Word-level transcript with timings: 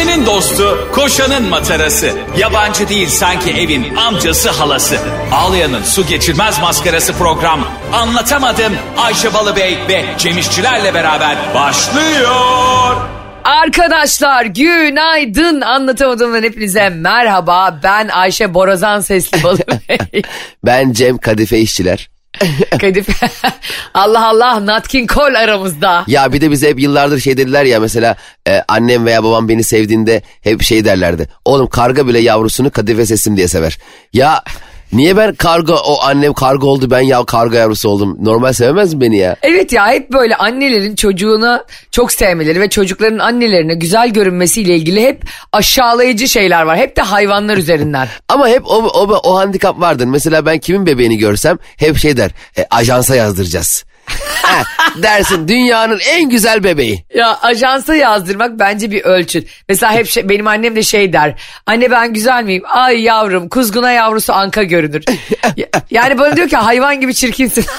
Ayşe'nin 0.00 0.26
dostu, 0.26 0.88
koşanın 0.92 1.48
matarası. 1.48 2.12
Yabancı 2.38 2.88
değil 2.88 3.08
sanki 3.08 3.50
evin 3.50 3.96
amcası 3.96 4.50
halası. 4.50 4.98
Ağlayan'ın 5.32 5.82
su 5.82 6.06
geçirmez 6.06 6.60
maskarası 6.60 7.12
program. 7.12 7.68
Anlatamadım 7.92 8.72
Ayşe 8.98 9.34
Balıbey 9.34 9.78
ve 9.88 10.04
Cemişçilerle 10.18 10.94
beraber 10.94 11.36
başlıyor. 11.54 12.96
Arkadaşlar 13.44 14.44
günaydın 14.44 15.60
anlatamadığımdan 15.60 16.42
hepinize 16.42 16.88
merhaba. 16.88 17.80
Ben 17.82 18.08
Ayşe 18.08 18.54
Borazan 18.54 19.00
Sesli 19.00 19.42
Balıbey. 19.42 20.22
Ben 20.64 20.92
Cem 20.92 21.18
Kadife 21.18 21.58
İşçiler. 21.58 22.10
Kadife. 22.80 23.28
Allah 23.94 24.28
Allah 24.28 24.66
Natkin 24.66 25.06
Kol 25.06 25.34
aramızda. 25.34 26.04
Ya 26.06 26.32
bir 26.32 26.40
de 26.40 26.50
bize 26.50 26.68
hep 26.68 26.80
yıllardır 26.80 27.20
şey 27.20 27.36
dediler 27.36 27.64
ya 27.64 27.80
mesela 27.80 28.16
e, 28.48 28.62
annem 28.68 29.06
veya 29.06 29.24
babam 29.24 29.48
beni 29.48 29.64
sevdiğinde 29.64 30.22
hep 30.40 30.62
şey 30.62 30.84
derlerdi. 30.84 31.28
Oğlum 31.44 31.66
karga 31.66 32.06
bile 32.06 32.18
yavrusunu 32.18 32.70
kadife 32.70 33.06
sesim 33.06 33.36
diye 33.36 33.48
sever. 33.48 33.78
Ya 34.12 34.42
niye 34.92 35.16
ben 35.16 35.34
karga 35.34 35.74
o 35.74 36.00
annem 36.02 36.32
karga 36.32 36.66
oldu 36.66 36.90
ben 36.90 37.00
ya 37.00 37.24
karga 37.24 37.58
yavrusu 37.58 37.88
oldum. 37.88 38.16
Normal 38.20 38.52
sevemez 38.52 38.94
mi 38.94 39.00
beni 39.00 39.18
ya? 39.18 39.36
Evet 39.42 39.72
ya 39.72 39.88
hep 39.88 40.12
böyle 40.12 40.36
annelerin 40.36 40.96
çocuğunu 40.96 41.64
çok 41.90 42.12
sevmeleri 42.12 42.60
ve 42.60 42.70
çocukların 42.70 43.18
annelerine 43.18 43.74
güzel 43.74 44.08
görünmesiyle 44.10 44.76
ilgili 44.76 45.02
hep 45.02 45.22
aşağılayıcı 45.52 46.28
şeyler 46.28 46.62
var. 46.62 46.76
Hep 46.76 46.96
de 46.96 47.02
hayvanlar 47.02 47.56
üzerinden. 47.56 48.08
Ama 48.28 48.48
hep 48.48 48.66
o, 48.66 48.74
o, 48.74 49.20
o 49.22 49.38
handikap 49.38 49.80
vardır. 49.80 50.04
Mesela 50.04 50.46
ben 50.46 50.58
kimin 50.58 50.86
bebeğini 50.86 51.18
görsem 51.18 51.58
hep 51.76 51.96
şey 51.96 52.16
der. 52.16 52.30
E, 52.58 52.66
ajansa 52.70 53.16
yazdıracağız. 53.16 53.84
Ha, 54.42 54.62
dersin 55.02 55.48
dünyanın 55.48 56.00
en 56.10 56.28
güzel 56.28 56.64
bebeği. 56.64 57.04
Ya 57.14 57.38
ajansa 57.42 57.94
yazdırmak 57.94 58.58
bence 58.58 58.90
bir 58.90 59.04
ölçüt. 59.04 59.48
Mesela 59.68 59.92
hep 59.92 60.06
şey, 60.06 60.28
benim 60.28 60.46
annem 60.46 60.76
de 60.76 60.82
şey 60.82 61.12
der. 61.12 61.34
Anne 61.66 61.90
ben 61.90 62.12
güzel 62.14 62.44
miyim? 62.44 62.62
Ay 62.68 63.00
yavrum 63.00 63.48
kuzguna 63.48 63.92
yavrusu 63.92 64.32
anka 64.32 64.62
görünür. 64.62 65.04
Ya- 65.56 65.66
yani 65.90 66.18
bana 66.18 66.36
diyor 66.36 66.48
ki 66.48 66.56
hayvan 66.56 67.00
gibi 67.00 67.14
çirkinsin. 67.14 67.64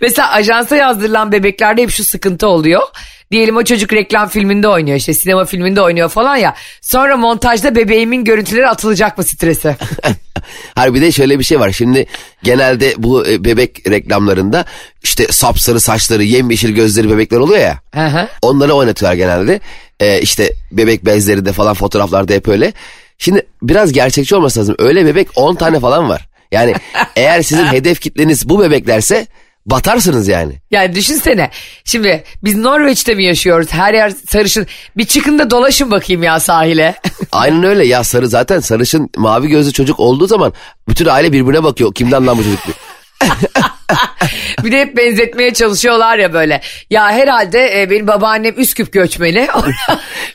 Mesela 0.00 0.30
ajansa 0.32 0.76
yazdırılan 0.76 1.32
bebeklerde 1.32 1.82
hep 1.82 1.90
şu 1.90 2.04
sıkıntı 2.04 2.46
oluyor. 2.46 2.82
Diyelim 3.30 3.56
o 3.56 3.64
çocuk 3.64 3.92
reklam 3.92 4.28
filminde 4.28 4.68
oynuyor 4.68 4.96
işte 4.96 5.14
sinema 5.14 5.44
filminde 5.44 5.82
oynuyor 5.82 6.08
falan 6.08 6.36
ya. 6.36 6.54
Sonra 6.80 7.16
montajda 7.16 7.74
bebeğimin 7.74 8.24
görüntüleri 8.24 8.68
atılacak 8.68 9.18
mı 9.18 9.24
stresi? 9.24 9.76
Hayır 10.74 10.94
bir 10.94 11.00
de 11.00 11.12
şöyle 11.12 11.38
bir 11.38 11.44
şey 11.44 11.60
var. 11.60 11.72
Şimdi 11.72 12.06
genelde 12.42 12.94
bu 12.98 13.26
e, 13.26 13.44
bebek 13.44 13.90
reklamlarında 13.90 14.64
işte 15.02 15.26
sapsarı 15.30 15.80
saçları, 15.80 16.24
yemyeşil 16.24 16.70
gözleri 16.70 17.10
bebekler 17.10 17.38
oluyor 17.38 17.60
ya. 17.60 17.80
Hı. 17.94 18.28
Onları 18.42 18.72
oynatıyorlar 18.72 19.16
genelde. 19.16 19.60
Ee, 20.00 20.20
işte 20.20 20.52
bebek 20.72 21.04
bezleri 21.04 21.44
de 21.44 21.52
falan 21.52 21.74
fotoğraflarda 21.74 22.32
hep 22.32 22.48
öyle. 22.48 22.72
Şimdi 23.18 23.46
biraz 23.62 23.92
gerçekçi 23.92 24.36
olması 24.36 24.60
lazım. 24.60 24.74
Öyle 24.78 25.06
bebek 25.06 25.28
10 25.34 25.54
tane 25.54 25.80
falan 25.80 26.08
var. 26.08 26.28
Yani 26.52 26.74
eğer 27.16 27.42
sizin 27.42 27.66
hedef 27.66 28.00
kitleniz 28.00 28.48
bu 28.48 28.60
bebeklerse 28.60 29.26
batarsınız 29.66 30.28
yani. 30.28 30.60
Yani 30.70 30.94
düşünsene 30.94 31.50
şimdi 31.84 32.24
biz 32.44 32.56
Norveç'te 32.56 33.14
mi 33.14 33.24
yaşıyoruz 33.24 33.72
her 33.72 33.94
yer 33.94 34.12
sarışın 34.28 34.66
bir 34.96 35.04
çıkın 35.04 35.38
da 35.38 35.50
dolaşın 35.50 35.90
bakayım 35.90 36.22
ya 36.22 36.40
sahile. 36.40 36.94
Aynen 37.32 37.64
öyle 37.64 37.86
ya 37.86 38.04
sarı 38.04 38.28
zaten 38.28 38.60
sarışın 38.60 39.10
mavi 39.16 39.48
gözlü 39.48 39.72
çocuk 39.72 40.00
olduğu 40.00 40.26
zaman 40.26 40.52
bütün 40.88 41.06
aile 41.06 41.32
birbirine 41.32 41.64
bakıyor. 41.64 41.94
Kimden 41.94 42.26
lan 42.26 42.38
bu 42.38 42.44
çocuk 42.44 42.60
diye. 42.66 42.74
bir 44.64 44.72
de 44.72 44.80
hep 44.80 44.96
benzetmeye 44.96 45.54
çalışıyorlar 45.54 46.18
ya 46.18 46.32
böyle. 46.32 46.60
Ya 46.90 47.10
herhalde 47.10 47.82
e, 47.82 47.90
benim 47.90 48.06
babaannem 48.06 48.60
Üsküp 48.60 48.92
göçmeni. 48.92 49.48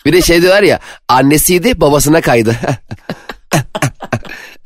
Bir 0.06 0.14
de 0.14 0.22
şey 0.22 0.42
diyorlar 0.42 0.64
ya 0.64 0.80
annesiydi 1.08 1.82
babasına 1.82 2.22
kaydı. 2.22 2.56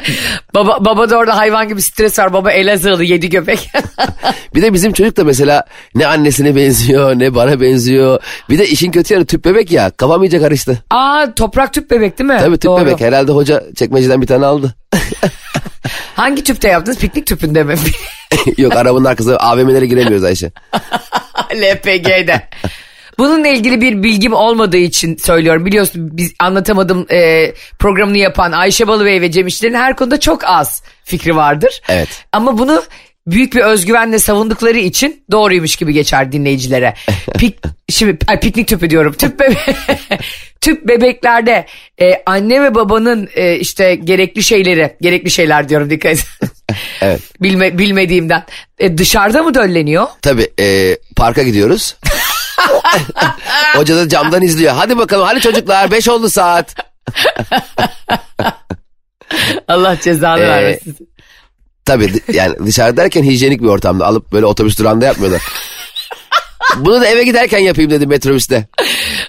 baba, 0.56 0.86
baba 0.86 1.10
da 1.10 1.17
orada 1.17 1.38
hayvan 1.38 1.67
gibi 1.67 1.82
stres 1.82 2.20
var. 2.20 2.34
Baba 2.34 2.52
Elazığlı 2.52 3.04
yedi 3.04 3.30
göbek. 3.30 3.70
Bir 4.56 4.62
de 4.62 4.73
bizim 4.73 4.94
çocuk 4.94 5.17
da 5.17 5.23
mesela 5.23 5.66
ne 5.95 6.08
annesine 6.08 6.56
benziyor 6.56 7.20
ne 7.20 7.36
bana 7.36 7.62
benziyor. 7.62 8.22
Bir 8.50 8.60
de 8.60 8.67
işin 8.67 8.92
kötü 8.92 9.14
yanı 9.14 9.26
tüp 9.26 9.45
bebek 9.45 9.72
ya 9.72 9.90
kafam 9.90 10.23
iyice 10.23 10.40
karıştı. 10.40 10.84
Aa 10.90 11.28
toprak 11.36 11.73
tüp 11.73 11.92
bebek 11.92 12.20
değil 12.20 12.30
mi? 12.30 12.38
Tabii 12.40 12.58
tüp 12.58 12.64
Doğru. 12.64 12.86
bebek 12.86 13.02
herhalde 13.02 13.32
hoca 13.32 13.64
çekmeceden 13.76 14.22
bir 14.22 14.28
tane 14.28 14.45
aldı. 14.45 14.76
Hangi 16.16 16.44
tüpte 16.44 16.67
yaptınız? 16.67 16.98
Piknik 16.98 17.28
tüpünde 17.28 17.64
mi? 17.64 17.76
Yok 18.58 18.76
arabanın 18.76 19.06
arkasında 19.06 19.38
AVM'lere 19.38 19.86
giremiyoruz 19.86 20.23
Ayşe. 20.23 20.52
LPG'de. 21.56 22.50
Bununla 23.17 23.48
ilgili 23.48 23.82
bir 23.82 24.04
bilgim 24.04 24.33
olmadığı 24.33 24.77
için 24.77 25.16
söylüyorum. 25.17 25.66
Biliyorsun 25.66 26.10
biz 26.17 26.33
anlatamadım 26.39 27.05
e, 27.11 27.54
programını 27.80 28.17
yapan 28.17 28.52
Ayşe 28.52 28.88
Balıbey 28.88 29.22
ve 29.22 29.32
Cem 29.32 29.48
İşler'in 29.48 29.73
her 29.73 29.95
konuda 29.95 30.20
çok 30.20 30.44
az 30.45 30.83
fikri 31.04 31.36
vardır. 31.36 31.82
Evet. 31.89 32.10
Ama 32.32 32.58
bunu 32.58 32.83
büyük 33.27 33.54
bir 33.55 33.61
özgüvenle 33.61 34.20
savundukları 34.20 34.77
için 34.77 35.23
doğruymuş 35.32 35.76
gibi 35.76 35.94
geçer 35.94 36.32
dinleyicilere. 36.32 36.94
Pik, 37.38 37.58
şimdi 37.89 38.17
ay, 38.27 38.39
piknik 38.39 38.67
tüpü 38.67 38.89
diyorum. 38.89 39.14
Tüp 39.14 39.39
bebe 39.39 39.55
tüp 40.61 40.88
bebeklerde 40.88 41.66
e, 42.02 42.23
anne 42.26 42.64
ve 42.64 42.76
babanın 42.76 43.30
e, 43.36 43.55
işte 43.55 43.95
gerekli 43.95 44.43
şeyleri, 44.43 44.95
gerekli 45.02 45.32
şeyler 45.32 45.70
diyorum 45.70 45.89
dikkat 45.89 46.11
et. 46.11 46.28
Evet. 47.02 47.22
Bilme, 47.42 47.78
bilmediğimden. 47.78 48.43
E, 48.80 48.98
dışarıda 48.98 49.43
mı 49.43 49.54
dölleniyor? 49.54 50.08
Tabii 50.22 50.48
e, 50.60 50.98
parka 51.16 51.43
gidiyoruz. 51.43 51.95
Hoca 53.76 53.95
da 53.98 54.10
camdan 54.10 54.42
izliyor. 54.42 54.73
Hadi 54.73 54.98
bakalım 54.98 55.26
hadi 55.27 55.42
çocuklar 55.42 55.92
5 55.92 56.10
oldu 56.10 56.30
saat. 56.30 56.76
Allah 59.67 59.99
cezanı 59.99 60.39
Ee, 60.42 60.48
vermesin. 60.48 60.98
Tabii 61.86 62.14
yani 62.33 62.55
dışarı 62.66 62.98
derken 62.98 63.23
hijyenik 63.23 63.61
bir 63.61 63.67
ortamda 63.67 64.05
alıp 64.05 64.32
böyle 64.33 64.45
otobüs 64.45 64.80
durağında 64.80 65.05
yapmıyorlar. 65.05 65.42
Bunu 66.77 67.02
da 67.02 67.05
eve 67.08 67.23
giderken 67.23 67.60
yapayım 67.60 67.92
dedim 67.92 68.10
metrobüste. 68.10 68.67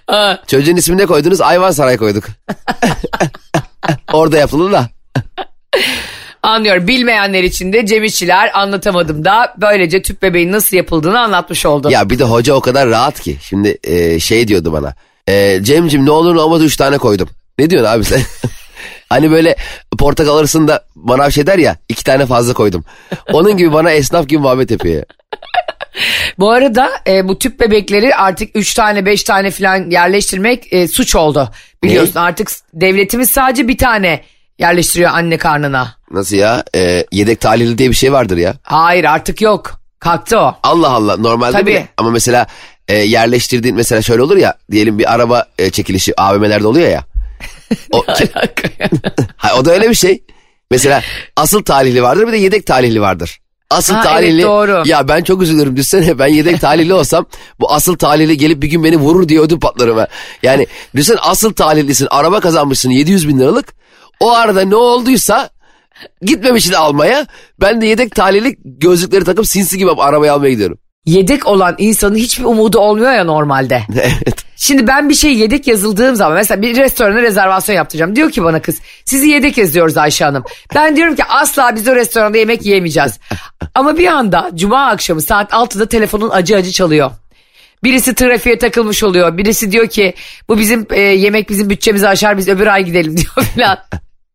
Aa, 0.09 0.34
Çocuğun 0.47 0.76
ismini 0.76 1.00
ne 1.03 1.06
koydunuz? 1.06 1.41
Ayvansaray 1.41 1.97
koyduk. 1.97 2.25
Orada 4.12 4.38
yapıldı 4.38 4.72
da. 4.72 4.88
Anlıyorum. 6.42 6.88
Bilmeyenler 6.88 7.42
için 7.42 7.72
de 7.72 7.86
Cem 7.86 8.04
İşçiler 8.04 8.50
anlatamadım 8.54 9.25
da 9.25 9.54
böylece 9.60 10.03
tüp 10.03 10.22
bebeğin 10.22 10.53
nasıl 10.53 10.76
yapıldığını 10.76 11.20
anlatmış 11.20 11.66
oldu. 11.66 11.91
Ya 11.91 12.10
bir 12.10 12.19
de 12.19 12.25
hoca 12.25 12.54
o 12.54 12.60
kadar 12.60 12.88
rahat 12.88 13.20
ki. 13.20 13.36
Şimdi 13.42 13.78
e, 13.84 14.20
şey 14.20 14.48
diyordu 14.48 14.72
bana. 14.72 14.94
E, 15.28 15.58
Cem'cim 15.62 16.06
ne 16.06 16.10
olur 16.10 16.34
ne 16.36 16.41
olmaz 16.41 16.62
üç 16.62 16.76
tane 16.76 16.98
koydum. 16.98 17.28
Ne 17.58 17.70
diyorsun 17.70 17.91
abi 17.91 18.04
sen? 18.04 18.20
hani 19.08 19.31
böyle 19.31 19.56
portakal 19.98 20.36
arasında 20.36 20.84
bana 20.97 21.31
şey 21.31 21.47
der 21.47 21.58
ya 21.58 21.76
iki 21.88 22.04
tane 22.04 22.26
fazla 22.26 22.54
koydum. 22.54 22.84
Onun 23.32 23.56
gibi 23.56 23.72
bana 23.72 23.91
esnaf 23.91 24.28
gibi 24.28 24.41
muhabbet 24.41 24.70
yapıyor. 24.70 24.94
ya. 24.97 25.04
Bu 26.38 26.50
arada 26.50 26.91
e, 27.06 27.28
bu 27.28 27.38
tüp 27.38 27.60
bebekleri 27.60 28.14
artık 28.14 28.50
3 28.54 28.75
tane 28.75 29.06
5 29.06 29.22
tane 29.22 29.50
falan 29.50 29.91
yerleştirmek 29.91 30.72
e, 30.72 30.88
suç 30.88 31.14
oldu. 31.16 31.50
Biliyorsun 31.82 32.20
artık 32.20 32.50
devletimiz 32.75 33.31
sadece 33.31 33.69
bir 33.69 33.78
tane 33.78 34.20
yerleştiriyor 34.58 35.10
anne 35.10 35.38
karnına. 35.38 35.96
Nasıl 36.10 36.36
ya? 36.36 36.64
E, 36.74 37.06
yedek 37.12 37.40
tahlili 37.40 37.78
diye 37.78 37.90
bir 37.90 37.94
şey 37.94 38.12
vardır 38.12 38.36
ya. 38.36 38.54
Hayır 38.62 39.04
artık 39.04 39.40
yok. 39.42 39.80
Kalktı 39.98 40.38
o. 40.38 40.56
Allah 40.62 40.90
Allah 40.90 41.16
normalde 41.16 41.52
Tabii. 41.52 41.70
bile. 41.70 41.88
Ama 41.96 42.10
mesela 42.10 42.46
e, 42.88 42.94
yerleştirdiğin 42.94 43.76
mesela 43.76 44.02
şöyle 44.02 44.22
olur 44.22 44.36
ya 44.36 44.54
diyelim 44.70 44.98
bir 44.98 45.14
araba 45.14 45.46
e, 45.58 45.70
çekilişi 45.70 46.20
AVM'lerde 46.20 46.66
oluyor 46.66 46.88
ya. 46.88 47.04
O, 47.92 48.04
ha, 49.36 49.50
o 49.58 49.64
da 49.64 49.72
öyle 49.72 49.90
bir 49.90 49.94
şey. 49.94 50.22
Mesela 50.70 51.02
asıl 51.36 51.62
talihli 51.62 52.02
vardır 52.02 52.26
bir 52.26 52.32
de 52.32 52.36
yedek 52.36 52.66
talihli 52.66 53.00
vardır. 53.00 53.38
Asıl 53.70 53.94
Ha, 53.94 54.00
evet, 54.04 54.12
talihli. 54.12 54.42
doğru. 54.42 54.82
Ya 54.86 55.08
ben 55.08 55.22
çok 55.22 55.42
üzülürüm 55.42 55.76
düşünsene 55.76 56.19
ben 56.19 56.26
yedek 56.26 56.60
talihli 56.60 56.94
olsam 56.94 57.26
bu 57.60 57.72
asıl 57.72 57.96
talihli 57.96 58.36
gelip 58.36 58.62
bir 58.62 58.69
gün 58.69 58.84
beni 58.84 58.96
vurur 58.96 59.28
diye 59.28 59.40
ödüm 59.40 59.60
patlarım. 59.60 60.06
Yani 60.43 60.66
düşünsene 60.96 61.19
asıl 61.20 61.52
talihlisin 61.52 62.08
araba 62.10 62.40
kazanmışsın 62.40 62.90
700 62.90 63.28
bin 63.28 63.40
liralık. 63.40 63.81
O 64.22 64.30
arada 64.30 64.64
ne 64.64 64.76
olduysa 64.76 65.50
gitmemişsin 66.22 66.72
almaya. 66.72 67.26
Ben 67.60 67.80
de 67.80 67.86
yedek 67.86 68.14
talihli 68.14 68.56
gözlükleri 68.64 69.24
takıp 69.24 69.46
sinsi 69.46 69.78
gibi 69.78 69.90
arabayı 69.90 70.32
almaya 70.32 70.50
gidiyorum. 70.50 70.78
Yedek 71.06 71.46
olan 71.46 71.74
insanın 71.78 72.14
hiçbir 72.14 72.44
umudu 72.44 72.78
olmuyor 72.78 73.12
ya 73.12 73.24
normalde. 73.24 73.82
evet. 73.94 74.44
Şimdi 74.56 74.86
ben 74.86 75.08
bir 75.08 75.14
şey 75.14 75.34
yedek 75.36 75.66
yazıldığım 75.66 76.16
zaman 76.16 76.34
mesela 76.34 76.62
bir 76.62 76.76
restorana 76.76 77.22
rezervasyon 77.22 77.76
yaptıracağım. 77.76 78.16
Diyor 78.16 78.30
ki 78.30 78.44
bana 78.44 78.62
kız 78.62 78.80
sizi 79.04 79.28
yedek 79.28 79.58
yazıyoruz 79.58 79.96
Ayşe 79.96 80.24
Hanım. 80.24 80.44
Ben 80.74 80.96
diyorum 80.96 81.16
ki 81.16 81.24
asla 81.24 81.76
biz 81.76 81.88
o 81.88 81.96
restoranda 81.96 82.38
yemek 82.38 82.66
yiyemeyeceğiz. 82.66 83.19
Ama 83.74 83.98
bir 83.98 84.06
anda 84.06 84.50
cuma 84.54 84.86
akşamı 84.86 85.22
saat 85.22 85.50
6'da 85.50 85.86
telefonun 85.86 86.30
acı 86.30 86.56
acı 86.56 86.72
çalıyor. 86.72 87.10
Birisi 87.84 88.14
trafiğe 88.14 88.58
takılmış 88.58 89.02
oluyor. 89.02 89.38
Birisi 89.38 89.72
diyor 89.72 89.86
ki 89.86 90.14
bu 90.48 90.58
bizim 90.58 90.86
e, 90.90 91.00
yemek 91.00 91.50
bizim 91.50 91.70
bütçemizi 91.70 92.08
aşar 92.08 92.38
biz 92.38 92.48
öbür 92.48 92.66
ay 92.66 92.84
gidelim 92.84 93.16
diyor 93.16 93.46
falan. 93.56 93.78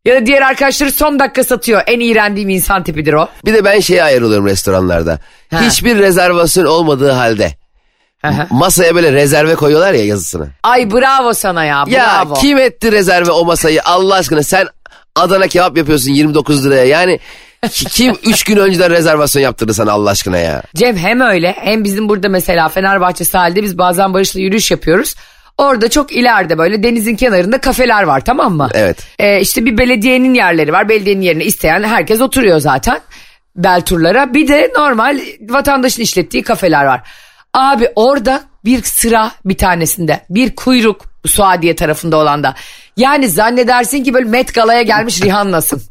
Ya 0.08 0.16
da 0.22 0.26
diğer 0.26 0.42
arkadaşları 0.42 0.92
son 0.92 1.18
dakika 1.18 1.44
satıyor. 1.44 1.82
En 1.86 2.00
iğrendiğim 2.00 2.48
insan 2.48 2.82
tipidir 2.84 3.12
o. 3.12 3.28
Bir 3.44 3.54
de 3.54 3.64
ben 3.64 3.80
şeye 3.80 4.02
ayrılıyorum 4.02 4.46
restoranlarda. 4.46 5.18
Ha. 5.50 5.60
Hiçbir 5.62 5.98
rezervasyon 5.98 6.64
olmadığı 6.64 7.10
halde 7.10 7.54
hı. 8.24 8.46
masaya 8.50 8.94
böyle 8.94 9.12
rezerve 9.12 9.54
koyuyorlar 9.54 9.92
ya 9.92 10.04
yazısını. 10.04 10.48
Ay 10.62 10.90
bravo 10.92 11.34
sana 11.34 11.64
ya 11.64 11.84
Ya 11.86 12.24
bravo. 12.24 12.34
kim 12.34 12.58
etti 12.58 12.92
rezerve 12.92 13.30
o 13.30 13.44
masayı 13.44 13.80
Allah 13.84 14.14
aşkına 14.14 14.42
sen 14.42 14.68
Adana 15.16 15.46
kebap 15.46 15.76
yapıyorsun 15.76 16.10
29 16.12 16.64
liraya 16.66 16.84
yani 16.84 17.18
ki- 17.70 17.84
kim 17.84 18.14
3 18.24 18.44
gün 18.44 18.56
önceden 18.56 18.90
rezervasyon 18.90 19.42
yaptırdı 19.42 19.74
sana 19.74 19.92
Allah 19.92 20.10
aşkına 20.10 20.38
ya. 20.38 20.62
Cem 20.76 20.96
hem 20.96 21.20
öyle 21.20 21.52
hem 21.58 21.84
bizim 21.84 22.08
burada 22.08 22.28
mesela 22.28 22.68
Fenerbahçe 22.68 23.24
sahilde 23.24 23.62
biz 23.62 23.78
bazen 23.78 24.14
Barış'la 24.14 24.40
yürüyüş 24.40 24.70
yapıyoruz. 24.70 25.14
Orada 25.58 25.90
çok 25.90 26.12
ileride 26.12 26.58
böyle 26.58 26.82
denizin 26.82 27.16
kenarında 27.16 27.60
kafeler 27.60 28.02
var 28.02 28.24
tamam 28.24 28.56
mı? 28.56 28.68
Evet. 28.74 29.06
Ee, 29.18 29.40
işte 29.40 29.64
bir 29.64 29.78
belediyenin 29.78 30.34
yerleri 30.34 30.72
var. 30.72 30.88
Belediyenin 30.88 31.22
yerine 31.22 31.44
isteyen 31.44 31.82
herkes 31.82 32.20
oturuyor 32.20 32.58
zaten. 32.58 33.00
Bel 33.56 33.80
turlara. 33.80 34.34
Bir 34.34 34.48
de 34.48 34.72
normal 34.76 35.20
vatandaşın 35.48 36.02
işlettiği 36.02 36.42
kafeler 36.42 36.84
var. 36.84 37.00
Abi 37.54 37.88
orada 37.96 38.42
bir 38.64 38.82
sıra 38.82 39.32
bir 39.44 39.58
tanesinde 39.58 40.20
bir 40.30 40.56
kuyruk 40.56 41.08
Suadiye 41.26 41.76
tarafında 41.76 42.16
olan 42.16 42.42
da. 42.42 42.54
Yani 42.98 43.28
zannedersin 43.28 44.04
ki 44.04 44.14
böyle 44.14 44.28
Met 44.28 44.54
Gala'ya 44.54 44.82
gelmiş 44.82 45.22
Rihanna'sın. 45.22 45.82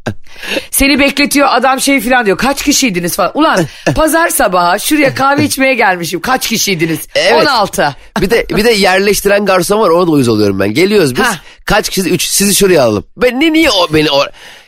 Seni 0.71 0.99
bekletiyor 0.99 1.47
adam 1.51 1.81
şey 1.81 2.01
falan 2.01 2.25
diyor. 2.25 2.37
Kaç 2.37 2.63
kişiydiniz 2.63 3.15
falan. 3.15 3.31
Ulan 3.33 3.65
pazar 3.95 4.29
sabahı 4.29 4.79
şuraya 4.79 5.15
kahve 5.15 5.43
içmeye 5.43 5.73
gelmişim. 5.73 6.21
Kaç 6.21 6.47
kişiydiniz? 6.47 6.99
Evet. 7.15 7.47
16. 7.47 7.95
Bir 8.21 8.29
de 8.29 8.45
bir 8.49 8.65
de 8.65 8.71
yerleştiren 8.71 9.45
garson 9.45 9.79
var 9.79 9.89
ona 9.89 10.07
da 10.07 10.11
uyuz 10.11 10.27
oluyorum 10.27 10.59
ben. 10.59 10.73
Geliyoruz 10.73 11.15
biz. 11.15 11.23
Ha. 11.23 11.35
Kaç 11.65 11.89
kişi? 11.89 12.09
Üç. 12.09 12.23
Sizi 12.27 12.55
şuraya 12.55 12.83
alalım. 12.83 13.03
Ben 13.17 13.39
ne 13.39 13.53
niye 13.53 13.69
o 13.71 13.93
beni 13.93 14.11
o 14.11 14.23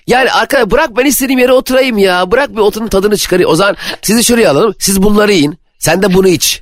yani 0.07 0.31
arkadaş 0.31 0.71
bırak 0.71 0.97
ben 0.97 1.06
istediğim 1.06 1.39
yere 1.39 1.51
oturayım 1.51 1.97
ya. 1.97 2.31
Bırak 2.31 2.51
bir 2.51 2.62
oturun 2.62 2.88
tadını 2.88 3.18
çıkarayım. 3.18 3.50
O 3.51 3.56
zaman 3.56 3.75
sizi 4.01 4.24
şuraya 4.24 4.51
alalım. 4.51 4.75
Siz 4.80 5.03
bunları 5.03 5.33
yiyin. 5.33 5.57
Sen 5.80 6.01
de 6.01 6.13
bunu 6.13 6.27
iç. 6.27 6.62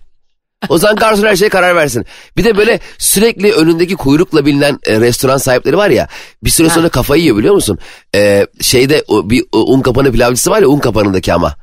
O 0.70 0.78
zaman 0.78 0.96
garson 0.96 1.28
her 1.28 1.36
şeye 1.36 1.50
karar 1.50 1.76
versin. 1.76 2.06
Bir 2.38 2.44
de 2.44 2.58
böyle 2.58 2.80
sürekli 2.98 3.54
önündeki 3.54 3.96
kuyrukla 3.96 4.46
bilinen 4.46 4.80
e, 4.86 5.00
restoran 5.00 5.38
sahipleri 5.38 5.78
var 5.78 5.90
ya. 5.90 6.08
Bir 6.44 6.50
süre 6.50 6.70
sonra 6.70 6.90
kafayı 6.90 7.22
yiyor 7.22 7.38
biliyor 7.38 7.54
musun? 7.54 7.80
E, 8.16 8.48
şeyde 8.62 9.04
o, 9.08 9.30
bir 9.30 9.44
o, 9.52 9.74
un 9.74 9.82
kapanı 9.82 10.12
pilavcısı 10.12 10.52
var 10.52 10.62
ya 10.62 10.68
un 10.68 10.80
kapanındaki 10.80 11.34
ama. 11.34 11.56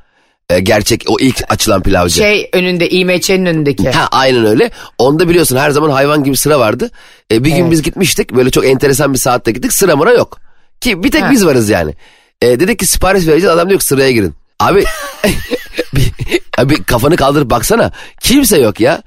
E, 0.51 0.61
gerçek 0.61 1.05
o 1.09 1.17
ilk 1.21 1.43
açılan 1.49 1.83
pilavcı. 1.83 2.15
Şey 2.15 2.51
önünde 2.53 2.91
İMÇ'nin 2.91 3.47
önündeki. 3.47 3.91
Ha 3.91 4.09
aynen 4.11 4.47
öyle. 4.47 4.71
Onda 4.99 5.29
biliyorsun 5.29 5.57
her 5.57 5.71
zaman 5.71 5.91
hayvan 5.91 6.25
gibi 6.25 6.37
sıra 6.37 6.59
vardı. 6.61 6.91
E, 7.33 7.45
bir 7.45 7.51
gün 7.51 7.63
Evet. 7.63 7.71
biz 7.73 7.83
gitmiştik 7.83 8.35
böyle 8.35 8.51
çok 8.51 8.67
enteresan 8.67 9.13
bir 9.13 9.19
saatte 9.19 9.53
gittik 9.53 9.73
sıra 9.73 9.97
mıra 9.97 10.13
yok. 10.13 10.41
Ki 10.81 11.03
bir 11.05 11.11
tek 11.11 11.23
Ha. 11.23 11.31
biz 11.31 11.47
varız 11.47 11.69
yani. 11.69 11.95
E, 12.43 12.61
dedik 12.61 12.79
ki 12.79 12.87
sipariş 12.87 13.27
vereceğiz 13.27 13.55
adam 13.55 13.69
diyor 13.69 13.81
ki 13.81 13.87
sıraya 13.87 14.13
girin. 14.13 14.35
Abi 14.61 14.85
bir, 15.95 16.13
abi 16.59 16.85
kafanı 16.85 17.17
kaldırıp 17.17 17.51
baksana 17.51 17.91
kimse 18.21 18.59
yok 18.59 18.81
ya. 18.81 19.03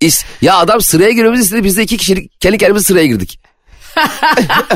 İs, 0.00 0.24
ya 0.42 0.56
adam 0.56 0.80
sıraya 0.80 1.10
girmemizi 1.10 1.42
istedi 1.42 1.64
biz 1.64 1.76
de 1.76 1.82
iki 1.82 1.96
kişilik 1.96 2.40
kendi 2.40 2.58
kendimize 2.58 2.84
sıraya 2.84 3.06
girdik. 3.06 3.40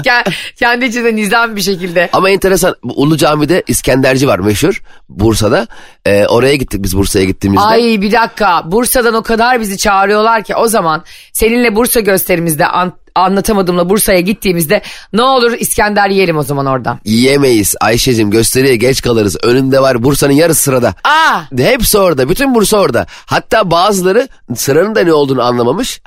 Ke- 0.03 0.33
Kendi 0.57 0.85
içinde 0.85 1.17
nizam 1.17 1.57
bir 1.57 1.61
şekilde. 1.61 2.11
Ama 2.13 2.31
enteresan 2.31 2.75
Ulu 2.83 3.17
Cami'de 3.17 3.63
İskenderci 3.67 4.29
var 4.29 4.39
meşhur 4.39 4.83
Bursa'da. 5.09 5.67
E, 6.07 6.27
oraya 6.27 6.55
gittik 6.57 6.83
biz 6.83 6.97
Bursa'ya 6.97 7.25
gittiğimizde. 7.25 7.65
Ay 7.65 7.83
bir 8.01 8.13
dakika 8.13 8.63
Bursa'dan 8.73 9.15
o 9.15 9.23
kadar 9.23 9.61
bizi 9.61 9.79
çağırıyorlar 9.79 10.45
ki 10.45 10.55
o 10.57 10.69
zaman 10.69 11.05
seninle 11.33 11.77
Bursa 11.77 12.01
gösterimizde 12.01 12.67
an- 12.67 12.93
anlatamadığımla 13.15 13.89
Bursa'ya 13.89 14.21
gittiğimizde 14.21 14.83
ne 15.13 15.23
olur 15.23 15.53
İskender 15.53 16.11
yiyelim 16.11 16.37
o 16.37 16.43
zaman 16.43 16.67
oradan. 16.67 17.01
Yiyemeyiz 17.05 17.75
Ayşe'cim 17.81 18.31
gösteriye 18.31 18.77
geç 18.77 19.03
kalırız. 19.03 19.37
Önünde 19.43 19.81
var 19.81 20.03
Bursa'nın 20.03 20.33
yarısı 20.33 20.63
sırada. 20.63 20.95
Aa 21.05 21.41
Hepsi 21.59 21.99
orada. 21.99 22.29
Bütün 22.29 22.55
Bursa 22.55 22.77
orada. 22.77 23.07
Hatta 23.27 23.71
bazıları 23.71 24.29
sıranın 24.55 24.95
da 24.95 25.05
ne 25.05 25.13
olduğunu 25.13 25.43
anlamamış. 25.43 26.01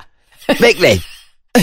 Bekleyin. 0.62 1.00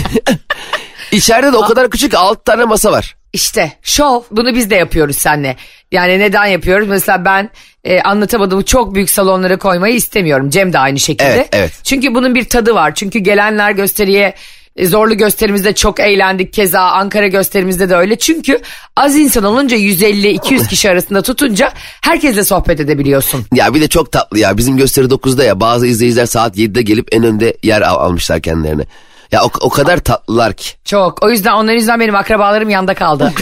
İçeride 1.12 1.52
de 1.52 1.56
o 1.56 1.66
kadar 1.66 1.90
küçük 1.90 2.14
alt 2.14 2.44
tane 2.44 2.64
masa 2.64 2.92
var. 2.92 3.16
işte 3.32 3.72
şov 3.82 4.22
bunu 4.30 4.54
biz 4.54 4.70
de 4.70 4.74
yapıyoruz 4.76 5.16
seninle. 5.16 5.56
Yani 5.92 6.18
neden 6.18 6.46
yapıyoruz? 6.46 6.88
Mesela 6.88 7.24
ben 7.24 7.50
e, 7.84 8.00
anlatamadığımı 8.00 8.64
çok 8.64 8.94
büyük 8.94 9.10
salonlara 9.10 9.58
koymayı 9.58 9.94
istemiyorum. 9.94 10.50
Cem 10.50 10.72
de 10.72 10.78
aynı 10.78 11.00
şekilde. 11.00 11.30
Evet, 11.30 11.48
evet. 11.52 11.72
Çünkü 11.84 12.14
bunun 12.14 12.34
bir 12.34 12.48
tadı 12.48 12.74
var. 12.74 12.94
Çünkü 12.94 13.18
gelenler 13.18 13.70
gösteriye 13.70 14.34
zorlu 14.82 15.16
gösterimizde 15.16 15.72
çok 15.74 16.00
eğlendik. 16.00 16.52
Keza 16.52 16.80
Ankara 16.80 17.26
gösterimizde 17.28 17.90
de 17.90 17.96
öyle. 17.96 18.18
Çünkü 18.18 18.58
az 18.96 19.16
insan 19.16 19.44
olunca 19.44 19.76
150-200 19.76 20.68
kişi 20.68 20.90
arasında 20.90 21.22
tutunca 21.22 21.72
herkesle 22.00 22.44
sohbet 22.44 22.80
edebiliyorsun. 22.80 23.44
Ya 23.54 23.74
bir 23.74 23.80
de 23.80 23.88
çok 23.88 24.12
tatlı 24.12 24.38
ya. 24.38 24.56
Bizim 24.56 24.76
gösteri 24.76 25.06
9'da 25.06 25.44
ya. 25.44 25.60
Bazı 25.60 25.86
izleyiciler 25.86 26.26
saat 26.26 26.56
7'de 26.58 26.82
gelip 26.82 27.08
en 27.14 27.24
önde 27.24 27.56
yer 27.62 27.82
al- 27.82 27.98
almışlar 28.06 28.40
kendilerine. 28.40 28.84
Ya 29.32 29.44
o, 29.44 29.50
o 29.60 29.68
kadar 29.68 29.98
tatlılar 29.98 30.52
ki. 30.52 30.70
Çok. 30.84 31.22
O 31.22 31.30
yüzden 31.30 31.52
onların 31.52 31.76
yüzden 31.76 32.00
benim 32.00 32.14
akrabalarım 32.14 32.70
yanda 32.70 32.94
kaldı. 32.94 33.32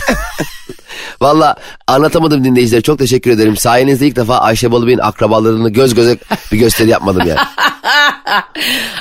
Valla 1.20 1.56
anlatamadım 1.86 2.44
dinleyicilere. 2.44 2.82
Çok 2.82 2.98
teşekkür 2.98 3.30
ederim. 3.30 3.56
Sayenizde 3.56 4.06
ilk 4.06 4.16
defa 4.16 4.38
Ayşe 4.38 4.72
Balıbey'in 4.72 4.98
akrabalarını 4.98 5.70
göz 5.70 5.94
göze 5.94 6.18
bir 6.52 6.58
gösteri 6.58 6.90
yapmadım 6.90 7.28
yani. 7.28 7.40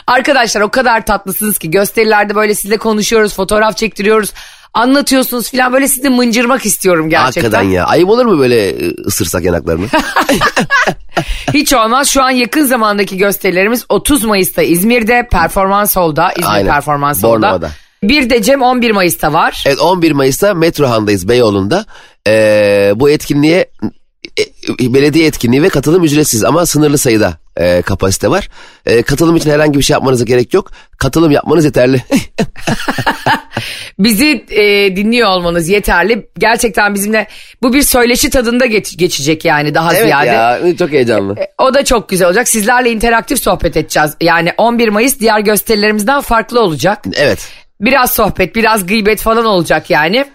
Arkadaşlar 0.08 0.62
o 0.62 0.70
kadar 0.70 1.06
tatlısınız 1.06 1.58
ki 1.58 1.72
gösterilerde 1.72 2.36
böyle 2.36 2.56
sizle 2.56 2.78
konuşuyoruz, 2.78 3.36
fotoğraf 3.36 3.78
çektiriyoruz, 3.78 4.34
anlatıyorsunuz 4.74 5.52
falan 5.52 5.74
böyle 5.74 5.88
sizi 5.88 6.10
mıncırmak 6.10 6.66
istiyorum 6.66 7.10
gerçekten. 7.10 7.42
Hakikaten 7.42 7.70
ya. 7.70 7.86
Ayıp 7.86 8.10
olur 8.10 8.26
mu 8.26 8.40
böyle 8.40 8.70
e, 8.70 8.94
ısırsak 9.06 9.44
yanaklarını? 9.44 9.86
Hiç 11.54 11.74
olmaz. 11.74 12.08
Şu 12.08 12.24
an 12.24 12.30
yakın 12.30 12.66
zamandaki 12.66 13.18
gösterilerimiz 13.18 13.86
30 13.90 14.24
Mayıs'ta 14.24 14.62
İzmir'de, 14.62 15.28
Performans 15.32 15.96
Hall'da, 15.96 16.32
İzmir 16.32 16.54
Aynen. 16.54 16.74
Performans 16.74 17.24
Hall'da. 17.24 17.34
Bornova'da. 17.34 17.72
Bir 18.04 18.30
de 18.30 18.42
Cem 18.44 18.62
11 18.62 18.92
Mayıs'ta 18.92 19.34
var. 19.34 19.64
Evet 19.68 19.80
11 19.80 20.12
Mayıs'ta 20.12 20.54
Metrohan'dayız 20.54 21.28
Beyoğlu'nda. 21.28 21.86
Ee, 22.28 22.94
bu 22.96 23.10
etkinliğe 23.10 23.66
e, 24.80 24.94
belediye 24.94 25.28
etkinliği 25.28 25.64
ve 25.64 25.70
katılım 25.70 26.04
ücretsiz 26.04 26.44
ama 26.44 26.66
sınırlı 26.66 26.98
sayıda 26.98 27.38
e, 27.58 27.82
kapasite 27.82 28.30
var. 28.30 28.50
E, 28.86 29.02
katılım 29.02 29.36
için 29.36 29.50
herhangi 29.50 29.78
bir 29.80 29.84
şey 29.84 29.94
yapmanıza 29.94 30.24
gerek 30.24 30.54
yok. 30.54 30.72
Katılım 30.98 31.32
yapmanız 31.32 31.66
yeterli. 31.66 32.04
Bizi 34.00 34.46
e, 34.50 34.96
dinliyor 34.96 35.30
olmanız 35.30 35.70
yeterli. 35.70 36.30
Gerçekten 36.38 36.94
bizimle 36.94 37.28
bu 37.62 37.74
bir 37.74 37.82
söyleşi 37.82 38.30
tadında 38.30 38.66
geç- 38.66 38.98
geçecek 38.98 39.46
yani 39.46 39.76
daha 39.76 39.94
evet 39.94 40.04
ziyade. 40.04 40.28
ya 40.28 40.78
çok 40.80 40.92
heyecanlı. 40.92 41.36
O 41.58 41.74
da 41.74 41.86
çok 41.86 42.10
güzel 42.10 42.28
olacak. 42.28 42.48
Sizlerle 42.48 42.92
interaktif 42.92 43.44
sohbet 43.44 43.78
edeceğiz. 43.78 44.12
Yani 44.22 44.54
11 44.58 44.90
Mayıs 44.90 45.20
diğer 45.20 45.40
gösterilerimizden 45.40 46.22
farklı 46.22 46.62
olacak. 46.62 47.04
Evet. 47.16 47.50
Biraz 47.82 48.12
sohbet, 48.12 48.56
biraz 48.56 48.86
gıybet 48.86 49.22
falan 49.22 49.46
olacak 49.46 49.90
yani. 49.90 50.26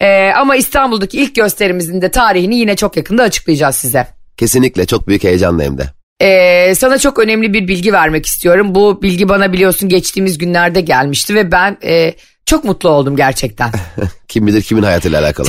Ee, 0.00 0.30
ama 0.36 0.56
İstanbul'daki 0.56 1.18
ilk 1.18 1.34
gösterimizin 1.34 2.02
de 2.02 2.10
tarihini 2.10 2.56
yine 2.56 2.76
çok 2.76 2.96
yakında 2.96 3.22
açıklayacağız 3.22 3.76
size. 3.76 4.06
Kesinlikle 4.36 4.86
çok 4.86 5.08
büyük 5.08 5.24
heyecanla 5.24 5.62
hem 5.62 5.78
de. 5.78 5.82
Ee, 6.20 6.74
sana 6.74 6.98
çok 6.98 7.18
önemli 7.18 7.52
bir 7.52 7.68
bilgi 7.68 7.92
vermek 7.92 8.26
istiyorum. 8.26 8.74
Bu 8.74 9.02
bilgi 9.02 9.28
bana 9.28 9.52
biliyorsun 9.52 9.88
geçtiğimiz 9.88 10.38
günlerde 10.38 10.80
gelmişti 10.80 11.34
ve 11.34 11.52
ben 11.52 11.78
e, 11.84 12.14
çok 12.46 12.64
mutlu 12.64 12.88
oldum 12.88 13.16
gerçekten. 13.16 13.70
Kim 14.28 14.46
bilir 14.46 14.62
kimin 14.62 14.82
hayatıyla 14.82 15.20
alakalı. 15.20 15.48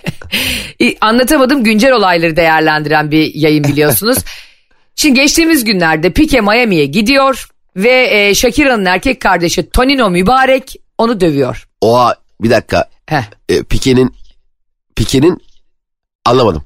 Anlatamadım 1.00 1.64
güncel 1.64 1.92
olayları 1.92 2.36
değerlendiren 2.36 3.10
bir 3.10 3.34
yayın 3.34 3.64
biliyorsunuz. 3.64 4.18
Şimdi 4.96 5.20
geçtiğimiz 5.20 5.64
günlerde 5.64 6.10
Pike 6.12 6.40
Miami'ye 6.40 6.86
gidiyor 6.86 7.48
ve 7.76 8.08
e, 8.10 8.34
Shakira'nın 8.34 8.84
erkek 8.84 9.20
kardeşi 9.20 9.70
Tonino 9.70 10.10
Mübarek 10.10 10.76
onu 10.98 11.20
dövüyor. 11.20 11.68
Oha 11.80 12.16
bir 12.40 12.50
dakika. 12.50 12.88
Heh. 13.06 13.22
E, 13.48 13.62
Pike'nin 13.62 14.14
Pike'nin 14.96 15.42
anlamadım. 16.24 16.64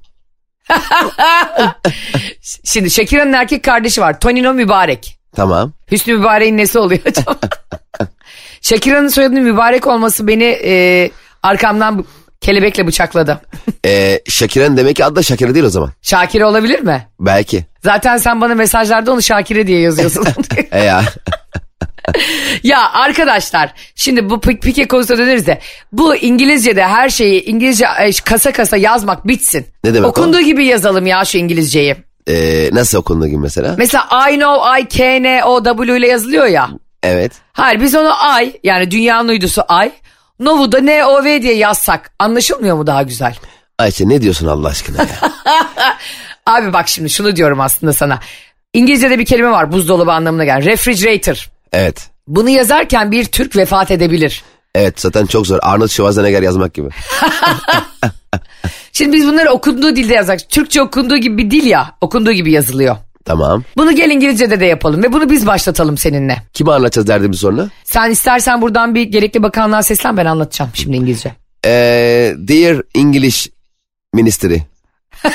Şimdi 2.65 2.91
Shakira'nın 2.91 3.33
erkek 3.33 3.63
kardeşi 3.65 4.01
var 4.01 4.21
Tonino 4.21 4.55
Mübarek. 4.55 5.19
Tamam. 5.37 5.73
Hüsnü 5.93 6.15
Mübarek'in 6.15 6.57
nesi 6.57 6.79
oluyor 6.79 7.01
acaba? 7.07 7.37
Shakira'nın 8.63 9.09
soyadının 9.09 9.43
Mübarek 9.43 9.87
olması 9.87 10.27
beni 10.27 10.45
e, 10.65 11.11
arkamdan 11.43 12.05
kelebekle 12.41 12.87
bıçakladı. 12.87 13.41
E, 13.87 14.21
Şakiren 14.29 14.77
demek 14.77 14.97
ki 14.97 15.05
adı 15.05 15.17
da 15.17 15.23
Şakire 15.23 15.55
değil 15.55 15.65
o 15.65 15.69
zaman. 15.69 15.91
Şakire 16.03 16.45
olabilir 16.45 16.81
mi? 16.81 17.07
Belki. 17.21 17.65
Zaten 17.85 18.17
sen 18.17 18.41
bana 18.41 18.55
mesajlarda 18.55 19.13
onu 19.13 19.23
Şakire 19.23 19.67
diye 19.67 19.81
yazıyorsun. 19.81 20.27
E 20.73 20.85
ya. 20.85 21.05
ya 22.63 22.93
arkadaşlar 22.93 23.73
şimdi 23.95 24.31
bu 24.31 24.35
Pi- 24.35 24.61
Pike 24.61 24.89
konusuna 24.89 25.19
döneriz 25.19 25.47
de 25.47 25.61
bu 25.93 26.17
İngilizce'de 26.17 26.85
her 26.85 27.09
şeyi 27.09 27.45
İngilizce 27.45 27.87
e, 28.01 28.13
kasa 28.25 28.53
kasa 28.53 28.77
yazmak 28.77 29.27
bitsin. 29.27 29.67
Ne 29.85 29.95
demek 29.95 30.07
o? 30.07 30.11
Okunduğu 30.11 30.41
gibi 30.41 30.67
yazalım 30.67 31.07
ya 31.07 31.25
şu 31.25 31.39
İngilizceyi. 31.39 31.97
E, 32.29 32.69
nasıl 32.73 32.99
okunduğu 32.99 33.27
gibi 33.27 33.39
mesela? 33.39 33.75
Mesela 33.79 34.31
I 34.31 34.35
know 34.35 34.81
I 34.81 34.89
K 34.89 35.23
N 35.23 35.45
O 35.45 35.65
W 35.65 35.97
ile 35.99 36.07
yazılıyor 36.09 36.47
ya. 36.47 36.69
Evet. 37.03 37.33
Hayır 37.53 37.81
biz 37.81 37.95
onu 37.95 38.13
I 38.43 38.61
yani 38.65 38.91
dünyanın 38.91 39.29
uydusu 39.29 39.63
I. 39.87 39.91
Novu 40.41 40.73
da 40.73 40.81
N 40.81 41.05
O 41.05 41.25
V 41.25 41.43
diye 41.43 41.55
yazsak 41.55 42.11
anlaşılmıyor 42.19 42.77
mu 42.77 42.87
daha 42.87 43.03
güzel? 43.03 43.35
Ayşe 43.79 44.09
ne 44.09 44.23
diyorsun 44.23 44.47
Allah 44.47 44.69
aşkına 44.69 45.03
ya? 45.03 45.33
Abi 46.47 46.73
bak 46.73 46.89
şimdi 46.89 47.11
şunu 47.11 47.37
diyorum 47.37 47.61
aslında 47.61 47.93
sana. 47.93 48.21
İngilizce'de 48.73 49.19
bir 49.19 49.25
kelime 49.25 49.51
var 49.51 49.73
buzdolabı 49.73 50.13
anlamına 50.13 50.45
gelen. 50.45 50.65
Refrigerator. 50.65 51.49
Evet. 51.77 52.11
Bunu 52.27 52.49
yazarken 52.49 53.13
bir 53.13 53.25
Türk 53.25 53.57
vefat 53.57 53.91
edebilir. 53.91 54.43
Evet 54.75 55.01
zaten 55.01 55.27
çok 55.27 55.47
zor. 55.47 55.59
Arnold 55.63 55.89
Schwarzenegger 55.89 56.43
yazmak 56.43 56.75
gibi. 56.75 56.89
Şimdi 58.93 59.17
biz 59.17 59.29
bunları 59.29 59.51
okunduğu 59.51 59.97
dilde 59.97 60.15
yazsak. 60.15 60.49
Türkçe 60.49 60.83
okunduğu 60.83 61.17
gibi 61.17 61.39
bir 61.39 61.51
dil 61.51 61.67
ya. 61.67 61.95
Okunduğu 62.01 62.33
gibi 62.33 62.53
yazılıyor. 62.53 62.97
Tamam. 63.25 63.65
Bunu 63.77 63.93
gel 63.93 64.11
İngilizce'de 64.11 64.61
de 64.61 64.67
yapalım 64.67 65.03
ve 65.03 65.13
bunu 65.13 65.31
biz 65.31 65.47
başlatalım 65.47 65.97
seninle. 65.99 66.43
Kime 66.53 66.73
anlatacağız 66.73 67.09
derdimizi 67.09 67.41
sonra? 67.41 67.69
Sen 67.85 68.11
istersen 68.11 68.63
buradan 68.63 68.95
bir 68.95 69.03
gerekli 69.03 69.43
bakanlığa 69.43 69.83
seslen 69.83 70.17
ben 70.17 70.27
anlatacağım 70.27 70.71
şimdi 70.75 70.97
İngilizce. 70.97 71.33
Ee, 71.65 72.35
dear 72.37 72.83
English 72.95 73.49
Ministry. 74.15 74.57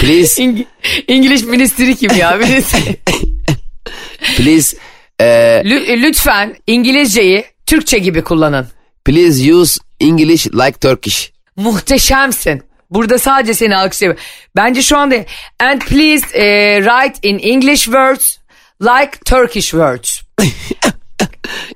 please, 0.00 0.42
İng 0.42 0.66
İngiliz 1.08 1.44
ministri 1.44 1.96
kim 1.96 2.16
ya? 2.16 2.38
Please, 4.36 4.76
e, 5.20 5.24
Lü- 5.64 6.02
lütfen 6.02 6.56
İngilizceyi 6.66 7.44
Türkçe 7.66 7.98
gibi 7.98 8.22
kullanın. 8.22 8.66
please 9.04 9.54
use 9.54 9.80
English 10.00 10.46
like 10.46 10.78
Turkish. 10.80 11.32
Muhteşemsin. 11.56 12.62
Burada 12.90 13.18
sadece 13.18 13.54
seni 13.54 13.76
alkışlıyorum. 13.76 14.20
Bence 14.56 14.82
şu 14.82 14.98
anda 14.98 15.14
and 15.60 15.80
please 15.80 16.26
eh, 16.38 16.84
write 16.84 17.28
in 17.28 17.38
English 17.38 17.82
words 17.84 18.38
like 18.82 19.10
Turkish 19.24 19.70
words. 19.70 20.20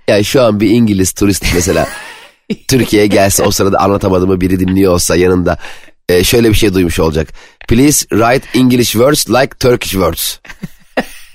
Yani 0.09 0.25
şu 0.25 0.43
an 0.43 0.61
bir 0.61 0.71
İngiliz 0.71 1.13
turist 1.13 1.45
mesela 1.55 1.89
Türkiye'ye 2.69 3.07
gelse 3.07 3.43
o 3.43 3.51
sırada 3.51 3.79
anlatamadığımı 3.79 4.41
biri 4.41 4.61
dinliyor 4.61 4.93
olsa 4.93 5.17
yanında 5.17 5.59
e, 6.09 6.25
şöyle 6.25 6.49
bir 6.49 6.55
şey 6.55 6.75
duymuş 6.75 7.01
olacak. 7.01 7.29
Please 7.69 8.07
write 8.09 8.59
English 8.59 8.93
words 8.93 9.31
like 9.31 9.59
Turkish 9.59 9.91
words. 9.91 10.39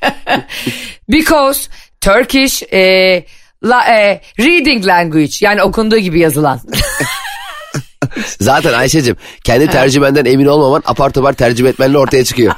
Because 1.09 1.69
Turkish 2.01 2.63
eh, 2.71 3.24
la, 3.63 3.83
eh, 3.88 4.21
reading 4.39 4.86
language 4.86 5.33
yani 5.41 5.63
okunduğu 5.63 5.97
gibi 5.97 6.19
yazılan. 6.19 6.62
Zaten 8.39 8.74
Ayşe'cim 8.74 9.17
kendi 9.43 9.67
tercümenden 9.67 10.25
emin 10.25 10.45
olmaman 10.45 10.83
apar 10.86 11.09
topar 11.09 11.33
tercüme 11.33 11.69
etmenle 11.69 11.97
ortaya 11.97 12.24
çıkıyor. 12.24 12.53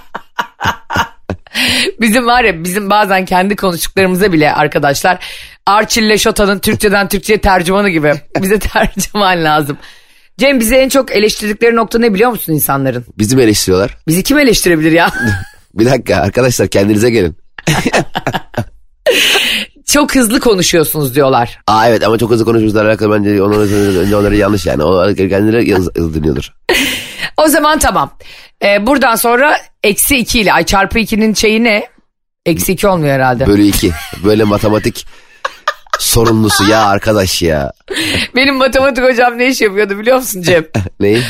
bizim 2.01 2.25
var 2.25 2.43
ya 2.43 2.63
bizim 2.63 2.89
bazen 2.89 3.25
kendi 3.25 3.55
konuştuklarımıza 3.55 4.31
bile 4.33 4.53
arkadaşlar 4.53 5.25
Arçille 5.65 6.17
Şota'nın 6.17 6.59
Türkçeden 6.59 7.07
Türkçe'ye 7.07 7.41
tercümanı 7.41 7.89
gibi 7.89 8.13
bize 8.41 8.59
tercüman 8.59 9.43
lazım. 9.43 9.77
Cem 10.39 10.59
bize 10.59 10.75
en 10.75 10.89
çok 10.89 11.11
eleştirdikleri 11.11 11.75
nokta 11.75 11.99
ne 11.99 12.13
biliyor 12.13 12.29
musun 12.29 12.53
insanların? 12.53 13.05
Bizi 13.17 13.35
mi 13.35 13.41
eleştiriyorlar? 13.41 13.97
Bizi 14.07 14.23
kim 14.23 14.37
eleştirebilir 14.37 14.91
ya? 14.91 15.11
Bir 15.73 15.85
dakika 15.85 16.15
arkadaşlar 16.15 16.67
kendinize 16.67 17.09
gelin. 17.09 17.37
çok 19.85 20.15
hızlı 20.15 20.39
konuşuyorsunuz 20.39 21.15
diyorlar. 21.15 21.59
Aa 21.67 21.89
evet 21.89 22.03
ama 22.03 22.17
çok 22.17 22.31
hızlı 22.31 22.45
konuşmuşlar 22.45 22.85
alakalı 22.85 23.19
bence 23.19 23.43
onları, 23.43 23.61
önce 23.99 24.15
onları 24.15 24.35
yanlış 24.35 24.65
yani. 24.65 24.83
O 24.83 25.13
kendileri 25.15 25.75
hızlı 25.75 26.13
dinliyordur. 26.13 26.53
O 27.37 27.47
zaman 27.47 27.79
tamam. 27.79 28.17
Ee, 28.63 28.87
buradan 28.87 29.15
sonra 29.15 29.57
eksi 29.83 30.17
2 30.17 30.39
ile 30.39 30.53
ay 30.53 30.65
çarpı 30.65 30.99
2'nin 30.99 31.33
şeyi 31.33 31.63
ne? 31.63 31.87
Eksi 32.45 32.71
2 32.71 32.87
olmuyor 32.87 33.13
herhalde. 33.13 33.47
Bölü 33.47 33.63
iki. 33.63 33.91
Böyle 34.23 34.43
matematik 34.43 35.05
sorumlusu 35.99 36.63
ya 36.69 36.85
arkadaş 36.85 37.41
ya. 37.41 37.71
Benim 38.35 38.55
matematik 38.55 39.03
hocam 39.03 39.37
ne 39.37 39.47
iş 39.47 39.61
yapıyordu 39.61 39.99
biliyor 39.99 40.17
musun 40.17 40.41
Cem? 40.41 40.65
Neyi? 40.99 41.21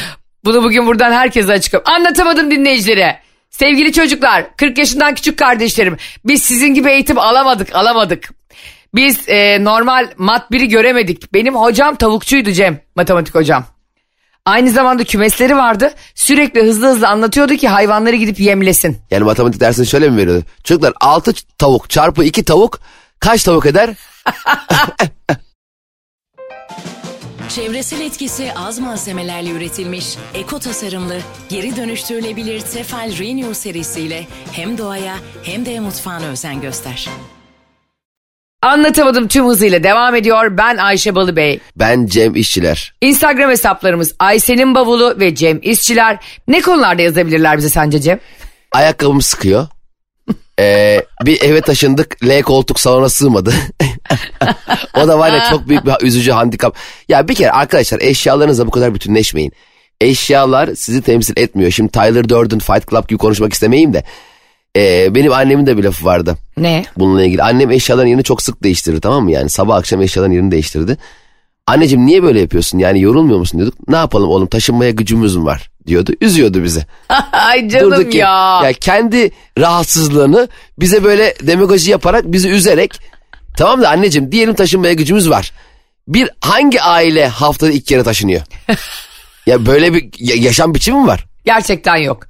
Bunu 0.45 0.63
bugün 0.63 0.87
buradan 0.87 1.11
herkese 1.11 1.51
açıklıyorum. 1.51 1.91
Anlatamadım 1.91 2.51
dinleyicilere. 2.51 3.19
Sevgili 3.49 3.93
çocuklar, 3.93 4.45
40 4.57 4.77
yaşından 4.77 5.15
küçük 5.15 5.39
kardeşlerim. 5.39 5.97
Biz 6.25 6.43
sizin 6.43 6.73
gibi 6.73 6.89
eğitim 6.89 7.19
alamadık, 7.19 7.75
alamadık. 7.75 8.29
Biz 8.95 9.29
e, 9.29 9.63
normal 9.63 10.07
mat 10.17 10.51
biri 10.51 10.67
göremedik. 10.67 11.33
Benim 11.33 11.55
hocam 11.55 11.95
tavukçuydu 11.95 12.51
Cem, 12.51 12.79
matematik 12.95 13.35
hocam. 13.35 13.65
Aynı 14.45 14.71
zamanda 14.71 15.03
kümesleri 15.03 15.57
vardı. 15.57 15.93
Sürekli 16.15 16.63
hızlı 16.63 16.87
hızlı 16.87 17.07
anlatıyordu 17.07 17.55
ki 17.55 17.67
hayvanları 17.67 18.15
gidip 18.15 18.39
yemlesin. 18.39 18.97
Yani 19.11 19.23
matematik 19.23 19.61
dersini 19.61 19.87
şöyle 19.87 20.09
mi 20.09 20.17
veriyordu? 20.17 20.43
Çocuklar 20.63 20.93
6 21.01 21.33
tavuk 21.57 21.89
çarpı 21.89 22.23
2 22.23 22.43
tavuk 22.43 22.79
kaç 23.19 23.43
tavuk 23.43 23.65
eder? 23.65 23.89
Çevresel 27.49 28.01
etkisi 28.01 28.53
az 28.55 28.79
malzemelerle 28.79 29.49
üretilmiş, 29.49 30.17
eko 30.33 30.59
tasarımlı, 30.59 31.17
geri 31.49 31.75
dönüştürülebilir 31.75 32.61
Tefal 32.61 33.17
Renew 33.19 33.53
serisiyle 33.53 34.27
hem 34.51 34.77
doğaya 34.77 35.15
hem 35.43 35.65
de 35.65 35.79
mutfağına 35.79 36.25
özen 36.25 36.61
göster. 36.61 37.09
Anlatamadım 38.61 39.27
tüm 39.27 39.45
hızıyla 39.45 39.83
devam 39.83 40.15
ediyor. 40.15 40.57
Ben 40.57 40.77
Ayşe 40.77 41.15
Balıbey. 41.15 41.59
Ben 41.75 42.05
Cem 42.05 42.35
İşçiler. 42.35 42.93
Instagram 43.01 43.49
hesaplarımız 43.49 44.15
Ayşe'nin 44.19 44.75
bavulu 44.75 45.19
ve 45.19 45.35
Cem 45.35 45.59
İşçiler. 45.61 46.17
Ne 46.47 46.61
konularda 46.61 47.01
yazabilirler 47.01 47.57
bize 47.57 47.69
sence 47.69 48.01
Cem? 48.01 48.19
Ayakkabım 48.71 49.21
sıkıyor. 49.21 49.67
Ee, 50.59 51.01
bir 51.25 51.41
eve 51.41 51.61
taşındık. 51.61 52.25
L 52.25 52.41
koltuk 52.41 52.79
salona 52.79 53.09
sığmadı. 53.09 53.53
o 54.95 55.07
da 55.07 55.19
var 55.19 55.33
ya 55.33 55.49
çok 55.49 55.69
büyük 55.69 55.85
bir 55.85 55.93
üzücü 56.01 56.31
handikap. 56.31 56.75
Ya 57.09 57.27
bir 57.27 57.35
kere 57.35 57.51
arkadaşlar 57.51 57.99
eşyalarınızla 58.01 58.67
bu 58.67 58.71
kadar 58.71 58.93
bütünleşmeyin. 58.93 59.51
Eşyalar 60.01 60.69
sizi 60.75 61.01
temsil 61.01 61.33
etmiyor. 61.37 61.71
Şimdi 61.71 61.91
Tyler 61.91 62.29
Durden 62.29 62.59
Fight 62.59 62.89
Club 62.89 63.07
gibi 63.07 63.17
konuşmak 63.17 63.53
istemeyeyim 63.53 63.93
de. 63.93 64.03
Ee, 64.75 65.15
benim 65.15 65.33
annemin 65.33 65.65
de 65.65 65.77
bir 65.77 65.83
lafı 65.83 66.05
vardı. 66.05 66.35
Ne? 66.57 66.85
Bununla 66.97 67.25
ilgili. 67.25 67.43
Annem 67.43 67.71
eşyaların 67.71 68.07
yerini 68.07 68.23
çok 68.23 68.41
sık 68.41 68.63
değiştirirdi 68.63 69.01
tamam 69.01 69.23
mı? 69.23 69.31
Yani 69.31 69.49
sabah 69.49 69.75
akşam 69.75 70.01
eşyaların 70.01 70.33
yerini 70.33 70.51
değiştirdi. 70.51 70.97
Anneciğim 71.69 72.05
niye 72.05 72.23
böyle 72.23 72.39
yapıyorsun? 72.41 72.77
Yani 72.79 73.01
yorulmuyor 73.01 73.39
musun 73.39 73.59
diyorduk. 73.59 73.89
Ne 73.89 73.95
yapalım 73.95 74.29
oğlum 74.29 74.47
taşınmaya 74.47 74.91
gücümüz 74.91 75.35
mü 75.35 75.45
var 75.45 75.69
diyordu. 75.87 76.11
Üzüyordu 76.21 76.63
bizi. 76.63 76.85
Ay 77.31 77.69
canım 77.69 77.91
Durduk 77.91 78.13
ya. 78.13 78.61
ya 78.63 78.73
kendi 78.73 79.31
rahatsızlığını 79.59 80.47
bize 80.79 81.03
böyle 81.03 81.33
demagoji 81.43 81.91
yaparak 81.91 82.23
bizi 82.25 82.49
üzerek 82.49 82.99
tamam 83.57 83.81
da 83.81 83.89
anneciğim 83.89 84.31
diyelim 84.31 84.53
taşınmaya 84.53 84.93
gücümüz 84.93 85.29
var. 85.29 85.51
Bir 86.07 86.29
hangi 86.41 86.81
aile 86.81 87.27
haftada 87.27 87.71
iki 87.71 87.85
kere 87.85 88.03
taşınıyor? 88.03 88.41
ya 89.45 89.65
böyle 89.65 89.93
bir 89.93 90.09
ya- 90.19 90.35
yaşam 90.35 90.75
biçimi 90.75 90.99
mi 91.01 91.07
var? 91.07 91.25
Gerçekten 91.45 91.95
yok. 91.95 92.27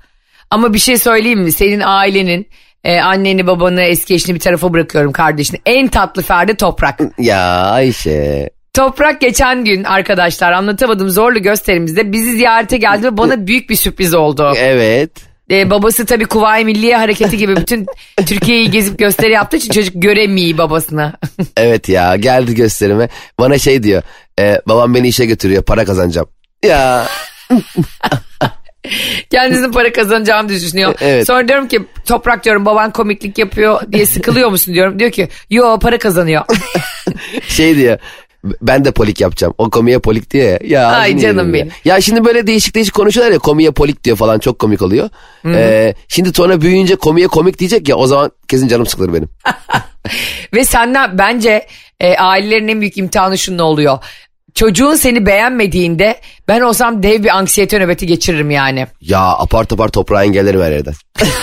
Ama 0.51 0.73
bir 0.73 0.79
şey 0.79 0.97
söyleyeyim 0.97 1.39
mi? 1.39 1.51
Senin 1.51 1.81
ailenin 1.85 2.47
e, 2.83 2.99
anneni 2.99 3.47
babanı 3.47 3.81
eski 3.81 4.13
eşini 4.13 4.35
bir 4.35 4.39
tarafa 4.39 4.73
bırakıyorum 4.73 5.11
kardeşini. 5.11 5.59
En 5.65 5.87
tatlı 5.87 6.21
ferdi 6.21 6.55
toprak. 6.55 6.99
Ya 7.17 7.41
Ayşe. 7.71 8.49
Toprak 8.79 9.21
geçen 9.21 9.65
gün 9.65 9.83
arkadaşlar 9.83 10.51
anlatamadım 10.51 11.09
zorlu 11.09 11.41
gösterimizde 11.41 12.11
bizi 12.11 12.31
ziyarete 12.31 12.77
geldi 12.77 13.03
ve 13.03 13.17
bana 13.17 13.47
büyük 13.47 13.69
bir 13.69 13.75
sürpriz 13.75 14.13
oldu. 14.13 14.53
Evet. 14.57 15.11
Ee, 15.51 15.69
babası 15.69 16.05
tabii 16.05 16.25
Kuvayi 16.25 16.65
Milliye 16.65 16.97
Hareketi 16.97 17.37
gibi 17.37 17.55
bütün 17.55 17.85
Türkiye'yi 18.27 18.71
gezip 18.71 18.99
gösteri 18.99 19.31
yaptığı 19.31 19.57
için 19.57 19.73
çocuk 19.73 19.93
göremiyor 20.01 20.57
babasını. 20.57 21.13
Evet 21.57 21.89
ya 21.89 22.15
geldi 22.15 22.55
gösterime. 22.55 23.09
Bana 23.39 23.57
şey 23.57 23.83
diyor. 23.83 24.03
e, 24.39 24.61
babam 24.67 24.95
beni 24.95 25.07
işe 25.07 25.25
götürüyor 25.25 25.63
para 25.63 25.85
kazanacağım. 25.85 26.27
Ya 26.65 27.07
Kendisinin 29.29 29.71
para 29.71 29.91
kazanacağını 29.91 30.49
düşünüyor. 30.49 30.95
Evet. 31.01 31.27
Sonra 31.27 31.47
diyorum 31.47 31.67
ki 31.67 31.81
toprak 32.05 32.45
diyorum 32.45 32.65
baban 32.65 32.91
komiklik 32.91 33.37
yapıyor 33.37 33.81
diye 33.91 34.05
sıkılıyor 34.05 34.49
musun 34.49 34.73
diyorum. 34.73 34.99
Diyor 34.99 35.11
ki 35.11 35.29
yo 35.49 35.79
para 35.79 35.97
kazanıyor. 35.97 36.45
şey 37.47 37.77
diyor. 37.77 37.99
Ben 38.43 38.85
de 38.85 38.91
polik 38.91 39.21
yapacağım. 39.21 39.53
O 39.57 39.69
komiye 39.69 39.99
polik 39.99 40.31
diyor 40.31 40.45
ya. 40.45 40.57
ya 40.61 40.87
Ay 40.87 41.17
canım 41.17 41.53
benim. 41.53 41.67
Ya. 41.67 41.95
ya 41.95 42.01
şimdi 42.01 42.25
böyle 42.25 42.47
değişik 42.47 42.75
değişik 42.75 42.93
konuşuyorlar 42.93 43.33
ya 43.33 43.39
komiye 43.39 43.71
polik 43.71 44.03
diyor 44.03 44.17
falan 44.17 44.39
çok 44.39 44.59
komik 44.59 44.81
oluyor. 44.81 45.09
Ee, 45.45 45.93
şimdi 46.07 46.33
sonra 46.33 46.61
büyüyünce 46.61 46.95
komiye 46.95 47.27
komik 47.27 47.59
diyecek 47.59 47.89
ya 47.89 47.95
o 47.95 48.07
zaman 48.07 48.31
kesin 48.47 48.67
canım 48.67 48.85
sıkılır 48.85 49.13
benim. 49.13 49.29
Ve 50.53 50.65
senden 50.65 51.17
bence 51.17 51.67
e, 51.99 52.17
ailelerin 52.17 52.67
en 52.67 52.81
büyük 52.81 52.97
imtihanı 52.97 53.37
şunun 53.37 53.59
oluyor. 53.59 53.97
Çocuğun 54.55 54.95
seni 54.95 55.25
beğenmediğinde 55.25 56.21
ben 56.47 56.61
olsam 56.61 57.03
dev 57.03 57.23
bir 57.23 57.37
anksiyete 57.37 57.79
nöbeti 57.79 58.07
geçiririm 58.07 58.51
yani. 58.51 58.87
Ya 59.01 59.21
apar 59.21 59.63
topar 59.63 59.87
toprağa 59.89 60.23
engellerim 60.23 60.61
her 60.61 60.71
yerden. 60.71 60.93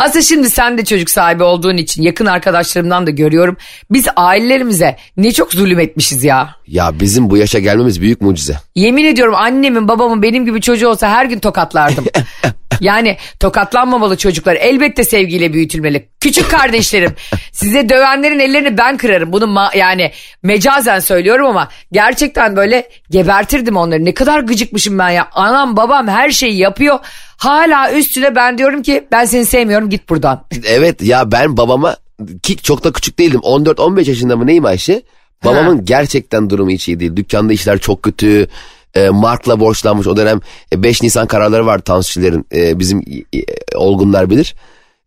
Aslında 0.00 0.22
şimdi 0.22 0.50
sen 0.50 0.78
de 0.78 0.84
çocuk 0.84 1.10
sahibi 1.10 1.42
olduğun 1.42 1.76
için 1.76 2.02
yakın 2.02 2.26
arkadaşlarımdan 2.26 3.06
da 3.06 3.10
görüyorum. 3.10 3.56
Biz 3.90 4.06
ailelerimize 4.16 4.96
ne 5.16 5.32
çok 5.32 5.52
zulüm 5.52 5.80
etmişiz 5.80 6.24
ya. 6.24 6.56
Ya 6.70 7.00
bizim 7.00 7.30
bu 7.30 7.36
yaşa 7.36 7.58
gelmemiz 7.58 8.00
büyük 8.00 8.20
mucize. 8.20 8.56
Yemin 8.74 9.04
ediyorum 9.04 9.34
annemin 9.34 9.88
babamın 9.88 10.22
benim 10.22 10.44
gibi 10.46 10.60
çocuğu 10.60 10.88
olsa 10.88 11.08
her 11.08 11.24
gün 11.24 11.38
tokatlardım. 11.38 12.04
yani 12.80 13.16
tokatlanmamalı 13.40 14.16
çocuklar 14.16 14.56
elbette 14.56 15.04
sevgiyle 15.04 15.52
büyütülmeli. 15.52 16.08
Küçük 16.20 16.50
kardeşlerim 16.50 17.14
size 17.52 17.88
dövenlerin 17.88 18.38
ellerini 18.38 18.78
ben 18.78 18.96
kırarım. 18.96 19.32
Bunu 19.32 19.44
ma- 19.44 19.76
yani 19.76 20.12
mecazen 20.42 21.00
söylüyorum 21.00 21.46
ama 21.46 21.68
gerçekten 21.92 22.56
böyle 22.56 22.88
gebertirdim 23.10 23.76
onları. 23.76 24.04
Ne 24.04 24.14
kadar 24.14 24.40
gıcıkmışım 24.40 24.98
ben 24.98 25.10
ya. 25.10 25.28
Anam 25.32 25.76
babam 25.76 26.08
her 26.08 26.30
şeyi 26.30 26.56
yapıyor. 26.56 26.98
Hala 27.36 27.92
üstüne 27.92 28.34
ben 28.34 28.58
diyorum 28.58 28.82
ki 28.82 29.06
ben 29.12 29.24
seni 29.24 29.46
sevmiyorum 29.46 29.90
git 29.90 30.08
buradan. 30.08 30.44
Evet 30.66 31.02
ya 31.02 31.32
ben 31.32 31.56
babama 31.56 31.96
ki 32.42 32.56
çok 32.56 32.84
da 32.84 32.92
küçük 32.92 33.18
değildim. 33.18 33.40
14-15 33.40 34.08
yaşında 34.08 34.36
mı 34.36 34.46
neyim 34.46 34.64
Ayşe? 34.64 35.02
Babamın 35.44 35.84
gerçekten 35.84 36.50
durumu 36.50 36.70
hiç 36.70 36.88
iyi 36.88 37.00
değil. 37.00 37.16
Dükkanda 37.16 37.52
işler 37.52 37.78
çok 37.78 38.02
kötü. 38.02 38.48
E, 38.94 39.08
Mark'la 39.08 39.60
borçlanmış. 39.60 40.06
O 40.06 40.16
dönem 40.16 40.40
e, 40.72 40.82
5 40.82 41.02
Nisan 41.02 41.26
kararları 41.26 41.66
var 41.66 41.78
tansiyonların. 41.78 42.44
E, 42.54 42.78
bizim 42.78 43.00
e, 43.34 43.76
olgunlar 43.76 44.30
bilir. 44.30 44.54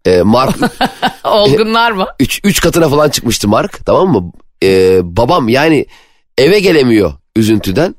E, 0.05 0.21
Mark 0.21 0.55
Olgunlar 1.23 1.91
mı? 1.91 2.05
3 2.19 2.41
3 2.43 2.61
katına 2.61 2.89
falan 2.89 3.09
çıkmıştı 3.09 3.47
Mark 3.47 3.85
tamam 3.85 4.07
mı? 4.11 4.31
E, 4.63 4.99
babam 5.03 5.49
yani 5.49 5.85
eve 6.37 6.59
gelemiyor 6.59 7.13
üzüntüden. 7.35 7.95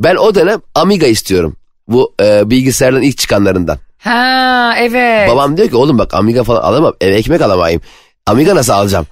Ben 0.00 0.16
o 0.16 0.34
dönem 0.34 0.60
Amiga 0.74 1.06
istiyorum. 1.06 1.56
Bu 1.88 2.14
e, 2.22 2.50
bilgisayardan 2.50 3.02
ilk 3.02 3.18
çıkanlarından. 3.18 3.78
Ha 3.98 4.74
evet. 4.78 5.30
Babam 5.30 5.56
diyor 5.56 5.68
ki 5.68 5.76
oğlum 5.76 5.98
bak 5.98 6.14
Amiga 6.14 6.44
falan 6.44 6.62
alamam 6.62 6.94
eve 7.00 7.14
ekmek 7.16 7.40
alamayayım. 7.40 7.80
Amiga 8.26 8.54
nasıl 8.54 8.72
alacağım? 8.72 9.06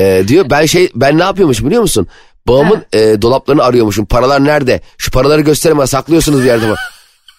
Ee, 0.00 0.24
diyor 0.28 0.50
ben 0.50 0.66
şey 0.66 0.90
ben 0.94 1.18
ne 1.18 1.22
yapıyormuşum 1.22 1.66
biliyor 1.66 1.82
musun? 1.82 2.06
Babamın 2.48 2.84
e, 2.92 3.22
dolaplarını 3.22 3.62
arıyormuşum. 3.62 4.06
Paralar 4.06 4.44
nerede? 4.44 4.80
Şu 4.98 5.10
paraları 5.10 5.40
gösterin 5.40 5.78
bana 5.78 5.86
saklıyorsunuz 5.86 6.40
bir 6.40 6.46
yerde 6.46 6.66
mi? 6.66 6.74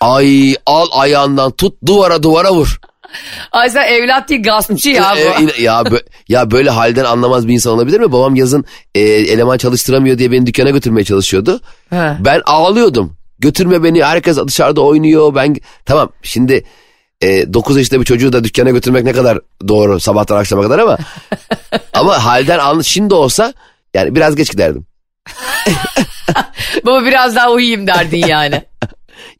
Ay 0.01 0.56
al 0.65 0.88
ayağından 0.91 1.51
tut 1.51 1.75
duvara 1.86 2.24
duvara 2.24 2.53
vur. 2.53 2.80
Ay 3.51 3.70
sen 3.70 3.88
evlat 3.88 4.30
değil 4.30 4.44
gaspçı 4.44 4.89
ya 4.89 5.15
bu. 5.15 5.62
ya, 5.62 5.82
bö- 5.82 6.06
ya 6.27 6.51
böyle 6.51 6.70
halden 6.70 7.06
anlamaz 7.06 7.48
bir 7.48 7.53
insan 7.53 7.74
olabilir 7.74 8.00
mi? 8.00 8.12
Babam 8.12 8.36
yazın 8.36 8.65
e, 8.96 9.00
eleman 9.01 9.58
çalıştıramıyor 9.58 10.18
diye 10.18 10.32
beni 10.32 10.46
dükkana 10.46 10.70
götürmeye 10.70 11.03
çalışıyordu. 11.03 11.62
He. 11.89 12.18
Ben 12.20 12.41
ağlıyordum. 12.46 13.15
Götürme 13.39 13.84
beni 13.84 14.03
herkes 14.03 14.38
dışarıda 14.48 14.82
oynuyor. 14.82 15.36
Ben 15.36 15.56
tamam 15.86 16.10
şimdi 16.24 16.63
e, 17.22 17.54
9 17.54 17.78
yaşında 17.78 18.00
bir 18.00 18.06
çocuğu 18.06 18.34
da 18.34 18.44
dükkana 18.44 18.70
götürmek 18.70 19.04
ne 19.04 19.13
kadar 19.13 19.40
doğru 19.68 20.00
sabahtan 20.00 20.38
akşama 20.38 20.62
kadar 20.62 20.80
ama 20.80 20.98
ama 21.94 22.25
halden 22.25 22.60
anlı 22.60 22.84
şimdi 22.84 23.13
olsa 23.13 23.54
yani 23.94 24.16
biraz 24.16 24.36
geç 24.36 24.51
giderdim. 24.51 24.86
Baba 26.86 27.06
biraz 27.06 27.36
daha 27.36 27.51
uyuyayım 27.51 27.88
derdin 27.88 28.28
yani. 28.28 28.62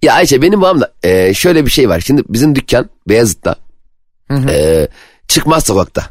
Ya 0.01 0.13
Ayşe 0.13 0.41
benim 0.41 0.61
babam 0.61 0.81
da 0.81 0.93
e, 1.03 1.33
şöyle 1.33 1.65
bir 1.65 1.71
şey 1.71 1.89
var. 1.89 2.00
Şimdi 2.00 2.23
bizim 2.29 2.55
dükkan 2.55 2.89
Beyazıt'ta 3.09 3.55
e, 4.50 4.88
çıkmaz 5.27 5.65
sokakta. 5.65 6.05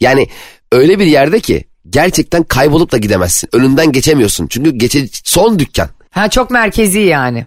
Yani 0.00 0.28
öyle 0.72 0.98
bir 0.98 1.06
yerde 1.06 1.40
ki 1.40 1.64
gerçekten 1.90 2.42
kaybolup 2.42 2.92
da 2.92 2.96
gidemezsin. 2.96 3.48
Önünden 3.52 3.92
geçemiyorsun. 3.92 4.46
Çünkü 4.46 4.70
geçe 4.70 5.08
son 5.24 5.58
dükkan. 5.58 5.88
Ha 6.10 6.30
çok 6.30 6.50
merkezi 6.50 6.98
yani. 7.00 7.46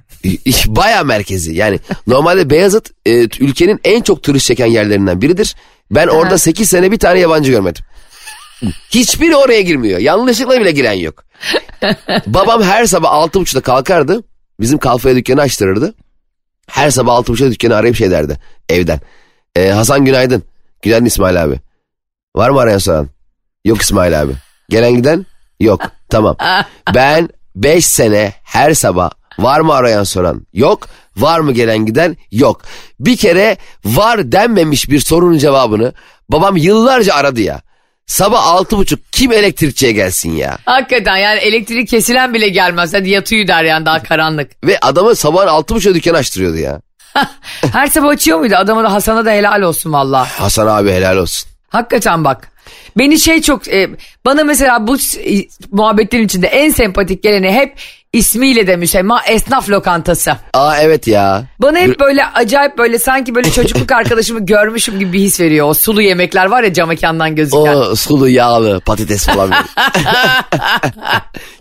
Baya 0.67 1.03
merkezi 1.03 1.55
yani 1.55 1.79
normalde 2.07 2.49
Beyazıt 2.49 2.91
e, 3.05 3.11
ülkenin 3.23 3.79
en 3.83 4.01
çok 4.01 4.23
turist 4.23 4.45
çeken 4.45 4.65
yerlerinden 4.65 5.21
biridir. 5.21 5.55
Ben 5.91 6.07
orada 6.07 6.37
8 6.37 6.69
sene 6.69 6.91
bir 6.91 6.99
tane 6.99 7.19
yabancı 7.19 7.51
görmedim. 7.51 7.83
Hiçbiri 8.89 9.35
oraya 9.35 9.61
girmiyor. 9.61 9.99
Yanlışlıkla 9.99 10.59
bile 10.61 10.71
giren 10.71 10.93
yok. 10.93 11.23
Babam 12.27 12.63
her 12.63 12.85
sabah 12.85 13.09
6.30'da 13.09 13.61
kalkardı. 13.61 14.23
Bizim 14.59 14.77
kalfaya 14.77 15.15
dükkanı 15.15 15.41
açtırırdı. 15.41 15.93
Her 16.67 16.89
sabah 16.89 17.13
6.30'da 17.19 17.51
dükkanı 17.51 17.75
arayıp 17.75 17.95
şey 17.95 18.11
derdi 18.11 18.37
evden. 18.69 18.99
E, 19.55 19.69
Hasan 19.69 20.05
günaydın. 20.05 20.43
Günaydın 20.81 21.05
İsmail 21.05 21.43
abi. 21.43 21.59
Var 22.35 22.49
mı 22.49 22.59
arayan 22.59 22.77
soran? 22.77 23.09
Yok 23.65 23.81
İsmail 23.81 24.21
abi. 24.21 24.33
Gelen 24.69 24.95
giden? 24.95 25.25
Yok. 25.59 25.81
Tamam. 26.09 26.35
Ben 26.95 27.29
5 27.55 27.85
sene 27.85 28.33
her 28.43 28.73
sabah 28.73 29.11
var 29.39 29.59
mı 29.59 29.73
arayan 29.73 30.03
soran? 30.03 30.45
Yok. 30.53 30.87
Var 31.17 31.39
mı 31.39 31.51
gelen 31.51 31.85
giden? 31.85 32.17
Yok. 32.31 32.61
Bir 32.99 33.17
kere 33.17 33.57
var 33.85 34.31
denmemiş 34.31 34.89
bir 34.89 34.99
sorunun 34.99 35.37
cevabını 35.37 35.93
babam 36.29 36.57
yıllarca 36.57 37.15
aradı 37.15 37.41
ya. 37.41 37.61
Sabah 38.05 38.47
altı 38.47 38.77
buçuk 38.77 38.99
kim 39.11 39.31
elektrikçiye 39.31 39.91
gelsin 39.91 40.31
ya? 40.31 40.57
Hakikaten 40.65 41.17
yani 41.17 41.39
elektrik 41.39 41.87
kesilen 41.87 42.33
bile 42.33 42.49
gelmez. 42.49 42.93
Hadi 42.93 43.09
yat 43.09 43.31
uyu 43.31 43.47
der 43.47 43.63
yani 43.63 43.85
daha 43.85 44.03
karanlık. 44.03 44.51
Ve 44.63 44.79
adamı 44.79 45.15
sabahın 45.15 45.47
altı 45.47 45.75
buçukta 45.75 45.95
dükkan 45.95 46.13
açtırıyordu 46.13 46.57
ya. 46.57 46.81
Her 47.73 47.87
sabah 47.87 48.09
açıyor 48.09 48.39
muydu? 48.39 48.55
Adama 48.55 48.83
da 48.83 48.93
Hasan'a 48.93 49.25
da 49.25 49.31
helal 49.31 49.61
olsun 49.61 49.93
valla. 49.93 50.25
Hasan 50.39 50.67
abi 50.67 50.91
helal 50.91 51.17
olsun. 51.17 51.49
Hakikaten 51.69 52.23
bak. 52.23 52.51
Beni 52.97 53.19
şey 53.19 53.41
çok 53.41 53.67
e, 53.67 53.89
bana 54.25 54.43
mesela 54.43 54.87
bu 54.87 54.95
e, 54.95 55.47
muhabbetlerin 55.71 56.25
içinde 56.25 56.47
en 56.47 56.69
sempatik 56.69 57.23
geleni 57.23 57.51
hep 57.51 57.73
ismiyle 58.13 58.67
de 58.67 58.75
müsemma 58.75 59.21
esnaf 59.23 59.69
lokantası. 59.69 60.31
Aa 60.53 60.77
evet 60.81 61.07
ya. 61.07 61.43
Bana 61.59 61.77
hep 61.79 61.99
böyle 61.99 62.25
acayip 62.25 62.77
böyle 62.77 62.99
sanki 62.99 63.35
böyle 63.35 63.51
çocukluk 63.51 63.91
arkadaşımı 63.99 64.45
görmüşüm 64.45 64.99
gibi 64.99 65.13
bir 65.13 65.19
his 65.19 65.39
veriyor. 65.39 65.69
O 65.69 65.73
sulu 65.73 66.01
yemekler 66.01 66.45
var 66.45 66.63
ya 66.63 66.73
cam 66.73 66.89
mekandan 66.89 67.35
gözüken. 67.35 67.75
O 67.75 67.95
sulu 67.95 68.29
yağlı 68.29 68.79
patates 68.79 69.25
falan. 69.25 69.51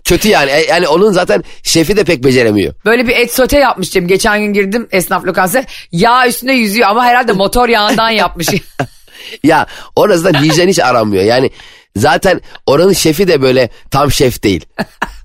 Kötü 0.03 0.27
yani. 0.27 0.51
E, 0.51 0.65
Yani 0.65 0.87
onun 0.87 1.11
zaten 1.11 1.43
şefi 1.63 1.97
de 1.97 2.03
pek 2.03 2.23
beceremiyor. 2.23 2.73
Böyle 2.85 3.07
bir 3.07 3.15
et 3.15 3.33
sote 3.33 3.59
yapmıştım. 3.59 4.07
Geçen 4.07 4.39
gün 4.41 4.53
girdim 4.53 4.87
esnaf 4.91 5.25
lokantasına. 5.25 5.63
Yağ 5.91 6.27
üstünde 6.27 6.51
yüzüyor 6.53 6.89
ama 6.89 7.05
herhalde 7.05 7.33
motor 7.33 7.69
yağından 7.69 8.09
yapmış. 8.09 8.47
Ya 9.43 9.65
orasında 9.95 10.41
hijyen 10.41 10.67
hiç 10.67 10.79
aranmıyor. 10.79 11.23
Yani 11.23 11.51
zaten 11.95 12.41
oranın 12.65 12.93
şefi 12.93 13.27
de 13.27 13.41
böyle 13.41 13.69
tam 13.91 14.11
şef 14.11 14.43
değil. 14.43 14.65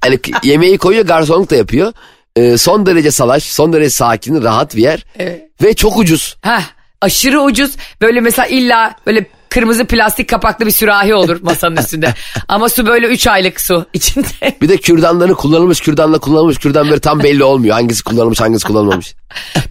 Hani 0.00 0.18
k- 0.18 0.40
yemeği 0.42 0.78
koyuyor 0.78 1.06
garsonluk 1.06 1.50
da 1.50 1.56
yapıyor. 1.56 1.92
Ee, 2.36 2.58
son 2.58 2.86
derece 2.86 3.10
salaş, 3.10 3.42
son 3.44 3.72
derece 3.72 3.90
sakin, 3.90 4.42
rahat 4.42 4.76
bir 4.76 4.82
yer. 4.82 5.04
Ve 5.62 5.74
çok 5.74 5.98
ucuz. 5.98 6.36
Heh, 6.42 6.62
aşırı 7.00 7.40
ucuz. 7.42 7.70
Böyle 8.00 8.20
mesela 8.20 8.46
illa 8.46 8.96
böyle 9.06 9.26
kırmızı 9.48 9.84
plastik 9.84 10.28
kapaklı 10.28 10.66
bir 10.66 10.70
sürahi 10.70 11.14
olur 11.14 11.38
masanın 11.42 11.76
üstünde. 11.76 12.14
Ama 12.48 12.68
su 12.68 12.86
böyle 12.86 13.06
3 13.06 13.26
aylık 13.26 13.60
su 13.60 13.86
içinde. 13.92 14.56
Bir 14.62 14.68
de 14.68 14.76
kürdanları 14.76 15.34
kullanılmış, 15.34 15.80
kürdanla 15.80 16.18
kullanılmış, 16.18 16.58
kürdan 16.58 16.88
böyle 16.90 17.00
tam 17.00 17.22
belli 17.22 17.44
olmuyor. 17.44 17.74
Hangisi 17.74 18.04
kullanılmış, 18.04 18.40
hangisi 18.40 18.66
kullanılmamış. 18.66 19.14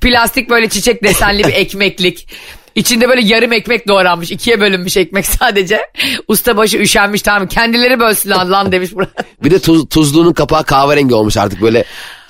Plastik 0.02 0.50
böyle 0.50 0.70
çiçek 0.70 1.04
desenli 1.04 1.44
bir 1.44 1.54
ekmeklik. 1.54 2.28
İçinde 2.76 3.10
böyle 3.10 3.22
yarım 3.22 3.54
ekmek 3.54 3.88
doğranmış. 3.88 4.32
ikiye 4.32 4.62
bölünmüş 4.62 4.98
ekmek 4.98 5.26
sadece. 5.40 5.82
Ustabaşı 6.28 6.78
üşenmiş 6.78 7.22
tamam 7.22 7.48
kendileri 7.48 8.00
bölsün 8.00 8.30
lan, 8.30 8.52
lan 8.52 8.72
demiş 8.72 8.94
buraya. 8.94 9.08
Bir 9.44 9.52
de 9.52 9.60
tuz, 9.60 9.90
tuzluğunun 9.90 10.34
kapağı 10.34 10.64
kahverengi 10.64 11.14
olmuş 11.16 11.38
artık 11.38 11.62
böyle 11.62 11.84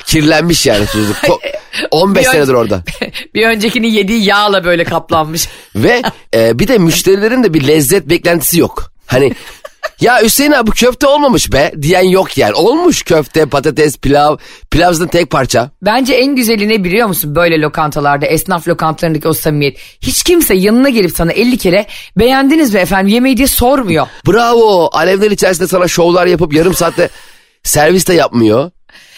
kirlenmiş 0.05 0.65
yani 0.65 0.85
tuzluk. 0.85 1.17
Ko- 1.17 1.39
15 1.91 2.25
Bir 2.25 2.29
senedir 2.31 2.53
orada. 2.53 2.83
bir 3.35 3.47
öncekinin 3.47 3.87
yediği 3.87 4.23
yağla 4.25 4.65
böyle 4.65 4.83
kaplanmış. 4.83 5.47
Ve 5.75 6.01
e, 6.35 6.59
bir 6.59 6.67
de 6.67 6.77
müşterilerin 6.77 7.43
de 7.43 7.53
bir 7.53 7.67
lezzet 7.67 8.09
beklentisi 8.09 8.59
yok. 8.59 8.91
Hani 9.05 9.33
ya 10.01 10.21
Hüseyin 10.21 10.51
abi 10.51 10.71
köfte 10.71 11.07
olmamış 11.07 11.53
be 11.53 11.71
diyen 11.81 12.01
yok 12.09 12.37
yani. 12.37 12.53
Olmuş 12.53 13.03
köfte, 13.03 13.45
patates, 13.45 13.97
pilav. 13.97 14.37
Pilav 14.71 14.93
zaten 14.93 15.07
tek 15.07 15.29
parça. 15.29 15.71
Bence 15.81 16.13
en 16.13 16.35
güzeli 16.35 16.69
ne 16.69 16.83
biliyor 16.83 17.07
musun 17.07 17.35
böyle 17.35 17.61
lokantalarda 17.61 18.25
esnaf 18.25 18.67
lokantalarındaki 18.67 19.27
o 19.27 19.33
samimiyet. 19.33 19.77
Hiç 20.01 20.23
kimse 20.23 20.53
yanına 20.53 20.89
gelip 20.89 21.11
sana 21.15 21.31
50 21.31 21.57
kere 21.57 21.85
beğendiniz 22.17 22.73
mi 22.73 22.79
efendim 22.79 23.13
yemeği 23.13 23.37
diye 23.37 23.47
sormuyor. 23.47 24.07
Bravo. 24.27 24.89
Alevler 24.93 25.31
içerisinde 25.31 25.67
sana 25.67 25.87
şovlar 25.87 26.25
yapıp 26.25 26.53
yarım 26.53 26.73
saatte 26.73 27.09
servis 27.63 28.07
de 28.07 28.13
yapmıyor. 28.13 28.71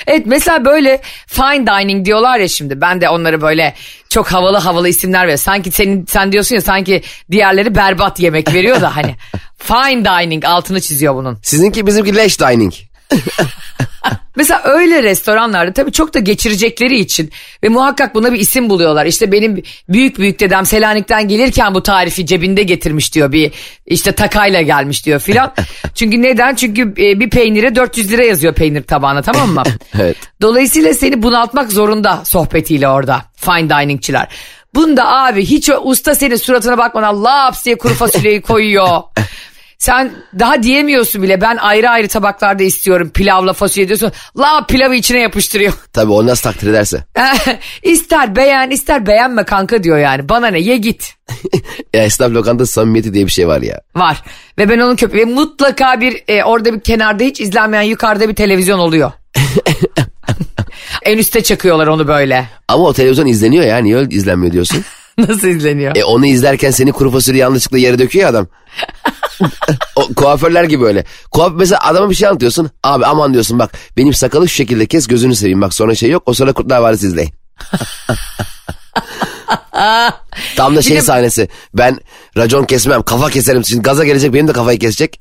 Evet 0.07 0.25
mesela 0.25 0.65
böyle 0.65 1.01
fine 1.27 1.67
dining 1.67 2.05
diyorlar 2.05 2.39
ya 2.39 2.47
şimdi 2.47 2.81
ben 2.81 3.01
de 3.01 3.09
onları 3.09 3.41
böyle 3.41 3.73
çok 4.09 4.27
havalı 4.27 4.57
havalı 4.57 4.89
isimler 4.89 5.27
ver. 5.27 5.37
Sanki 5.37 5.71
senin 5.71 6.05
sen 6.05 6.31
diyorsun 6.31 6.55
ya 6.55 6.61
sanki 6.61 7.01
diğerleri 7.31 7.75
berbat 7.75 8.19
yemek 8.19 8.53
veriyor 8.53 8.81
da 8.81 8.95
hani 8.95 9.15
fine 9.57 10.05
dining 10.05 10.45
altını 10.45 10.81
çiziyor 10.81 11.15
bunun. 11.15 11.37
Sizinki 11.43 11.87
bizimki 11.87 12.15
leş 12.15 12.39
dining. 12.39 12.73
Mesela 14.35 14.61
öyle 14.63 15.03
restoranlarda 15.03 15.73
tabii 15.73 15.91
çok 15.91 16.13
da 16.13 16.19
geçirecekleri 16.19 16.99
için 16.99 17.31
ve 17.63 17.69
muhakkak 17.69 18.15
buna 18.15 18.33
bir 18.33 18.39
isim 18.39 18.69
buluyorlar. 18.69 19.05
İşte 19.05 19.31
benim 19.31 19.63
büyük 19.89 20.19
büyük 20.19 20.39
dedem 20.39 20.65
Selanik'ten 20.65 21.27
gelirken 21.27 21.73
bu 21.73 21.83
tarifi 21.83 22.25
cebinde 22.25 22.63
getirmiş 22.63 23.13
diyor. 23.13 23.31
Bir 23.31 23.51
işte 23.85 24.11
takayla 24.11 24.61
gelmiş 24.61 25.05
diyor 25.05 25.19
filan. 25.19 25.53
Çünkü 25.95 26.21
neden? 26.21 26.55
Çünkü 26.55 26.81
e, 26.81 27.19
bir 27.19 27.29
peynire 27.29 27.75
400 27.75 28.11
lira 28.11 28.23
yazıyor 28.23 28.53
peynir 28.53 28.83
tabağına 28.83 29.21
tamam 29.21 29.49
mı? 29.49 29.63
Evet. 29.99 30.17
Dolayısıyla 30.41 30.93
seni 30.93 31.23
bunaltmak 31.23 31.71
zorunda 31.71 32.25
sohbetiyle 32.25 32.87
orada 32.87 33.21
fine 33.35 33.69
diningçiler. 33.69 34.27
Bunda 34.75 35.07
abi 35.07 35.45
hiç 35.45 35.69
usta 35.83 36.15
senin 36.15 36.35
suratına 36.35 36.77
bakmadan 36.77 37.23
laps 37.23 37.65
diye 37.65 37.77
kuru 37.77 37.93
fasulyeyi 37.93 38.41
koyuyor. 38.41 39.01
Sen 39.79 40.11
daha 40.39 40.63
diyemiyorsun 40.63 41.23
bile 41.23 41.41
ben 41.41 41.57
ayrı 41.57 41.89
ayrı 41.89 42.07
tabaklarda 42.07 42.63
istiyorum 42.63 43.11
pilavla 43.13 43.53
fasulye 43.53 43.87
diyorsun. 43.87 44.11
La 44.37 44.65
pilavı 44.65 44.95
içine 44.95 45.19
yapıştırıyor. 45.19 45.73
Tabii 45.93 46.11
o 46.11 46.25
nasıl 46.25 46.43
takdir 46.43 46.67
ederse. 46.67 47.03
ister 47.83 48.35
beğen 48.35 48.69
ister 48.69 49.05
beğenme 49.07 49.43
kanka 49.43 49.83
diyor 49.83 49.97
yani. 49.97 50.29
Bana 50.29 50.47
ne 50.47 50.59
ye 50.59 50.77
git. 50.77 51.13
ya 51.93 52.03
esnaf 52.03 52.31
lokanta 52.31 52.65
samimiyeti 52.65 53.13
diye 53.13 53.25
bir 53.25 53.31
şey 53.31 53.47
var 53.47 53.61
ya. 53.61 53.81
Var. 53.95 54.23
Ve 54.57 54.69
ben 54.69 54.79
onun 54.79 54.95
köpeği 54.95 55.25
mutlaka 55.25 56.01
bir 56.01 56.23
e, 56.27 56.43
orada 56.43 56.73
bir 56.73 56.79
kenarda 56.79 57.23
hiç 57.23 57.41
izlenmeyen 57.41 57.83
yukarıda 57.83 58.29
bir 58.29 58.35
televizyon 58.35 58.79
oluyor. 58.79 59.11
en 61.03 61.17
üste 61.17 61.43
çakıyorlar 61.43 61.87
onu 61.87 62.07
böyle. 62.07 62.49
Ama 62.67 62.83
o 62.83 62.93
televizyon 62.93 63.25
izleniyor 63.25 63.65
ya 63.65 63.77
niye 63.77 63.95
öyle 63.95 64.15
izlenmiyor 64.15 64.53
diyorsun? 64.53 64.85
Nasıl 65.17 65.47
izleniyor? 65.47 65.95
E 65.95 66.03
onu 66.03 66.25
izlerken 66.25 66.71
seni 66.71 66.91
kuru 66.91 67.11
fasulye 67.11 67.39
yanlışlıkla 67.39 67.77
yere 67.77 67.99
döküyor 67.99 68.23
ya 68.23 68.29
adam. 68.29 68.47
O 69.95 70.07
kuaförler 70.15 70.63
gibi 70.63 70.85
öyle. 70.85 71.05
Kuaf 71.31 71.51
mesela 71.55 71.79
adama 71.83 72.09
bir 72.09 72.15
şey 72.15 72.27
anlatıyorsun. 72.27 72.69
Abi 72.83 73.05
aman 73.05 73.33
diyorsun 73.33 73.59
bak 73.59 73.71
benim 73.97 74.13
sakalı 74.13 74.49
şu 74.49 74.55
şekilde 74.55 74.85
kes 74.85 75.07
gözünü 75.07 75.35
seveyim. 75.35 75.61
Bak 75.61 75.73
sonra 75.73 75.95
şey 75.95 76.09
yok 76.09 76.23
o 76.25 76.33
sonra 76.33 76.53
Kurtlar 76.53 76.79
Vadisi 76.79 77.07
izleyin. 77.07 77.33
Tam 80.55 80.75
da 80.75 80.81
şey 80.81 80.97
de- 80.97 81.01
sahnesi. 81.01 81.49
Ben 81.73 81.99
racon 82.37 82.63
kesmem 82.63 83.03
kafa 83.03 83.29
keserim. 83.29 83.65
Şimdi 83.65 83.81
gaza 83.81 84.05
gelecek 84.05 84.33
benim 84.33 84.47
de 84.47 84.53
kafayı 84.53 84.79
kesecek. 84.79 85.19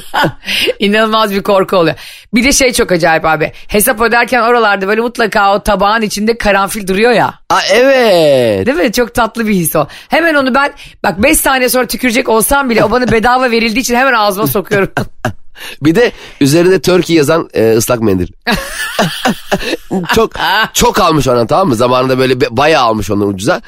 İnanılmaz 0.78 1.30
bir 1.34 1.42
korku 1.42 1.76
oluyor. 1.76 1.96
Bir 2.34 2.44
de 2.44 2.52
şey 2.52 2.72
çok 2.72 2.92
acayip 2.92 3.24
abi. 3.24 3.52
Hesap 3.68 4.00
öderken 4.00 4.42
oralarda 4.42 4.88
böyle 4.88 5.00
mutlaka 5.00 5.54
o 5.54 5.62
tabağın 5.62 6.02
içinde 6.02 6.38
karanfil 6.38 6.86
duruyor 6.86 7.12
ya. 7.12 7.34
Aa 7.50 7.60
evet. 7.72 8.66
Değil 8.66 8.76
mi? 8.76 8.92
Çok 8.92 9.14
tatlı 9.14 9.46
bir 9.46 9.54
his 9.54 9.76
o. 9.76 9.86
Hemen 10.08 10.34
onu 10.34 10.54
ben 10.54 10.72
bak 11.04 11.22
5 11.22 11.38
saniye 11.38 11.68
sonra 11.68 11.86
tükürecek 11.86 12.28
olsam 12.28 12.70
bile 12.70 12.84
o 12.84 12.90
bana 12.90 13.12
bedava 13.12 13.50
verildiği 13.50 13.80
için 13.80 13.94
hemen 13.94 14.12
ağzıma 14.12 14.46
sokuyorum. 14.46 14.92
Bir 15.82 15.94
de 15.94 16.12
üzerinde 16.40 16.80
Turkey 16.80 17.16
yazan 17.16 17.48
e, 17.54 17.72
ıslak 17.76 18.00
mendil. 18.00 18.28
çok 20.14 20.32
çok 20.72 21.00
almış 21.00 21.28
ondan 21.28 21.46
tamam 21.46 21.68
mı? 21.68 21.74
Zamanında 21.74 22.18
böyle 22.18 22.40
bayağı 22.56 22.82
almış 22.82 23.10
ondan 23.10 23.28
ucuza. 23.28 23.62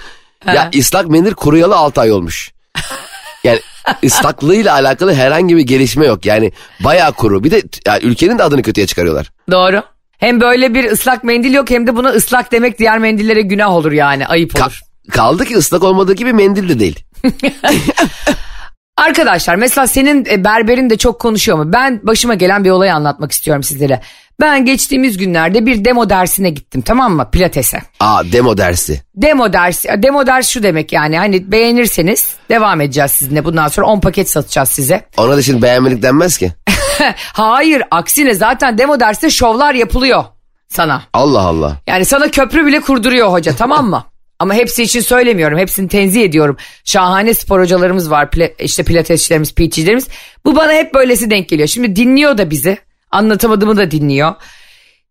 Ya 0.46 0.70
ıslak 0.78 1.08
mendil 1.08 1.34
kuruyalı 1.34 1.76
6 1.76 2.00
ay 2.00 2.12
olmuş. 2.12 2.52
Yani 3.44 3.60
ıslaklığıyla 4.04 4.72
alakalı 4.74 5.14
herhangi 5.14 5.56
bir 5.56 5.62
gelişme 5.62 6.06
yok. 6.06 6.26
Yani 6.26 6.52
bayağı 6.80 7.12
kuru. 7.12 7.44
Bir 7.44 7.50
de 7.50 7.62
yani 7.86 8.02
ülkenin 8.04 8.38
de 8.38 8.42
adını 8.42 8.62
kötüye 8.62 8.86
çıkarıyorlar. 8.86 9.32
Doğru. 9.50 9.82
Hem 10.18 10.40
böyle 10.40 10.74
bir 10.74 10.84
ıslak 10.90 11.24
mendil 11.24 11.52
yok 11.54 11.70
hem 11.70 11.86
de 11.86 11.96
buna 11.96 12.08
ıslak 12.08 12.52
demek 12.52 12.78
diğer 12.78 12.98
mendillere 12.98 13.42
günah 13.42 13.70
olur 13.70 13.92
yani 13.92 14.26
ayıp 14.26 14.52
Ka- 14.54 14.62
olur. 14.64 14.80
kaldı 15.10 15.44
ki 15.44 15.56
ıslak 15.56 15.82
olmadığı 15.82 16.14
gibi 16.14 16.32
mendil 16.32 16.68
de 16.68 16.78
değil. 16.78 17.04
Arkadaşlar 18.96 19.57
mesela 19.57 19.87
senin 19.87 20.26
e, 20.30 20.44
berberin 20.44 20.90
de 20.90 20.98
çok 20.98 21.20
konuşuyor 21.20 21.59
mu? 21.59 21.72
Ben 21.72 22.00
başıma 22.02 22.35
gelen 22.35 22.64
bir 22.64 22.70
olayı 22.70 22.94
anlatmak 22.94 23.33
istiyorum 23.33 23.62
sizlere. 23.62 24.00
Ben 24.40 24.64
geçtiğimiz 24.64 25.16
günlerde 25.16 25.66
bir 25.66 25.85
demo 25.85 26.11
dersine 26.11 26.50
gittim 26.50 26.83
tamam 26.83 27.12
mı? 27.16 27.28
Pilates'e. 27.33 27.83
Aa 28.00 28.22
demo 28.33 28.57
dersi. 28.59 29.02
Demo 29.14 29.52
dersi, 29.52 29.88
demo 29.98 30.26
ders 30.26 30.48
şu 30.48 30.62
demek 30.62 30.92
yani 30.92 31.18
hani 31.18 31.52
beğenirseniz 31.52 32.35
devam 32.50 32.80
edeceğiz 32.80 33.11
sizinle. 33.11 33.44
Bundan 33.44 33.68
sonra 33.68 33.87
10 33.87 34.00
paket 34.00 34.30
satacağız 34.30 34.68
size. 34.68 35.07
Ona 35.16 35.37
da 35.37 35.42
şimdi 35.42 35.62
beğenmelik 35.62 36.02
denmez 36.02 36.38
ki. 36.38 36.52
Hayır 37.33 37.83
aksine 37.90 38.35
zaten 38.35 38.78
demo 38.78 39.00
derste 39.00 39.30
şovlar 39.30 39.74
yapılıyor 39.74 40.24
sana. 40.68 41.02
Allah 41.12 41.40
Allah. 41.40 41.76
Yani 41.87 42.04
sana 42.04 42.30
köprü 42.30 42.66
bile 42.66 42.80
kurduruyor 42.80 43.33
hoca 43.33 43.57
tamam 43.57 43.90
mı? 43.90 44.04
Ama 44.38 44.54
hepsi 44.54 44.82
için 44.82 45.00
söylemiyorum. 45.00 45.58
Hepsini 45.58 45.88
tenzih 45.88 46.22
ediyorum. 46.22 46.56
Şahane 46.84 47.34
spor 47.34 47.60
hocalarımız 47.60 48.10
var. 48.10 48.26
Pla- 48.26 48.62
işte 48.62 48.82
pilatesçilerimiz, 48.82 49.54
PT'lerimiz. 49.54 50.08
Bu 50.44 50.56
bana 50.56 50.72
hep 50.72 50.94
böylesi 50.94 51.30
denk 51.30 51.48
geliyor. 51.48 51.68
Şimdi 51.68 51.96
dinliyor 51.96 52.38
da 52.38 52.50
bizi. 52.50 52.78
Anlatamadığımı 53.10 53.76
da 53.76 53.90
dinliyor. 53.90 54.34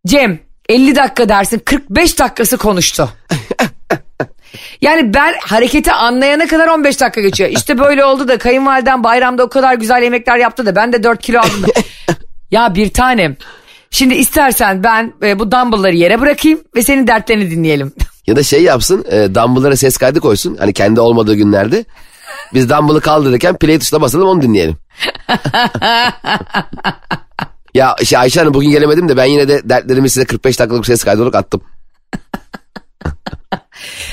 Cem 0.07 0.39
50 0.69 0.95
dakika 0.95 1.29
dersin 1.29 1.59
45 1.65 2.19
dakikası 2.19 2.57
konuştu. 2.57 3.09
Yani 4.81 5.13
ben 5.13 5.33
hareketi 5.41 5.91
anlayana 5.91 6.47
kadar 6.47 6.67
15 6.67 7.01
dakika 7.01 7.21
geçiyor. 7.21 7.49
İşte 7.49 7.79
böyle 7.79 8.05
oldu 8.05 8.27
da 8.27 8.37
kayınvaliden 8.37 9.03
bayramda 9.03 9.43
o 9.43 9.49
kadar 9.49 9.73
güzel 9.73 10.03
yemekler 10.03 10.37
yaptı 10.37 10.65
da 10.65 10.75
ben 10.75 10.93
de 10.93 11.03
4 11.03 11.21
kilo 11.21 11.39
aldım 11.39 11.63
da. 11.63 11.67
ya 12.51 12.75
bir 12.75 12.89
tanem. 12.89 13.35
Şimdi 13.91 14.13
istersen 14.13 14.83
ben 14.83 15.13
e, 15.23 15.39
bu 15.39 15.51
dumbbellları 15.51 15.95
yere 15.95 16.21
bırakayım 16.21 16.61
ve 16.75 16.83
senin 16.83 17.07
dertlerini 17.07 17.51
dinleyelim. 17.51 17.93
Ya 18.27 18.35
da 18.35 18.43
şey 18.43 18.63
yapsın 18.63 19.05
e, 19.11 19.35
dumbbell'lara 19.35 19.75
ses 19.75 19.97
kaydı 19.97 20.19
koysun. 20.19 20.55
Hani 20.59 20.73
kendi 20.73 20.99
olmadığı 20.99 21.35
günlerde. 21.35 21.85
Biz 22.53 22.69
dumbbell'ı 22.69 23.01
kaldırırken 23.01 23.57
play 23.57 23.79
tuşuna 23.79 24.01
basalım 24.01 24.27
onu 24.27 24.41
dinleyelim. 24.41 24.77
ya 27.73 27.95
işte 28.01 28.17
Ayşe 28.17 28.39
Hanım 28.39 28.53
bugün 28.53 28.71
gelemedim 28.71 29.09
de 29.09 29.17
ben 29.17 29.25
yine 29.25 29.47
de 29.47 29.69
dertlerimi 29.69 30.09
size 30.09 30.25
45 30.25 30.59
dakikalık 30.59 30.85
ses 30.85 31.03
kaydı 31.03 31.21
olarak 31.21 31.35
attım. 31.35 31.61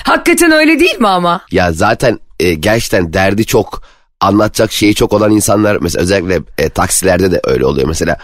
Hakikaten 0.04 0.52
öyle 0.52 0.80
değil 0.80 0.98
mi 0.98 1.08
ama? 1.08 1.40
Ya 1.50 1.72
zaten 1.72 2.18
e, 2.40 2.54
gerçekten 2.54 3.12
derdi 3.12 3.46
çok 3.46 3.82
anlatacak 4.20 4.72
şeyi 4.72 4.94
çok 4.94 5.12
olan 5.12 5.30
insanlar 5.30 5.78
mesela 5.80 6.02
özellikle 6.02 6.40
e, 6.58 6.68
taksilerde 6.68 7.30
de 7.30 7.40
öyle 7.44 7.66
oluyor 7.66 7.88
mesela. 7.88 8.16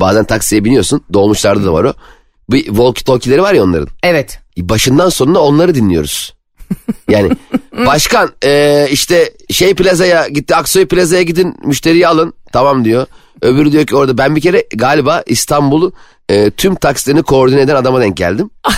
Bazen 0.00 0.24
taksiye 0.24 0.64
biniyorsun 0.64 1.04
dolmuşlarda 1.12 1.64
da 1.64 1.72
var 1.72 1.84
o. 1.84 1.92
Bir 2.50 2.64
walkie 2.64 3.04
talkie'leri 3.04 3.42
var 3.42 3.54
ya 3.54 3.64
onların. 3.64 3.88
Evet. 4.02 4.38
Başından 4.62 5.08
sonuna 5.08 5.38
onları 5.38 5.74
dinliyoruz. 5.74 6.34
Yani 7.10 7.30
başkan 7.86 8.30
e, 8.44 8.86
işte 8.90 9.32
şey 9.50 9.74
plazaya 9.74 10.28
gitti 10.28 10.56
Aksoy 10.56 10.86
plazaya 10.86 11.22
gidin 11.22 11.56
müşteriyi 11.64 12.08
alın 12.08 12.32
tamam 12.52 12.84
diyor. 12.84 13.06
Öbürü 13.42 13.72
diyor 13.72 13.86
ki 13.86 13.96
orada 13.96 14.18
ben 14.18 14.36
bir 14.36 14.40
kere 14.40 14.64
galiba 14.74 15.22
İstanbul'u 15.26 15.92
e, 16.28 16.50
tüm 16.50 16.74
taksilerini 16.74 17.22
koordine 17.22 17.60
eden 17.60 17.74
adama 17.74 18.00
denk 18.00 18.16
geldim. 18.16 18.50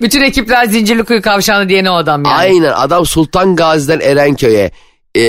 Bütün 0.00 0.22
ekipler 0.22 0.64
Zincirlikuyu 0.64 1.22
kavşağını 1.22 1.68
diyen 1.68 1.84
o 1.84 1.94
adam 1.94 2.24
yani. 2.24 2.34
Aynen 2.34 2.72
adam 2.72 3.06
Sultan 3.06 3.56
Gazi'den 3.56 4.00
Erenköy'e 4.00 4.70
e, 5.14 5.22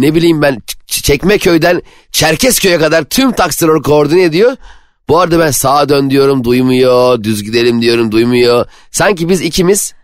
ne 0.00 0.14
bileyim 0.14 0.42
ben 0.42 0.62
Çekmeköy'den 0.86 1.82
Çerkezköy'e 2.12 2.78
kadar 2.78 3.04
tüm 3.04 3.32
taksileri 3.32 3.82
koordine 3.82 4.22
ediyor. 4.22 4.56
Bu 5.08 5.20
arada 5.20 5.38
ben 5.38 5.50
sağa 5.50 5.88
dön 5.88 6.10
diyorum 6.10 6.44
duymuyor, 6.44 7.22
düz 7.22 7.42
gidelim 7.42 7.82
diyorum 7.82 8.12
duymuyor. 8.12 8.66
Sanki 8.90 9.28
biz 9.28 9.40
ikimiz 9.40 9.94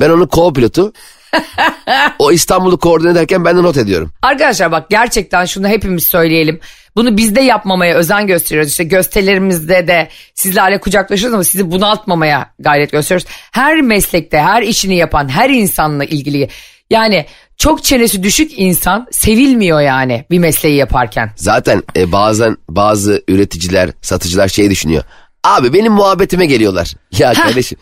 ben 0.00 0.10
onun 0.10 0.26
co-pilotu. 0.26 0.92
o 2.18 2.32
İstanbul'u 2.32 2.78
koordine 2.78 3.10
ederken 3.10 3.44
ben 3.44 3.56
de 3.56 3.62
not 3.62 3.76
ediyorum. 3.76 4.12
Arkadaşlar 4.22 4.72
bak 4.72 4.90
gerçekten 4.90 5.44
şunu 5.44 5.68
hepimiz 5.68 6.06
söyleyelim. 6.06 6.60
Bunu 6.96 7.16
biz 7.16 7.36
de 7.36 7.40
yapmamaya 7.40 7.94
özen 7.94 8.26
gösteriyoruz. 8.26 8.70
İşte 8.70 8.84
gösterilerimizde 8.84 9.86
de 9.86 10.08
sizlerle 10.34 10.80
kucaklaşıyoruz 10.80 11.34
ama 11.34 11.44
sizi 11.44 11.70
bunaltmamaya 11.70 12.50
gayret 12.58 12.92
gösteriyoruz. 12.92 13.26
Her 13.52 13.80
meslekte, 13.80 14.40
her 14.40 14.62
işini 14.62 14.96
yapan, 14.96 15.28
her 15.28 15.50
insanla 15.50 16.04
ilgili 16.04 16.48
yani 16.90 17.26
çok 17.56 17.84
çenesi 17.84 18.22
düşük 18.22 18.58
insan 18.58 19.06
sevilmiyor 19.10 19.80
yani 19.80 20.24
bir 20.30 20.38
mesleği 20.38 20.76
yaparken. 20.76 21.30
Zaten 21.36 21.82
e, 21.96 22.12
bazen 22.12 22.56
bazı 22.68 23.22
üreticiler, 23.28 23.90
satıcılar 24.02 24.48
şey 24.48 24.70
düşünüyor. 24.70 25.04
Abi 25.44 25.72
benim 25.72 25.92
muhabbetime 25.92 26.46
geliyorlar. 26.46 26.94
Ya 27.18 27.32
kardeşim 27.32 27.78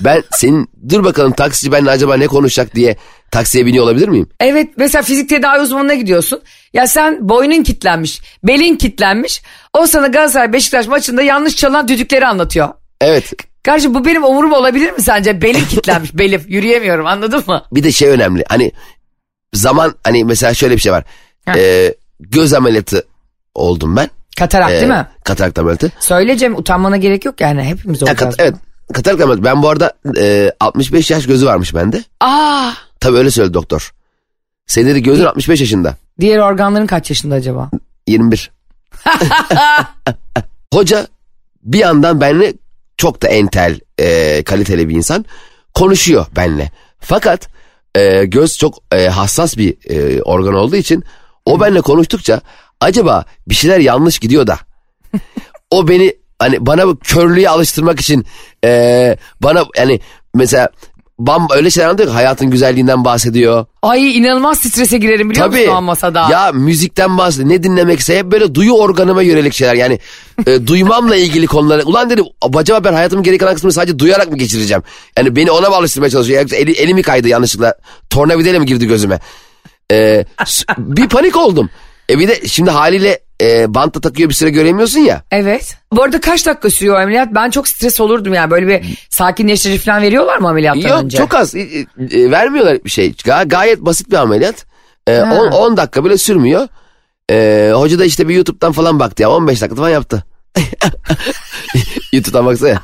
ben 0.00 0.22
senin 0.30 0.70
dur 0.88 1.04
bakalım 1.04 1.32
taksici 1.32 1.72
benimle 1.72 1.90
acaba 1.90 2.16
ne 2.16 2.26
konuşacak 2.26 2.74
diye 2.74 2.96
taksiye 3.30 3.66
biniyor 3.66 3.84
olabilir 3.84 4.08
miyim? 4.08 4.28
Evet 4.40 4.68
mesela 4.76 5.02
fizik 5.02 5.28
tedavi 5.28 5.60
uzmanına 5.60 5.94
gidiyorsun. 5.94 6.40
Ya 6.72 6.86
sen 6.86 7.28
boynun 7.28 7.62
kitlenmiş, 7.62 8.20
belin 8.44 8.76
kitlenmiş. 8.76 9.42
O 9.72 9.86
sana 9.86 10.06
Galatasaray 10.06 10.52
Beşiktaş 10.52 10.86
maçında 10.86 11.22
yanlış 11.22 11.56
çalan 11.56 11.88
düdükleri 11.88 12.26
anlatıyor. 12.26 12.68
Evet 13.00 13.32
Kardeşim 13.62 13.94
bu 13.94 14.04
benim 14.04 14.24
umurum 14.24 14.52
olabilir 14.52 14.92
mi 14.92 15.02
sence? 15.02 15.42
Belim 15.42 15.64
kitlenmiş 15.66 16.14
belim 16.18 16.42
yürüyemiyorum 16.48 17.06
anladın 17.06 17.42
mı? 17.46 17.62
bir 17.72 17.84
de 17.84 17.92
şey 17.92 18.08
önemli 18.08 18.44
hani 18.48 18.72
zaman 19.54 19.94
hani 20.04 20.24
mesela 20.24 20.54
şöyle 20.54 20.74
bir 20.76 20.80
şey 20.80 20.92
var. 20.92 21.04
Ee, 21.56 21.94
göz 22.20 22.54
ameliyatı 22.54 23.06
oldum 23.54 23.96
ben. 23.96 24.10
Katarak 24.38 24.68
değil 24.70 24.82
Ee, 24.82 24.86
mi? 24.86 25.06
Katarak 25.24 25.58
ameliyatı. 25.58 25.92
Söyle 26.00 26.36
Cem 26.36 26.56
utanmana 26.56 26.96
gerek 26.96 27.24
yok 27.24 27.40
yani 27.40 27.62
hepimiz 27.62 28.02
Ya, 28.02 28.06
olacağız. 28.08 28.36
kat- 28.36 28.46
evet 28.46 28.54
katarak 28.94 29.20
ameliyatı. 29.20 29.44
Ben 29.44 29.62
bu 29.62 29.68
arada 29.68 29.92
e, 30.18 30.52
65 30.60 31.10
yaş 31.10 31.26
gözü 31.26 31.46
varmış 31.46 31.74
bende. 31.74 32.04
Aa, 32.20 32.70
Tabii 33.00 33.16
öyle 33.16 33.30
söyledi 33.30 33.54
doktor. 33.54 33.92
Senin 34.66 34.86
dedi 34.86 35.02
gözün 35.02 35.24
65 35.24 35.60
yaşında. 35.60 35.96
diğer 36.20 36.38
organların 36.38 36.86
kaç 36.86 37.10
yaşında 37.10 37.34
acaba? 37.34 37.70
21. 38.06 38.50
Hoca 40.74 41.06
bir 41.62 41.78
yandan 41.78 42.20
benimle 42.20 42.52
çok 42.98 43.22
da 43.22 43.28
entel, 43.28 43.80
e, 43.98 44.42
kaliteli 44.42 44.88
bir 44.88 44.94
insan 44.94 45.24
konuşuyor 45.74 46.26
benimle. 46.36 46.70
Fakat 47.00 47.48
e, 47.94 48.24
göz 48.24 48.58
çok 48.58 48.78
e, 48.92 49.06
hassas 49.08 49.56
bir 49.56 49.76
e, 49.90 50.22
organ 50.22 50.54
olduğu 50.54 50.76
için 50.76 51.04
o 51.46 51.60
benimle 51.60 51.80
konuştukça 51.80 52.40
acaba 52.80 53.24
bir 53.48 53.54
şeyler 53.54 53.78
yanlış 53.78 54.18
gidiyor 54.18 54.46
da 54.46 54.58
o 55.70 55.88
beni 55.88 56.16
hani 56.38 56.66
bana 56.66 56.96
körlüğe 56.96 57.48
alıştırmak 57.48 58.00
için 58.00 58.26
e, 58.64 59.16
bana 59.42 59.66
yani 59.76 60.00
mesela 60.34 60.68
bam 61.18 61.48
öyle 61.50 61.70
şeyler 61.70 61.88
anlatıyor 61.88 62.08
ki 62.08 62.14
hayatın 62.14 62.50
güzelliğinden 62.50 63.04
bahsediyor. 63.04 63.66
Ay 63.82 64.18
inanılmaz 64.18 64.58
strese 64.58 64.98
girerim 64.98 65.30
biliyor 65.30 65.46
Tabii. 65.46 65.60
musun 65.60 65.76
o 65.76 65.82
masada? 65.82 66.28
Ya 66.30 66.52
müzikten 66.52 67.18
bahsediyor. 67.18 67.48
Ne 67.48 67.62
dinlemekse 67.62 68.18
hep 68.18 68.26
böyle 68.26 68.54
duyu 68.54 68.72
organıma 68.72 69.22
yönelik 69.22 69.52
şeyler. 69.52 69.74
Yani 69.74 69.98
e, 70.46 70.66
duymamla 70.66 71.16
ilgili 71.16 71.46
konular. 71.46 71.82
Ulan 71.86 72.10
dedim 72.10 72.24
acaba 72.54 72.84
ben 72.84 72.92
hayatımın 72.92 73.24
geri 73.24 73.38
kalan 73.38 73.54
kısmını 73.54 73.72
sadece 73.72 73.98
duyarak 73.98 74.30
mı 74.30 74.36
geçireceğim? 74.38 74.82
Yani 75.18 75.36
beni 75.36 75.50
ona 75.50 75.68
mı 75.68 75.76
alıştırmaya 75.76 76.10
çalışıyor? 76.10 76.40
Yoksa 76.40 76.56
eli, 76.56 76.72
eli 76.72 76.94
mi 76.94 77.02
kaydı 77.02 77.28
yanlışlıkla? 77.28 77.74
Tornavidayla 78.10 78.60
mi 78.60 78.66
girdi 78.66 78.86
gözüme? 78.86 79.20
E, 79.92 80.24
bir 80.78 81.08
panik 81.08 81.36
oldum. 81.36 81.70
E 82.10 82.18
bir 82.18 82.28
de 82.28 82.48
şimdi 82.48 82.70
haliyle 82.70 83.18
e, 83.42 83.74
bantla 83.74 84.00
takıyor 84.00 84.28
bir 84.28 84.34
süre 84.34 84.50
göremiyorsun 84.50 85.00
ya. 85.00 85.22
Evet. 85.30 85.76
Bu 85.92 86.02
arada 86.02 86.20
kaç 86.20 86.46
dakika 86.46 86.70
sürüyor 86.70 87.00
ameliyat? 87.00 87.28
Ben 87.34 87.50
çok 87.50 87.68
stres 87.68 88.00
olurdum 88.00 88.34
yani. 88.34 88.50
Böyle 88.50 88.68
bir 88.68 89.06
sakinleştirici 89.10 89.78
falan 89.78 90.02
veriyorlar 90.02 90.38
mı 90.38 90.48
ameliyattan 90.48 90.88
Yok 90.88 91.02
önce? 91.04 91.18
çok 91.18 91.34
az. 91.34 91.54
E, 91.54 91.60
e, 91.60 92.30
vermiyorlar 92.30 92.84
bir 92.84 92.90
şey. 92.90 93.10
Ga- 93.10 93.48
gayet 93.48 93.80
basit 93.80 94.10
bir 94.10 94.16
ameliyat. 94.16 94.66
10 95.52 95.76
dakika 95.76 96.04
bile 96.04 96.18
sürmüyor. 96.18 96.68
E, 97.30 97.70
hoca 97.74 97.98
da 97.98 98.04
işte 98.04 98.28
bir 98.28 98.34
YouTube'dan 98.34 98.72
falan 98.72 99.00
baktı 99.00 99.22
ya. 99.22 99.30
15 99.30 99.60
dakika 99.62 99.76
falan 99.76 99.90
yaptı. 99.90 100.24
YouTube'dan 102.12 102.46
baksana. 102.46 102.82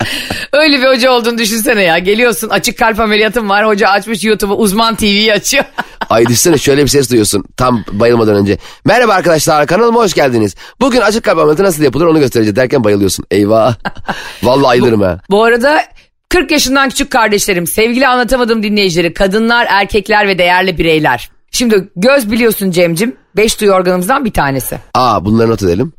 Öyle 0.52 0.78
bir 0.78 0.86
hoca 0.86 1.10
olduğunu 1.10 1.38
düşünsene 1.38 1.82
ya. 1.82 1.98
Geliyorsun 1.98 2.48
açık 2.48 2.78
kalp 2.78 3.00
ameliyatım 3.00 3.48
var. 3.48 3.66
Hoca 3.66 3.88
açmış 3.88 4.24
YouTube'u 4.24 4.56
uzman 4.56 4.94
TV'yi 4.94 5.32
açıyor. 5.32 5.64
Ay 6.10 6.26
düşsene 6.26 6.58
şöyle 6.58 6.82
bir 6.82 6.88
ses 6.88 7.10
duyuyorsun 7.10 7.44
tam 7.56 7.84
bayılmadan 7.92 8.36
önce. 8.36 8.58
Merhaba 8.84 9.12
arkadaşlar 9.12 9.66
kanalıma 9.66 10.00
hoş 10.00 10.14
geldiniz. 10.14 10.54
Bugün 10.80 11.00
açık 11.00 11.24
kalp 11.24 11.38
ameliyatı 11.38 11.62
nasıl 11.62 11.82
yapılır 11.82 12.06
onu 12.06 12.18
göstereceğiz 12.18 12.56
derken 12.56 12.84
bayılıyorsun. 12.84 13.24
Eyvah. 13.30 13.74
Vallahi 14.42 14.66
ayılırım 14.66 15.00
ha. 15.00 15.20
Bu 15.30 15.44
arada 15.44 15.82
40 16.28 16.50
yaşından 16.50 16.88
küçük 16.88 17.10
kardeşlerim, 17.10 17.66
sevgili 17.66 18.08
anlatamadım 18.08 18.62
dinleyicileri, 18.62 19.14
kadınlar, 19.14 19.66
erkekler 19.70 20.28
ve 20.28 20.38
değerli 20.38 20.78
bireyler. 20.78 21.30
Şimdi 21.50 21.88
göz 21.96 22.30
biliyorsun 22.30 22.70
Cemcim, 22.70 23.16
beş 23.36 23.60
duyu 23.60 23.72
organımızdan 23.72 24.24
bir 24.24 24.32
tanesi. 24.32 24.78
Aa 24.94 25.24
bunları 25.24 25.50
not 25.50 25.62
edelim. 25.62 25.92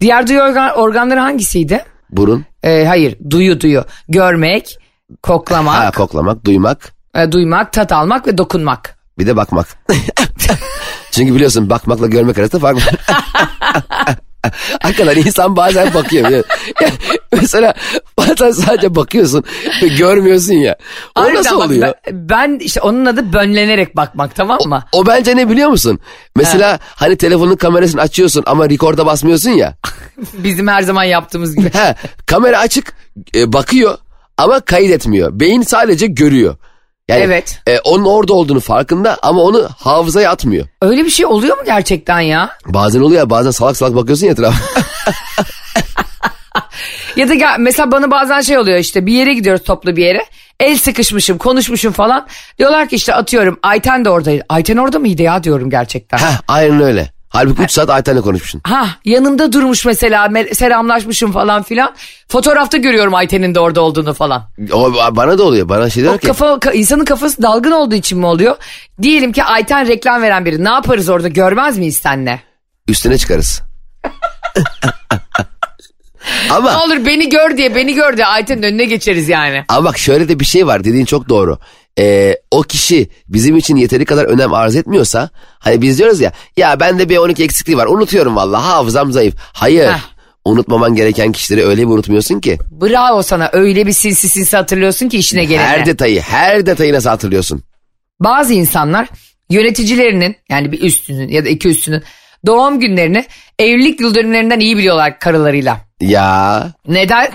Diğer 0.00 0.26
duyu 0.26 0.40
organ, 0.40 0.76
organları 0.76 1.20
hangisiydi? 1.20 1.84
Burun. 2.16 2.44
Ee, 2.62 2.84
hayır, 2.84 3.18
duyu 3.30 3.60
duyu. 3.60 3.84
Görmek, 4.08 4.78
koklamak, 5.22 5.74
Ha 5.74 5.90
koklamak, 5.90 6.44
duymak. 6.44 6.92
e, 7.16 7.32
duymak, 7.32 7.72
tat 7.72 7.92
almak 7.92 8.26
ve 8.26 8.38
dokunmak. 8.38 8.98
Bir 9.18 9.26
de 9.26 9.36
bakmak. 9.36 9.66
Çünkü 11.10 11.34
biliyorsun 11.34 11.70
bakmakla 11.70 12.06
görmek 12.06 12.38
arasında 12.38 12.60
fark 12.60 12.76
var. 12.76 12.94
Hakikaten 14.82 15.16
insan 15.16 15.56
bazen 15.56 15.94
bakıyor. 15.94 16.30
Yani 16.30 16.42
mesela 17.32 17.74
bazen 18.18 18.50
sadece 18.50 18.94
bakıyorsun 18.94 19.44
ve 19.82 19.88
görmüyorsun 19.88 20.54
ya. 20.54 20.76
O 21.16 21.20
Harbiden 21.20 21.38
nasıl 21.38 21.58
bak, 21.58 21.66
oluyor? 21.66 21.82
Ben, 21.82 22.28
ben 22.28 22.58
işte 22.60 22.80
onun 22.80 23.06
adı 23.06 23.32
bönlenerek 23.32 23.96
bakmak 23.96 24.34
tamam 24.34 24.58
mı? 24.66 24.84
O 24.92 25.06
bence 25.06 25.36
ne 25.36 25.50
biliyor 25.50 25.68
musun? 25.68 25.98
Mesela 26.36 26.78
hani 26.82 27.16
telefonun 27.16 27.56
kamerasını 27.56 28.00
açıyorsun 28.00 28.42
ama 28.46 28.70
rekorda 28.70 29.06
basmıyorsun 29.06 29.50
ya. 29.50 29.74
Bizim 30.32 30.68
her 30.68 30.82
zaman 30.82 31.04
yaptığımız 31.04 31.56
gibi. 31.56 31.70
He, 31.74 31.94
kamera 32.26 32.58
açık 32.58 32.94
e, 33.34 33.52
bakıyor 33.52 33.98
ama 34.38 34.60
kaydetmiyor. 34.60 35.40
Beyin 35.40 35.62
sadece 35.62 36.06
görüyor. 36.06 36.56
Yani 37.08 37.22
Evet. 37.22 37.58
e, 37.66 37.78
onun 37.78 38.04
orada 38.04 38.32
olduğunu 38.32 38.60
farkında 38.60 39.16
ama 39.22 39.42
onu 39.42 39.68
hafızaya 39.78 40.30
atmıyor. 40.30 40.66
Öyle 40.82 41.04
bir 41.04 41.10
şey 41.10 41.26
oluyor 41.26 41.56
mu 41.58 41.62
gerçekten 41.66 42.20
ya? 42.20 42.50
Bazen 42.66 43.00
oluyor 43.00 43.20
ya 43.20 43.30
bazen 43.30 43.50
salak 43.50 43.76
salak 43.76 43.94
bakıyorsun 43.96 44.26
ya 44.26 44.32
etrafa. 44.32 44.56
Ya 47.16 47.28
da 47.28 47.34
gel- 47.34 47.56
mesela 47.58 47.92
bana 47.92 48.10
bazen 48.10 48.40
şey 48.40 48.58
oluyor 48.58 48.78
işte 48.78 49.06
bir 49.06 49.12
yere 49.12 49.34
gidiyoruz 49.34 49.62
toplu 49.62 49.96
bir 49.96 50.04
yere. 50.04 50.24
El 50.60 50.78
sıkışmışım, 50.78 51.38
konuşmuşum 51.38 51.92
falan. 51.92 52.26
Diyorlar 52.58 52.88
ki 52.88 52.96
işte 52.96 53.14
atıyorum 53.14 53.58
Ayten 53.62 54.04
de 54.04 54.10
oradaydı. 54.10 54.44
Ayten 54.48 54.76
orada 54.76 54.98
mıydı 54.98 55.22
ya 55.22 55.44
diyorum 55.44 55.70
gerçekten. 55.70 56.18
Heh, 56.18 56.40
aynen 56.48 56.80
öyle. 56.82 57.08
Halbuki 57.34 57.62
3 57.62 57.70
saat 57.70 57.90
Ayten'le 57.90 58.20
konuşmuşsun. 58.20 58.60
Ha 58.64 58.86
yanında 59.04 59.52
durmuş 59.52 59.86
mesela 59.86 60.26
me- 60.26 60.54
selamlaşmışım 60.54 61.32
falan 61.32 61.62
filan. 61.62 61.94
Fotoğrafta 62.28 62.76
görüyorum 62.78 63.14
Ayten'in 63.14 63.54
de 63.54 63.60
orada 63.60 63.80
olduğunu 63.80 64.14
falan. 64.14 64.42
O 64.72 64.92
bana 65.16 65.38
da 65.38 65.42
oluyor. 65.42 65.68
Bana 65.68 65.90
şey 65.90 66.08
O 66.08 66.18
ki 66.18 66.26
kafa 66.26 66.46
ka- 66.46 66.74
insanın 66.74 67.04
kafası 67.04 67.42
dalgın 67.42 67.70
olduğu 67.70 67.94
için 67.94 68.18
mi 68.18 68.26
oluyor? 68.26 68.56
Diyelim 69.02 69.32
ki 69.32 69.44
Ayten 69.44 69.88
reklam 69.88 70.22
veren 70.22 70.44
biri. 70.44 70.64
Ne 70.64 70.68
yaparız 70.68 71.08
orada? 71.08 71.28
Görmez 71.28 71.78
miyiz 71.78 71.96
senle? 71.96 72.40
üstüne 72.88 73.18
çıkarız. 73.18 73.62
Ne 76.48 76.52
ama 76.54 76.84
olur 76.84 77.06
beni 77.06 77.28
gör 77.28 77.56
diye 77.56 77.74
beni 77.74 77.94
gör 77.94 78.16
diye 78.16 78.26
Ayten'in 78.26 78.62
önüne 78.62 78.84
geçeriz 78.84 79.28
yani. 79.28 79.64
ama 79.68 79.84
bak 79.84 79.98
şöyle 79.98 80.28
de 80.28 80.40
bir 80.40 80.44
şey 80.44 80.66
var 80.66 80.84
dediğin 80.84 81.04
çok 81.04 81.28
doğru. 81.28 81.58
Ee, 81.98 82.36
o 82.50 82.62
kişi 82.62 83.08
bizim 83.28 83.56
için 83.56 83.76
yeteri 83.76 84.04
kadar 84.04 84.24
önem 84.24 84.54
arz 84.54 84.76
etmiyorsa 84.76 85.30
hani 85.58 85.82
biz 85.82 85.98
diyoruz 85.98 86.20
ya 86.20 86.32
ya 86.56 86.80
bende 86.80 87.08
bir 87.08 87.16
12 87.16 87.44
eksikliği 87.44 87.78
var 87.78 87.86
unutuyorum 87.86 88.36
vallahi 88.36 88.62
hafızam 88.62 89.12
zayıf. 89.12 89.34
Hayır 89.38 89.88
Heh. 89.88 89.98
unutmaman 90.44 90.94
gereken 90.94 91.32
kişileri 91.32 91.66
öyle 91.66 91.82
bir 91.82 91.86
unutmuyorsun 91.86 92.40
ki. 92.40 92.58
Bravo 92.70 93.22
sana 93.22 93.50
öyle 93.52 93.86
bir 93.86 93.92
sinsi 93.92 94.28
sinsi 94.28 94.56
hatırlıyorsun 94.56 95.08
ki 95.08 95.18
işine 95.18 95.44
gelene. 95.44 95.66
Her 95.66 95.86
detayı 95.86 96.20
her 96.20 96.66
detayı 96.66 96.92
nasıl 96.92 97.08
hatırlıyorsun? 97.08 97.62
Bazı 98.20 98.54
insanlar 98.54 99.08
yöneticilerinin 99.50 100.36
yani 100.50 100.72
bir 100.72 100.82
üstünün 100.82 101.28
ya 101.28 101.44
da 101.44 101.48
iki 101.48 101.68
üstünün 101.68 102.02
doğum 102.46 102.80
günlerini 102.80 103.24
evlilik 103.58 104.00
yıl 104.00 104.14
dönümlerinden 104.14 104.60
iyi 104.60 104.76
biliyorlar 104.76 105.18
karılarıyla. 105.18 105.80
Ya 106.00 106.72
Neden? 106.88 107.28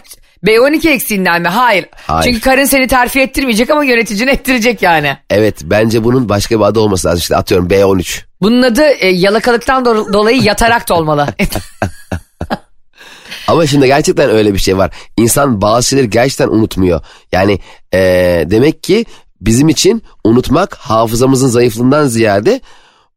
B12 0.46 0.90
eksiğinden 0.90 1.42
mi? 1.42 1.48
Hayır. 1.48 1.86
Hayır. 2.08 2.24
Çünkü 2.24 2.40
karın 2.42 2.66
seni 2.66 2.88
terfi 2.88 3.20
ettirmeyecek 3.22 3.70
ama 3.70 3.84
yöneticini 3.84 4.30
ettirecek 4.30 4.82
yani. 4.82 5.18
evet 5.30 5.58
bence 5.64 6.04
bunun 6.04 6.30
başka 6.30 6.60
bir 6.60 6.66
adı 6.66 6.80
olması 6.80 7.08
lazım 7.08 7.20
işte 7.20 7.36
atıyorum 7.36 7.68
B13. 7.68 8.22
Bunun 8.42 8.62
adı 8.62 8.84
e, 8.84 9.08
yalakalıktan 9.08 9.84
do- 9.84 10.14
dolayı 10.14 10.42
yatarak 10.44 10.90
da 10.90 10.94
olmalı. 10.96 11.28
Ama 13.48 13.68
şimdi 13.68 13.86
gerçekten 13.88 14.30
öyle 14.30 14.54
bir 14.54 14.60
şey 14.60 14.78
var. 14.78 14.92
İnsan 15.18 15.62
bazı 15.62 15.88
şeyleri 15.90 16.10
gerçekten 16.10 16.48
unutmuyor. 16.48 17.02
Yani 17.32 17.60
eee, 17.94 18.52
demek 18.52 18.84
ki 18.84 19.06
bizim 19.42 19.70
için 19.70 20.04
unutmak 20.24 20.76
hafızamızın 20.76 21.48
zayıflığından 21.48 22.08
ziyade 22.08 22.62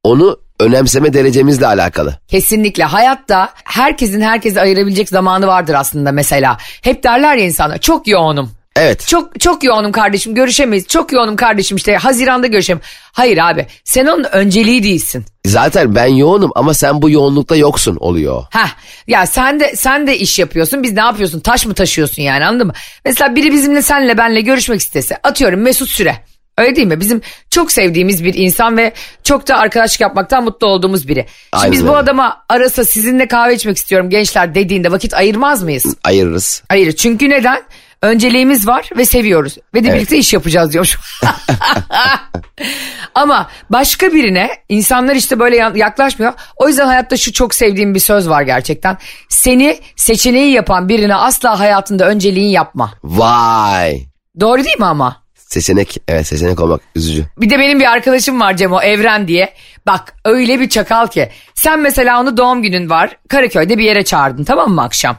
onu 0.04 0.38
önemseme 0.62 1.12
derecemizle 1.12 1.66
alakalı. 1.66 2.18
Kesinlikle 2.28 2.84
hayatta 2.84 3.48
herkesin 3.64 4.20
herkese 4.20 4.60
ayırabilecek 4.60 5.08
zamanı 5.08 5.46
vardır 5.46 5.74
aslında 5.74 6.12
mesela. 6.12 6.56
Hep 6.82 7.04
derler 7.04 7.36
ya 7.36 7.44
insanlar 7.44 7.78
çok 7.78 8.08
yoğunum. 8.08 8.50
Evet. 8.76 9.06
Çok 9.08 9.40
çok 9.40 9.64
yoğunum 9.64 9.92
kardeşim 9.92 10.34
görüşemeyiz. 10.34 10.86
Çok 10.86 11.12
yoğunum 11.12 11.36
kardeşim 11.36 11.76
işte 11.76 11.96
Haziran'da 11.96 12.46
görüşelim. 12.46 12.80
Hayır 13.12 13.38
abi 13.38 13.66
sen 13.84 14.06
onun 14.06 14.24
önceliği 14.24 14.82
değilsin. 14.82 15.24
Zaten 15.46 15.94
ben 15.94 16.06
yoğunum 16.06 16.50
ama 16.54 16.74
sen 16.74 17.02
bu 17.02 17.10
yoğunlukta 17.10 17.56
yoksun 17.56 17.96
oluyor. 17.96 18.44
Heh 18.50 18.68
ya 19.06 19.26
sen 19.26 19.60
de 19.60 19.76
sen 19.76 20.06
de 20.06 20.18
iş 20.18 20.38
yapıyorsun 20.38 20.82
biz 20.82 20.92
ne 20.92 21.00
yapıyorsun 21.00 21.40
taş 21.40 21.66
mı 21.66 21.74
taşıyorsun 21.74 22.22
yani 22.22 22.46
anladın 22.46 22.66
mı? 22.66 22.72
Mesela 23.04 23.36
biri 23.36 23.52
bizimle 23.52 23.82
senle 23.82 24.18
benle 24.18 24.40
görüşmek 24.40 24.80
istese 24.80 25.16
atıyorum 25.22 25.60
Mesut 25.60 25.88
Süre. 25.88 26.16
Öyle 26.62 26.76
değil 26.76 26.88
mi? 26.88 27.00
Bizim 27.00 27.22
çok 27.50 27.72
sevdiğimiz 27.72 28.24
bir 28.24 28.34
insan 28.34 28.76
ve 28.76 28.92
çok 29.24 29.48
da 29.48 29.56
arkadaşlık 29.58 30.00
yapmaktan 30.00 30.44
mutlu 30.44 30.66
olduğumuz 30.66 31.08
biri. 31.08 31.20
Şimdi 31.20 31.28
Aynen 31.52 31.72
biz 31.72 31.86
bu 31.86 31.96
adama 31.96 32.44
arasa 32.48 32.84
sizinle 32.84 33.28
kahve 33.28 33.54
içmek 33.54 33.76
istiyorum 33.76 34.10
gençler 34.10 34.54
dediğinde 34.54 34.92
vakit 34.92 35.14
ayırmaz 35.14 35.62
mıyız? 35.62 35.96
Ayırırız. 36.04 36.62
Hayır 36.68 36.92
çünkü 36.92 37.30
neden? 37.30 37.62
Önceliğimiz 38.02 38.66
var 38.66 38.90
ve 38.96 39.04
seviyoruz. 39.04 39.56
Ve 39.74 39.84
de 39.84 39.94
birlikte 39.94 40.18
iş 40.18 40.32
yapacağız 40.32 40.72
diyormuş. 40.72 40.98
Ama 43.14 43.50
başka 43.70 44.12
birine 44.12 44.50
insanlar 44.68 45.16
işte 45.16 45.38
böyle 45.38 45.56
ya- 45.56 45.72
yaklaşmıyor. 45.74 46.32
O 46.56 46.68
yüzden 46.68 46.86
hayatta 46.86 47.16
şu 47.16 47.32
çok 47.32 47.54
sevdiğim 47.54 47.94
bir 47.94 48.00
söz 48.00 48.28
var 48.28 48.42
gerçekten. 48.42 48.98
Seni 49.28 49.78
seçeneği 49.96 50.52
yapan 50.52 50.88
birine 50.88 51.14
asla 51.14 51.60
hayatında 51.60 52.08
önceliğin 52.08 52.48
yapma. 52.50 52.92
Vay. 53.02 54.00
Doğru 54.40 54.64
değil 54.64 54.78
mi 54.78 54.86
ama? 54.86 55.21
Seçenek 55.52 55.96
evet 56.08 56.26
seçenek 56.26 56.60
olmak 56.60 56.80
üzücü. 56.96 57.24
Bir 57.38 57.50
de 57.50 57.58
benim 57.58 57.80
bir 57.80 57.92
arkadaşım 57.92 58.40
var 58.40 58.56
Cemo 58.56 58.80
Evren 58.80 59.28
diye. 59.28 59.54
Bak 59.86 60.14
öyle 60.24 60.60
bir 60.60 60.68
çakal 60.68 61.06
ki. 61.06 61.28
Sen 61.54 61.80
mesela 61.80 62.20
onu 62.20 62.36
doğum 62.36 62.62
günün 62.62 62.90
var. 62.90 63.16
Karaköy'de 63.28 63.78
bir 63.78 63.84
yere 63.84 64.04
çağırdın 64.04 64.44
tamam 64.44 64.70
mı 64.72 64.82
akşam? 64.82 65.16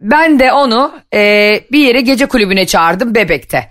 Ben 0.00 0.38
de 0.38 0.52
onu 0.52 0.92
e, 1.14 1.60
bir 1.72 1.78
yere 1.78 2.00
gece 2.00 2.26
kulübüne 2.26 2.66
çağırdım 2.66 3.14
Bebek'te. 3.14 3.68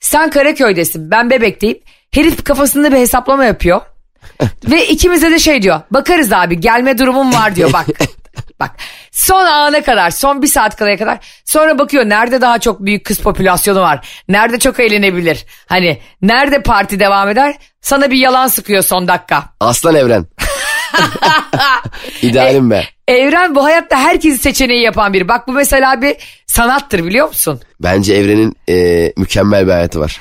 Sen 0.00 0.30
Karaköy'desin 0.30 1.10
ben 1.10 1.30
Bebek'teyim. 1.30 1.78
Herif 2.10 2.44
kafasında 2.44 2.92
bir 2.92 2.96
hesaplama 2.96 3.44
yapıyor. 3.44 3.80
Ve 4.70 4.86
ikimize 4.86 5.30
de 5.30 5.38
şey 5.38 5.62
diyor. 5.62 5.80
Bakarız 5.90 6.32
abi 6.32 6.60
gelme 6.60 6.98
durumum 6.98 7.32
var 7.34 7.56
diyor 7.56 7.72
bak. 7.72 7.86
Bak 8.60 8.70
son 9.12 9.44
ana 9.44 9.82
kadar 9.82 10.10
son 10.10 10.42
bir 10.42 10.46
saat 10.46 10.76
kalaya 10.76 10.96
kadar 10.96 11.18
sonra 11.44 11.78
bakıyor 11.78 12.08
nerede 12.08 12.40
daha 12.40 12.58
çok 12.58 12.80
büyük 12.80 13.04
kız 13.04 13.18
popülasyonu 13.18 13.80
var. 13.80 14.08
Nerede 14.28 14.58
çok 14.58 14.80
eğlenebilir. 14.80 15.46
Hani 15.66 16.00
nerede 16.22 16.62
parti 16.62 17.00
devam 17.00 17.28
eder 17.28 17.54
sana 17.80 18.10
bir 18.10 18.16
yalan 18.16 18.46
sıkıyor 18.46 18.82
son 18.82 19.08
dakika. 19.08 19.44
Aslan 19.60 19.94
evren. 19.94 20.26
İdealim 22.22 22.70
be. 22.70 22.84
Evren 23.08 23.54
bu 23.54 23.64
hayatta 23.64 23.96
herkesin 23.98 24.36
seçeneği 24.36 24.82
yapan 24.82 25.12
biri. 25.12 25.28
Bak 25.28 25.48
bu 25.48 25.52
mesela 25.52 26.02
bir 26.02 26.16
sanattır 26.46 27.04
biliyor 27.04 27.28
musun? 27.28 27.60
Bence 27.80 28.14
evrenin 28.14 28.56
e, 28.68 29.12
mükemmel 29.16 29.66
bir 29.66 29.72
hayatı 29.72 30.00
var. 30.00 30.20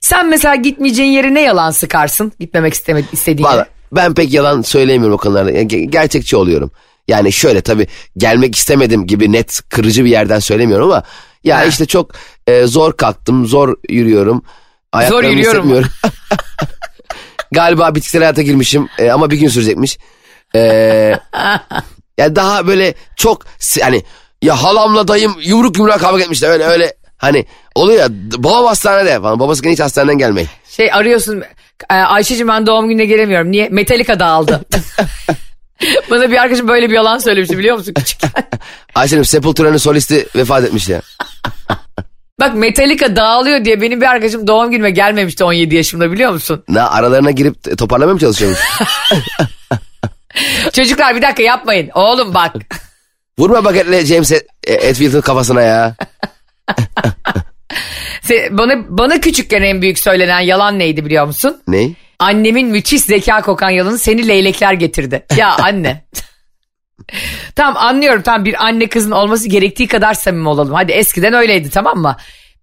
Sen 0.00 0.28
mesela 0.28 0.54
gitmeyeceğin 0.54 1.10
yere 1.10 1.34
ne 1.34 1.40
yalan 1.40 1.70
sıkarsın? 1.70 2.32
Gitmemek 2.40 2.74
istemedi, 2.74 3.06
istediğin 3.12 3.48
Valla 3.48 3.56
yere. 3.56 3.68
Ben 3.92 4.14
pek 4.14 4.32
yalan 4.32 4.62
söyleyemiyorum 4.62 5.14
o 5.14 5.18
konularda. 5.18 5.50
Yani 5.50 5.66
ge- 5.66 5.90
gerçekçi 5.90 6.36
oluyorum. 6.36 6.70
Yani 7.08 7.32
şöyle 7.32 7.60
tabii 7.60 7.86
gelmek 8.16 8.56
istemedim 8.56 9.06
gibi 9.06 9.32
net 9.32 9.60
kırıcı 9.68 10.04
bir 10.04 10.10
yerden 10.10 10.38
söylemiyorum 10.38 10.86
ama 10.90 11.02
ya 11.44 11.58
Ha. 11.58 11.64
işte 11.64 11.86
çok 11.86 12.10
e, 12.46 12.66
zor 12.66 12.96
kalktım, 12.96 13.46
zor 13.46 13.76
yürüyorum. 13.88 14.42
Ayaklarımı 14.92 15.30
yürüyorum. 15.30 15.84
Galiba 17.52 17.94
bitkisel 17.94 18.20
hayata 18.22 18.42
girmişim 18.42 18.88
e, 18.98 19.10
ama 19.10 19.30
bir 19.30 19.36
gün 19.36 19.48
sürecekmiş. 19.48 19.98
E, 20.54 20.60
yani 22.18 22.36
daha 22.36 22.66
böyle 22.66 22.94
çok 23.16 23.42
hani 23.82 24.02
ya 24.42 24.62
halamla 24.62 25.08
dayım 25.08 25.36
yumruk 25.42 25.78
yumruğa 25.78 25.98
kavga 25.98 26.22
etmişler 26.22 26.50
öyle 26.50 26.64
öyle 26.64 26.94
hani 27.16 27.46
oluyor 27.74 28.00
ya 28.00 28.08
babam 28.36 28.64
hastanede 28.66 29.20
falan 29.20 29.40
babası 29.40 29.68
hiç 29.68 29.80
hastaneden 29.80 30.18
gelmeyin. 30.18 30.48
Şey 30.70 30.92
arıyorsun 30.92 31.42
Ayşe'cim 31.88 32.48
ben 32.48 32.66
doğum 32.66 32.88
gününe 32.88 33.04
gelemiyorum. 33.04 33.50
Niye? 33.52 33.68
Metallica 33.68 34.20
dağıldı. 34.20 34.60
Bana 36.10 36.30
bir 36.30 36.36
arkadaşım 36.36 36.68
böyle 36.68 36.88
bir 36.90 36.94
yalan 36.94 37.18
söylemişti 37.18 37.58
biliyor 37.58 37.76
musun 37.76 37.94
küçükken? 37.94 38.30
Ayşe'nin 38.94 39.22
Sepultura'nın 39.22 39.76
solisti 39.76 40.26
vefat 40.36 40.64
etmiş 40.64 40.88
ya. 40.88 41.02
Bak 42.40 42.54
Metallica 42.54 43.16
dağılıyor 43.16 43.64
diye 43.64 43.80
benim 43.80 44.00
bir 44.00 44.06
arkadaşım 44.06 44.46
doğum 44.46 44.70
günüme 44.70 44.90
gelmemişti 44.90 45.44
17 45.44 45.74
yaşımda 45.76 46.12
biliyor 46.12 46.32
musun? 46.32 46.64
Ne 46.68 46.82
aralarına 46.82 47.30
girip 47.30 47.78
toparlamaya 47.78 48.14
mı 48.14 48.20
çalışıyormuş? 48.20 48.60
Çocuklar 50.72 51.16
bir 51.16 51.22
dakika 51.22 51.42
yapmayın. 51.42 51.90
Oğlum 51.94 52.34
bak. 52.34 52.52
Vurma 53.38 53.64
baketle 53.64 54.06
James 54.06 54.32
Et- 54.32 54.46
Hetfield'ın 54.68 55.20
kafasına 55.20 55.62
ya. 55.62 55.94
Bana, 58.50 58.74
bana 58.88 59.20
küçükken 59.20 59.62
en 59.62 59.82
büyük 59.82 59.98
söylenen 59.98 60.40
yalan 60.40 60.78
neydi 60.78 61.04
biliyor 61.04 61.26
musun? 61.26 61.56
Ne? 61.68 61.90
Annemin 62.18 62.68
müthiş 62.68 63.00
zeka 63.00 63.42
kokan 63.42 63.70
yalanı 63.70 63.98
seni 63.98 64.28
leylekler 64.28 64.72
getirdi. 64.72 65.26
Ya 65.36 65.54
anne. 65.62 66.04
tamam 67.56 67.76
anlıyorum 67.76 68.22
tamam 68.22 68.44
bir 68.44 68.64
anne 68.64 68.86
kızın 68.88 69.10
olması 69.10 69.48
gerektiği 69.48 69.88
kadar 69.88 70.14
samimi 70.14 70.48
olalım. 70.48 70.74
Hadi 70.74 70.92
eskiden 70.92 71.34
öyleydi 71.34 71.70
tamam 71.70 71.98
mı? 71.98 72.16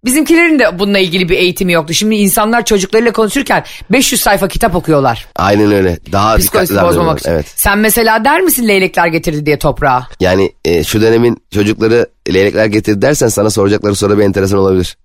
Bizimkilerin 0.04 0.58
de 0.58 0.78
bununla 0.78 0.98
ilgili 0.98 1.28
bir 1.28 1.36
eğitimi 1.36 1.72
yoktu. 1.72 1.94
Şimdi 1.94 2.14
insanlar 2.16 2.64
çocuklarıyla 2.64 3.12
konuşurken 3.12 3.64
500 3.90 4.20
sayfa 4.20 4.48
kitap 4.48 4.74
okuyorlar. 4.74 5.26
Aynen 5.36 5.72
öyle. 5.72 5.98
Daha 6.12 6.38
davranıyorlar. 6.38 6.84
bozmamak 6.88 7.18
için. 7.18 7.30
Evet. 7.30 7.46
Sen 7.56 7.78
mesela 7.78 8.24
der 8.24 8.40
misin 8.40 8.68
leylekler 8.68 9.06
getirdi 9.06 9.46
diye 9.46 9.58
toprağa? 9.58 10.06
Yani 10.20 10.52
e, 10.64 10.84
şu 10.84 11.00
dönemin 11.02 11.42
çocukları 11.54 12.06
leylekler 12.34 12.66
getirdi 12.66 13.02
dersen 13.02 13.28
sana 13.28 13.50
soracakları 13.50 13.94
soru 13.94 14.18
bir 14.18 14.24
enteresan 14.24 14.58
olabilir. 14.58 14.96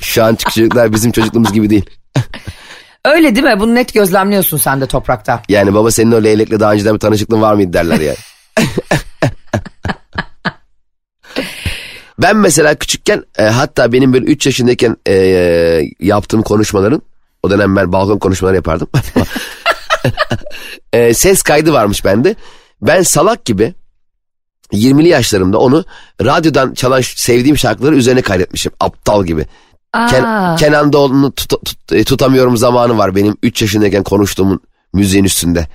Şu 0.00 0.24
an 0.24 0.34
çocuklar 0.34 0.92
bizim 0.92 1.12
çocukluğumuz 1.12 1.52
gibi 1.52 1.70
değil. 1.70 1.90
Öyle 3.04 3.34
değil 3.34 3.46
mi? 3.46 3.60
Bunu 3.60 3.74
net 3.74 3.94
gözlemliyorsun 3.94 4.58
sen 4.58 4.80
de 4.80 4.86
toprakta. 4.86 5.42
Yani 5.48 5.74
baba 5.74 5.90
senin 5.90 6.12
o 6.12 6.22
leylekle 6.22 6.60
daha 6.60 6.72
önceden 6.72 6.94
bir 6.94 7.00
tanışıklığın 7.00 7.42
var 7.42 7.54
mıydı 7.54 7.72
derler 7.72 8.00
yani. 8.00 8.16
ben 12.18 12.36
mesela 12.36 12.74
küçükken 12.74 13.24
e, 13.38 13.42
hatta 13.42 13.92
benim 13.92 14.12
böyle 14.12 14.24
3 14.24 14.46
yaşındayken 14.46 14.96
e, 15.08 15.14
yaptığım 16.00 16.42
konuşmaların 16.42 17.02
o 17.42 17.50
dönem 17.50 17.76
ben 17.76 17.92
balkon 17.92 18.18
konuşmaları 18.18 18.56
yapardım. 18.56 18.88
E, 20.92 21.14
ses 21.14 21.42
kaydı 21.42 21.72
varmış 21.72 22.04
bende. 22.04 22.36
Ben 22.82 23.02
salak 23.02 23.44
gibi 23.44 23.74
20'li 24.72 25.08
yaşlarımda 25.08 25.58
onu 25.58 25.84
radyodan 26.24 26.74
çalan 26.74 27.00
sevdiğim 27.00 27.58
şarkıları 27.58 27.96
üzerine 27.96 28.22
kaydetmişim. 28.22 28.72
Aptal 28.80 29.24
gibi. 29.24 29.46
Ken. 30.10 30.56
Kenan 30.56 30.92
Doğulu'nu 30.92 31.32
tut- 31.32 31.64
tut- 31.64 31.92
e, 31.92 32.04
tutamıyorum 32.04 32.56
zamanı 32.56 32.98
var 32.98 33.16
benim 33.16 33.36
3 33.42 33.62
yaşındayken 33.62 34.02
konuştuğumun 34.02 34.60
müziğin 34.92 35.24
üstünde. 35.24 35.66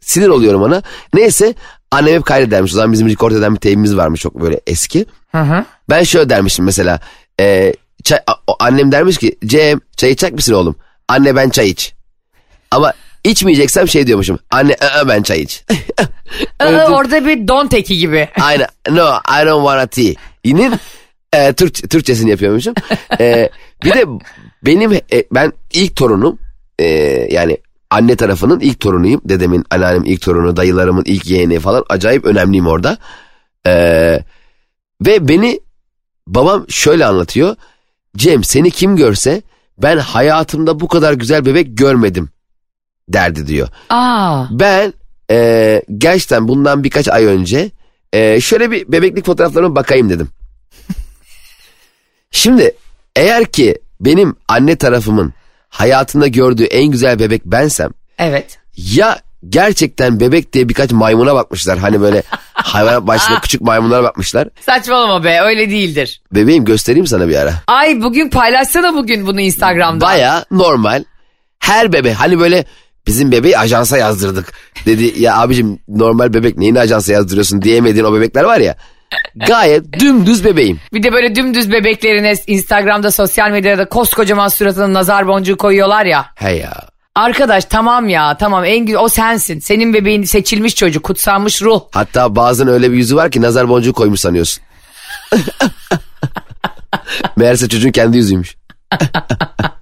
Sinir 0.00 0.28
oluyorum 0.28 0.62
ona. 0.62 0.82
Neyse 1.14 1.54
annem 1.90 2.14
hep 2.14 2.24
kaydedermiş. 2.24 2.72
O 2.72 2.76
zaman 2.76 2.92
bizim 2.92 3.08
record 3.08 3.32
eden 3.32 3.54
bir 3.54 3.60
teybimiz 3.60 3.96
varmış 3.96 4.20
çok 4.20 4.40
böyle 4.40 4.60
eski. 4.66 5.06
Hı 5.32 5.40
hı. 5.42 5.64
Ben 5.90 6.02
şöyle 6.02 6.28
dermişim 6.28 6.64
mesela. 6.64 7.00
E, 7.40 7.74
çay- 8.04 8.20
a- 8.26 8.54
annem 8.66 8.92
dermiş 8.92 9.18
ki 9.18 9.38
Cem 9.46 9.80
çay 9.96 10.10
içecek 10.10 10.34
misin 10.34 10.52
oğlum? 10.52 10.76
Anne 11.08 11.36
ben 11.36 11.50
çay 11.50 11.70
iç. 11.70 11.94
Ama 12.70 12.92
içmeyeceksem 13.30 13.88
şey 13.88 14.06
diyormuşum. 14.06 14.38
Anne 14.50 14.76
"Aa, 14.80 15.08
ben 15.08 15.22
çay 15.22 15.40
iç. 15.42 15.64
Aa, 16.60 16.86
orada 16.90 17.26
bir 17.26 17.48
don 17.48 17.66
teki 17.66 17.98
gibi. 17.98 18.28
Aynen. 18.40 18.66
No 18.90 19.08
I 19.42 19.46
don't 19.46 19.62
wanna 19.62 19.86
tea. 19.86 20.14
Yine 20.44 20.78
e, 21.32 21.52
Türk, 21.52 21.90
Türkçesini 21.90 22.30
yapıyormuşum. 22.30 22.74
E, 23.20 23.50
bir 23.84 23.92
de 23.92 24.04
benim 24.66 24.92
e, 24.92 25.02
ben 25.32 25.52
ilk 25.72 25.96
torunum 25.96 26.38
e, 26.78 26.86
yani 27.30 27.58
anne 27.90 28.16
tarafının 28.16 28.60
ilk 28.60 28.80
torunuyum. 28.80 29.20
Dedemin 29.24 29.64
anneannem 29.70 30.04
ilk 30.04 30.20
torunu, 30.20 30.56
dayılarımın 30.56 31.04
ilk 31.06 31.26
yeğeni 31.26 31.60
falan. 31.60 31.84
Acayip 31.88 32.24
önemliyim 32.24 32.66
orada. 32.66 32.98
E, 33.66 33.72
ve 35.06 35.28
beni 35.28 35.60
babam 36.26 36.66
şöyle 36.68 37.06
anlatıyor. 37.06 37.56
Cem 38.16 38.44
seni 38.44 38.70
kim 38.70 38.96
görse 38.96 39.42
ben 39.82 39.98
hayatımda 39.98 40.80
bu 40.80 40.88
kadar 40.88 41.12
güzel 41.12 41.46
bebek 41.46 41.78
görmedim 41.78 42.28
derdi 43.08 43.46
diyor. 43.46 43.68
Aa. 43.90 44.44
Ben 44.50 44.92
e, 45.30 45.82
gerçekten 45.98 46.48
bundan 46.48 46.84
birkaç 46.84 47.08
ay 47.08 47.24
önce 47.24 47.70
e, 48.12 48.40
şöyle 48.40 48.70
bir 48.70 48.92
bebeklik 48.92 49.26
fotoğraflarıma 49.26 49.74
bakayım 49.76 50.10
dedim. 50.10 50.28
Şimdi 52.30 52.74
eğer 53.16 53.44
ki 53.44 53.78
benim 54.00 54.36
anne 54.48 54.76
tarafımın 54.76 55.34
hayatında 55.68 56.26
gördüğü 56.26 56.64
en 56.64 56.86
güzel 56.86 57.18
bebek 57.18 57.44
bensem 57.44 57.90
Evet. 58.18 58.58
ya 58.76 59.18
gerçekten 59.48 60.20
bebek 60.20 60.52
diye 60.52 60.68
birkaç 60.68 60.92
maymuna 60.92 61.34
bakmışlar. 61.34 61.78
Hani 61.78 62.00
böyle 62.00 62.22
hayvanat 62.52 63.06
bahçesinde 63.06 63.38
küçük 63.40 63.60
maymunlara 63.60 64.02
bakmışlar. 64.02 64.48
Saçmalama 64.60 65.24
be 65.24 65.40
öyle 65.40 65.70
değildir. 65.70 66.22
Bebeğim 66.34 66.64
göstereyim 66.64 67.06
sana 67.06 67.28
bir 67.28 67.36
ara. 67.36 67.54
Ay 67.66 68.02
bugün 68.02 68.30
paylaşsana 68.30 68.94
bugün 68.94 69.26
bunu 69.26 69.40
Instagram'da. 69.40 70.04
Baya 70.04 70.44
normal. 70.50 71.04
Her 71.58 71.92
bebek 71.92 72.14
hani 72.14 72.38
böyle 72.40 72.64
bizim 73.06 73.32
bebeği 73.32 73.58
ajansa 73.58 73.98
yazdırdık. 73.98 74.52
Dedi 74.86 75.22
ya 75.22 75.36
abicim 75.38 75.78
normal 75.88 76.34
bebek 76.34 76.58
neyini 76.58 76.80
ajansa 76.80 77.12
yazdırıyorsun 77.12 77.62
diyemediğin 77.62 78.04
o 78.04 78.14
bebekler 78.14 78.44
var 78.44 78.60
ya. 78.60 78.76
Gayet 79.48 80.00
dümdüz 80.00 80.44
bebeğim. 80.44 80.80
Bir 80.92 81.02
de 81.02 81.12
böyle 81.12 81.34
dümdüz 81.34 81.72
bebeklerine 81.72 82.34
Instagram'da 82.46 83.10
sosyal 83.10 83.50
medyada 83.50 83.88
koskocaman 83.88 84.48
suratına 84.48 84.92
nazar 84.92 85.28
boncuğu 85.28 85.56
koyuyorlar 85.56 86.06
ya. 86.06 86.26
He 86.34 86.50
ya. 86.50 86.74
Arkadaş 87.14 87.64
tamam 87.64 88.08
ya 88.08 88.36
tamam 88.36 88.64
en 88.64 88.86
güzel 88.86 89.00
o 89.00 89.08
sensin. 89.08 89.60
Senin 89.60 89.94
bebeğin 89.94 90.22
seçilmiş 90.22 90.74
çocuk 90.74 91.04
kutsanmış 91.04 91.62
ruh. 91.62 91.80
Hatta 91.90 92.36
bazen 92.36 92.68
öyle 92.68 92.92
bir 92.92 92.96
yüzü 92.96 93.16
var 93.16 93.30
ki 93.30 93.40
nazar 93.40 93.68
boncuğu 93.68 93.92
koymuş 93.92 94.20
sanıyorsun. 94.20 94.62
Meğerse 97.36 97.68
çocuğun 97.68 97.90
kendi 97.90 98.16
yüzüymüş. 98.16 98.56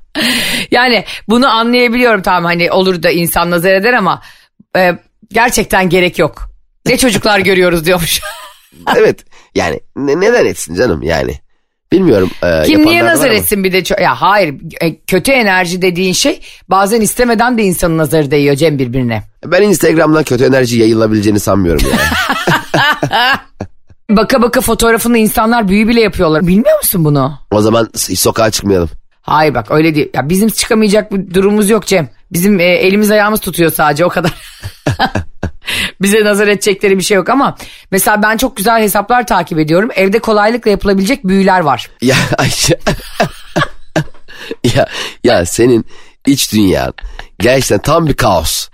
Yani 0.70 1.04
bunu 1.28 1.48
anlayabiliyorum 1.48 2.22
tamam 2.22 2.44
hani 2.44 2.70
olur 2.72 3.02
da 3.02 3.10
insan 3.10 3.50
nazar 3.50 3.74
eder 3.74 3.92
ama 3.92 4.22
e, 4.76 4.98
gerçekten 5.32 5.88
gerek 5.88 6.18
yok. 6.18 6.42
Ne 6.86 6.96
çocuklar 6.98 7.38
görüyoruz 7.40 7.84
diyormuş. 7.86 8.20
Evet 8.96 9.24
yani 9.54 9.80
ne- 9.96 10.20
neden 10.20 10.46
etsin 10.46 10.74
canım 10.74 11.02
yani. 11.02 11.34
Bilmiyorum. 11.92 12.30
e, 12.44 12.62
Kim 12.66 12.86
niye 12.86 13.04
nazar 13.04 13.30
etsin 13.30 13.64
bir 13.64 13.72
de 13.72 13.80
ço- 13.80 14.02
ya 14.02 14.14
hayır 14.20 14.54
e, 14.80 14.96
kötü 15.00 15.32
enerji 15.32 15.82
dediğin 15.82 16.12
şey 16.12 16.40
bazen 16.68 17.00
istemeden 17.00 17.58
de 17.58 17.62
insanın 17.62 17.98
nazarı 17.98 18.30
değiyor 18.30 18.56
Cem 18.56 18.78
birbirine. 18.78 19.22
Ben 19.44 19.62
Instagram'dan 19.62 20.24
kötü 20.24 20.44
enerji 20.44 20.78
yayılabileceğini 20.78 21.40
sanmıyorum 21.40 21.86
yani. 21.90 22.08
Baka 24.10 24.42
baka 24.42 24.60
fotoğrafını 24.60 25.18
insanlar 25.18 25.68
büyü 25.68 25.88
bile 25.88 26.00
yapıyorlar. 26.00 26.46
Bilmiyor 26.46 26.76
musun 26.78 27.04
bunu? 27.04 27.38
o 27.50 27.60
zaman 27.60 27.88
hiç 28.08 28.18
sokağa 28.18 28.50
çıkmayalım. 28.50 28.90
Hayır 29.26 29.54
bak 29.54 29.70
öyle 29.70 29.94
değil. 29.94 30.10
Ya 30.14 30.28
bizim 30.28 30.48
çıkamayacak 30.48 31.12
bir 31.12 31.34
durumumuz 31.34 31.70
yok 31.70 31.86
Cem. 31.86 32.08
Bizim 32.32 32.60
e, 32.60 32.64
elimiz 32.64 33.10
ayağımız 33.10 33.40
tutuyor 33.40 33.72
sadece 33.72 34.04
o 34.04 34.08
kadar. 34.08 34.34
Bize 36.00 36.24
nazar 36.24 36.48
edecekleri 36.48 36.98
bir 36.98 37.02
şey 37.02 37.16
yok 37.16 37.28
ama 37.28 37.56
mesela 37.90 38.22
ben 38.22 38.36
çok 38.36 38.56
güzel 38.56 38.82
hesaplar 38.82 39.26
takip 39.26 39.58
ediyorum. 39.58 39.90
Evde 39.94 40.18
kolaylıkla 40.18 40.70
yapılabilecek 40.70 41.24
büyüler 41.24 41.60
var. 41.60 41.90
Ya 42.02 42.16
Ayşe. 42.38 42.78
ya, 44.76 44.86
ya 45.24 45.46
senin 45.46 45.86
iç 46.26 46.52
dünyan 46.52 46.94
gerçekten 47.38 47.78
tam 47.78 48.06
bir 48.06 48.14
kaos. 48.14 48.68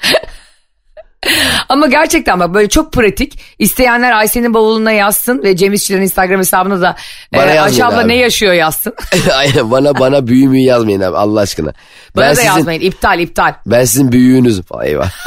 Ama 1.69 1.87
gerçekten 1.87 2.41
bak 2.41 2.55
böyle 2.55 2.69
çok 2.69 2.93
pratik. 2.93 3.39
İsteyenler 3.59 4.13
Ayşe'nin 4.13 4.55
bavuluna 4.55 4.93
yazsın 4.93 5.43
ve 5.43 5.57
Cem 5.57 5.73
İşçilerin 5.73 6.03
Instagram 6.03 6.39
hesabına 6.39 6.81
da 6.81 6.97
Bana 7.35 7.51
e, 7.51 7.61
Ayşe 7.61 7.85
abla 7.85 7.99
abi. 7.99 8.09
ne 8.09 8.17
yaşıyor 8.17 8.53
yazsın. 8.53 8.95
Aynen 9.35 9.71
bana 9.71 9.99
bana 9.99 10.27
büyü 10.27 10.49
müyü 10.49 10.65
yazmayın 10.65 11.01
abi 11.01 11.17
Allah 11.17 11.41
aşkına. 11.41 11.73
Bana 12.17 12.25
ben 12.25 12.31
da 12.31 12.35
sizin, 12.35 12.49
yazmayın 12.49 12.81
iptal 12.81 13.21
iptal. 13.21 13.55
Ben 13.67 13.85
sizin 13.85 14.13
büyüğünüzüm 14.13 14.65
eyvah. 14.83 15.11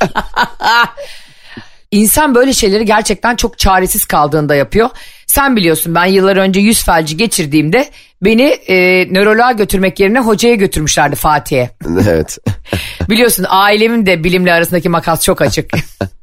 İnsan 1.90 2.34
böyle 2.34 2.52
şeyleri 2.52 2.84
gerçekten 2.84 3.36
çok 3.36 3.58
çaresiz 3.58 4.04
kaldığında 4.04 4.54
yapıyor. 4.54 4.90
Sen 5.28 5.56
biliyorsun 5.56 5.94
ben 5.94 6.04
yıllar 6.04 6.36
önce 6.36 6.60
yüz 6.60 6.84
felci 6.84 7.16
geçirdiğimde 7.16 7.90
beni 8.22 8.42
e, 8.42 9.06
nöroloğa 9.12 9.52
götürmek 9.52 10.00
yerine 10.00 10.18
hocaya 10.18 10.54
götürmüşlerdi 10.54 11.16
Fatih'e. 11.16 11.70
evet. 12.08 12.38
Biliyorsun 13.10 13.46
ailemin 13.48 14.06
de 14.06 14.24
bilimle 14.24 14.52
arasındaki 14.52 14.88
makas 14.88 15.24
çok 15.24 15.42
açık. 15.42 15.70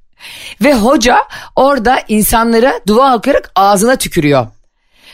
Ve 0.64 0.74
hoca 0.74 1.18
orada 1.56 2.00
insanlara 2.08 2.74
dua 2.88 3.16
okuyarak 3.16 3.52
ağzına 3.56 3.96
tükürüyor. 3.96 4.48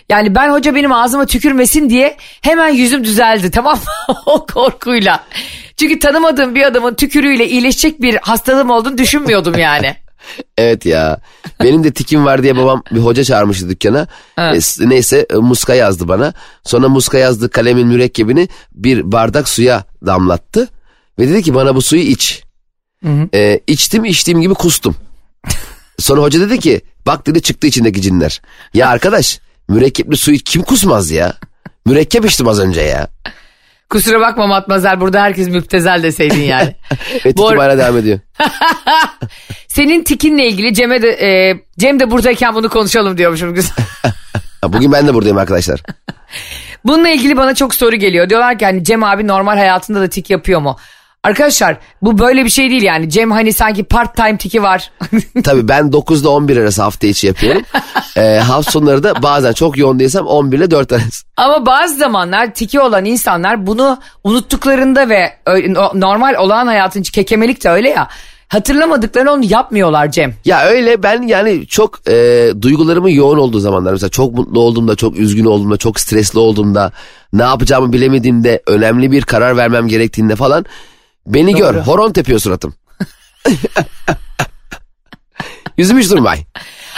Yani 0.09 0.35
ben 0.35 0.49
hoca 0.49 0.75
benim 0.75 0.91
ağzıma 0.91 1.25
tükürmesin 1.25 1.89
diye 1.89 2.17
hemen 2.41 2.69
yüzüm 2.69 3.03
düzeldi 3.03 3.51
tamam 3.51 3.77
mı? 3.77 4.15
o 4.25 4.45
korkuyla. 4.45 5.23
Çünkü 5.77 5.99
tanımadığım 5.99 6.55
bir 6.55 6.63
adamın 6.63 6.93
tükürüğüyle 6.93 7.47
iyileşecek 7.47 8.01
bir 8.01 8.15
hastalığım 8.15 8.69
olduğunu 8.69 8.97
düşünmüyordum 8.97 9.57
yani. 9.57 9.95
Evet 10.57 10.85
ya. 10.85 11.19
Benim 11.63 11.83
de 11.83 11.91
tikim 11.91 12.25
var 12.25 12.43
diye 12.43 12.57
babam 12.57 12.83
bir 12.91 12.99
hoca 12.99 13.23
çağırmıştı 13.23 13.69
dükkana. 13.69 14.07
Evet. 14.37 14.77
E, 14.81 14.89
neyse 14.89 15.25
e, 15.29 15.35
muska 15.35 15.73
yazdı 15.75 16.07
bana. 16.07 16.33
Sonra 16.63 16.89
muska 16.89 17.17
yazdığı 17.17 17.49
kalemin 17.49 17.87
mürekkebini 17.87 18.49
bir 18.71 19.11
bardak 19.11 19.49
suya 19.49 19.83
damlattı. 20.05 20.69
Ve 21.19 21.29
dedi 21.29 21.43
ki 21.43 21.53
bana 21.55 21.75
bu 21.75 21.81
suyu 21.81 22.01
iç. 22.01 22.43
E, 23.33 23.59
içtim 23.67 24.05
içtiğim 24.05 24.41
gibi 24.41 24.53
kustum. 24.53 24.95
Sonra 25.99 26.21
hoca 26.21 26.39
dedi 26.39 26.59
ki 26.59 26.81
bak 27.07 27.27
dedi 27.27 27.41
çıktı 27.41 27.67
içindeki 27.67 28.01
cinler. 28.01 28.41
Ya 28.73 28.89
arkadaş 28.89 29.39
mürekkepli 29.67 30.17
suyu 30.17 30.37
kim 30.37 30.63
kusmaz 30.63 31.11
ya? 31.11 31.33
Mürekkep 31.85 32.25
içtim 32.25 32.47
az 32.47 32.59
önce 32.59 32.81
ya. 32.81 33.07
Kusura 33.91 34.19
bakma 34.19 34.47
Matmazel 34.47 35.01
burada 35.01 35.21
herkes 35.21 35.47
müptezel 35.49 36.03
deseydin 36.03 36.41
yani. 36.41 36.75
Ve 37.25 37.33
tikim 37.33 37.57
hala 37.57 37.77
devam 37.77 37.97
ediyor. 37.97 38.19
Senin 39.67 40.03
tikinle 40.03 40.47
ilgili 40.47 40.73
Cem'e 40.73 41.01
de, 41.01 41.09
e, 41.09 41.59
Cem 41.79 41.99
de 41.99 42.11
buradayken 42.11 42.55
bunu 42.55 42.69
konuşalım 42.69 43.17
diyormuşum. 43.17 43.55
Bugün 44.63 44.91
ben 44.91 45.07
de 45.07 45.13
buradayım 45.13 45.37
arkadaşlar. 45.37 45.81
Bununla 46.85 47.09
ilgili 47.09 47.37
bana 47.37 47.55
çok 47.55 47.75
soru 47.75 47.95
geliyor. 47.95 48.29
Diyorlar 48.29 48.59
ki 48.59 48.65
hani 48.65 48.83
Cem 48.83 49.03
abi 49.03 49.27
normal 49.27 49.57
hayatında 49.57 50.01
da 50.01 50.07
tik 50.07 50.29
yapıyor 50.29 50.59
mu? 50.61 50.77
Arkadaşlar 51.23 51.77
bu 52.01 52.17
böyle 52.17 52.45
bir 52.45 52.49
şey 52.49 52.69
değil 52.69 52.81
yani. 52.81 53.09
Cem 53.09 53.31
hani 53.31 53.53
sanki 53.53 53.83
part 53.83 54.15
time 54.15 54.37
tiki 54.37 54.63
var. 54.63 54.91
Tabii 55.43 55.67
ben 55.67 55.91
9 55.93 56.21
ile 56.21 56.27
11 56.27 56.57
arası 56.57 56.81
hafta 56.81 57.07
içi 57.07 57.27
yapıyorum. 57.27 57.61
ee, 58.17 58.21
hafta 58.21 58.71
sonları 58.71 59.03
da 59.03 59.23
bazen 59.23 59.53
çok 59.53 59.77
yoğun 59.77 59.99
değilsem 59.99 60.25
11 60.25 60.57
ile 60.57 60.71
4 60.71 60.91
arası. 60.91 61.25
Ama 61.37 61.65
bazı 61.65 61.95
zamanlar 61.95 62.53
tiki 62.53 62.79
olan 62.79 63.05
insanlar 63.05 63.67
bunu 63.67 63.99
unuttuklarında 64.23 65.09
ve 65.09 65.33
normal 65.93 66.35
olağan 66.35 66.67
hayatın 66.67 67.01
kekemelik 67.01 67.63
de 67.63 67.69
öyle 67.69 67.89
ya. 67.89 68.07
Hatırlamadıklarını 68.47 69.31
onu 69.31 69.43
yapmıyorlar 69.45 70.11
Cem. 70.11 70.33
Ya 70.45 70.65
öyle 70.65 71.03
ben 71.03 71.21
yani 71.21 71.67
çok 71.67 72.09
e, 72.09 72.47
duygularımın 72.61 73.09
yoğun 73.09 73.37
olduğu 73.37 73.59
zamanlar 73.59 73.91
mesela 73.91 74.09
çok 74.09 74.33
mutlu 74.33 74.59
olduğumda, 74.59 74.95
çok 74.95 75.19
üzgün 75.19 75.45
olduğumda, 75.45 75.77
çok 75.77 75.99
stresli 75.99 76.39
olduğumda, 76.39 76.91
ne 77.33 77.43
yapacağımı 77.43 77.93
bilemediğimde, 77.93 78.61
önemli 78.67 79.11
bir 79.11 79.21
karar 79.21 79.57
vermem 79.57 79.87
gerektiğinde 79.87 80.35
falan 80.35 80.65
beni 81.27 81.55
gör. 81.55 81.75
Horon 81.75 82.11
tepiyor 82.11 82.39
suratım. 82.39 82.73
Yüzüm 85.77 85.99
hiç 85.99 86.11
durmay. 86.11 86.39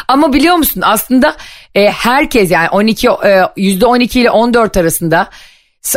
Ama 0.08 0.34
biliyor 0.34 0.56
musun 0.56 0.82
aslında 0.86 1.36
e, 1.76 1.90
herkes 1.90 2.52
yani 2.52 2.70
12 2.70 3.08
e, 3.08 3.42
yüzde 3.58 3.86
12 3.86 4.22
ile 4.22 4.32
14 4.32 4.78
arasında 4.78 5.30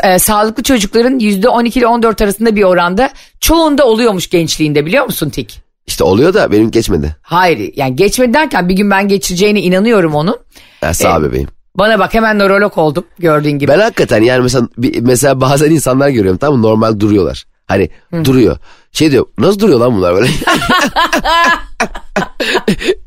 e, 0.02 0.18
sağlıklı 0.18 0.62
çocukların 0.62 1.18
yüzde 1.18 1.48
12 1.48 1.78
ile 1.78 1.86
14 1.86 2.22
arasında 2.22 2.56
bir 2.56 2.62
oranda 2.62 3.10
çoğunda 3.40 3.86
oluyormuş 3.86 4.30
gençliğinde 4.30 4.86
biliyor 4.86 5.04
musun 5.04 5.30
Tik? 5.30 5.60
İşte 5.86 6.04
oluyor 6.04 6.34
da 6.34 6.52
benim 6.52 6.70
geçmedi. 6.70 7.16
Hayır 7.22 7.72
yani 7.76 7.96
geçmedi 7.96 8.34
derken 8.34 8.68
bir 8.68 8.74
gün 8.74 8.90
ben 8.90 9.08
geçireceğine 9.08 9.60
inanıyorum 9.60 10.14
onun. 10.14 10.38
Ha, 10.80 10.94
sağ 10.94 11.22
bebeğim. 11.22 11.48
Bana 11.74 11.98
bak 11.98 12.14
hemen 12.14 12.38
nörolog 12.38 12.78
oldum 12.78 13.04
gördüğün 13.18 13.58
gibi. 13.58 13.72
Ben 13.72 13.78
hakikaten 13.78 14.22
yani 14.22 14.42
mesela 14.42 14.68
mesela 15.00 15.40
bazen 15.40 15.70
insanlar 15.70 16.08
görüyorum 16.08 16.38
tamam 16.38 16.60
mı 16.60 16.66
normal 16.66 17.00
duruyorlar. 17.00 17.46
Hani 17.66 17.90
duruyor. 18.24 18.56
Şey 18.92 19.10
diyor 19.10 19.26
nasıl 19.38 19.58
duruyor 19.60 19.80
lan 19.80 19.96
bunlar 19.96 20.14
böyle? 20.14 20.28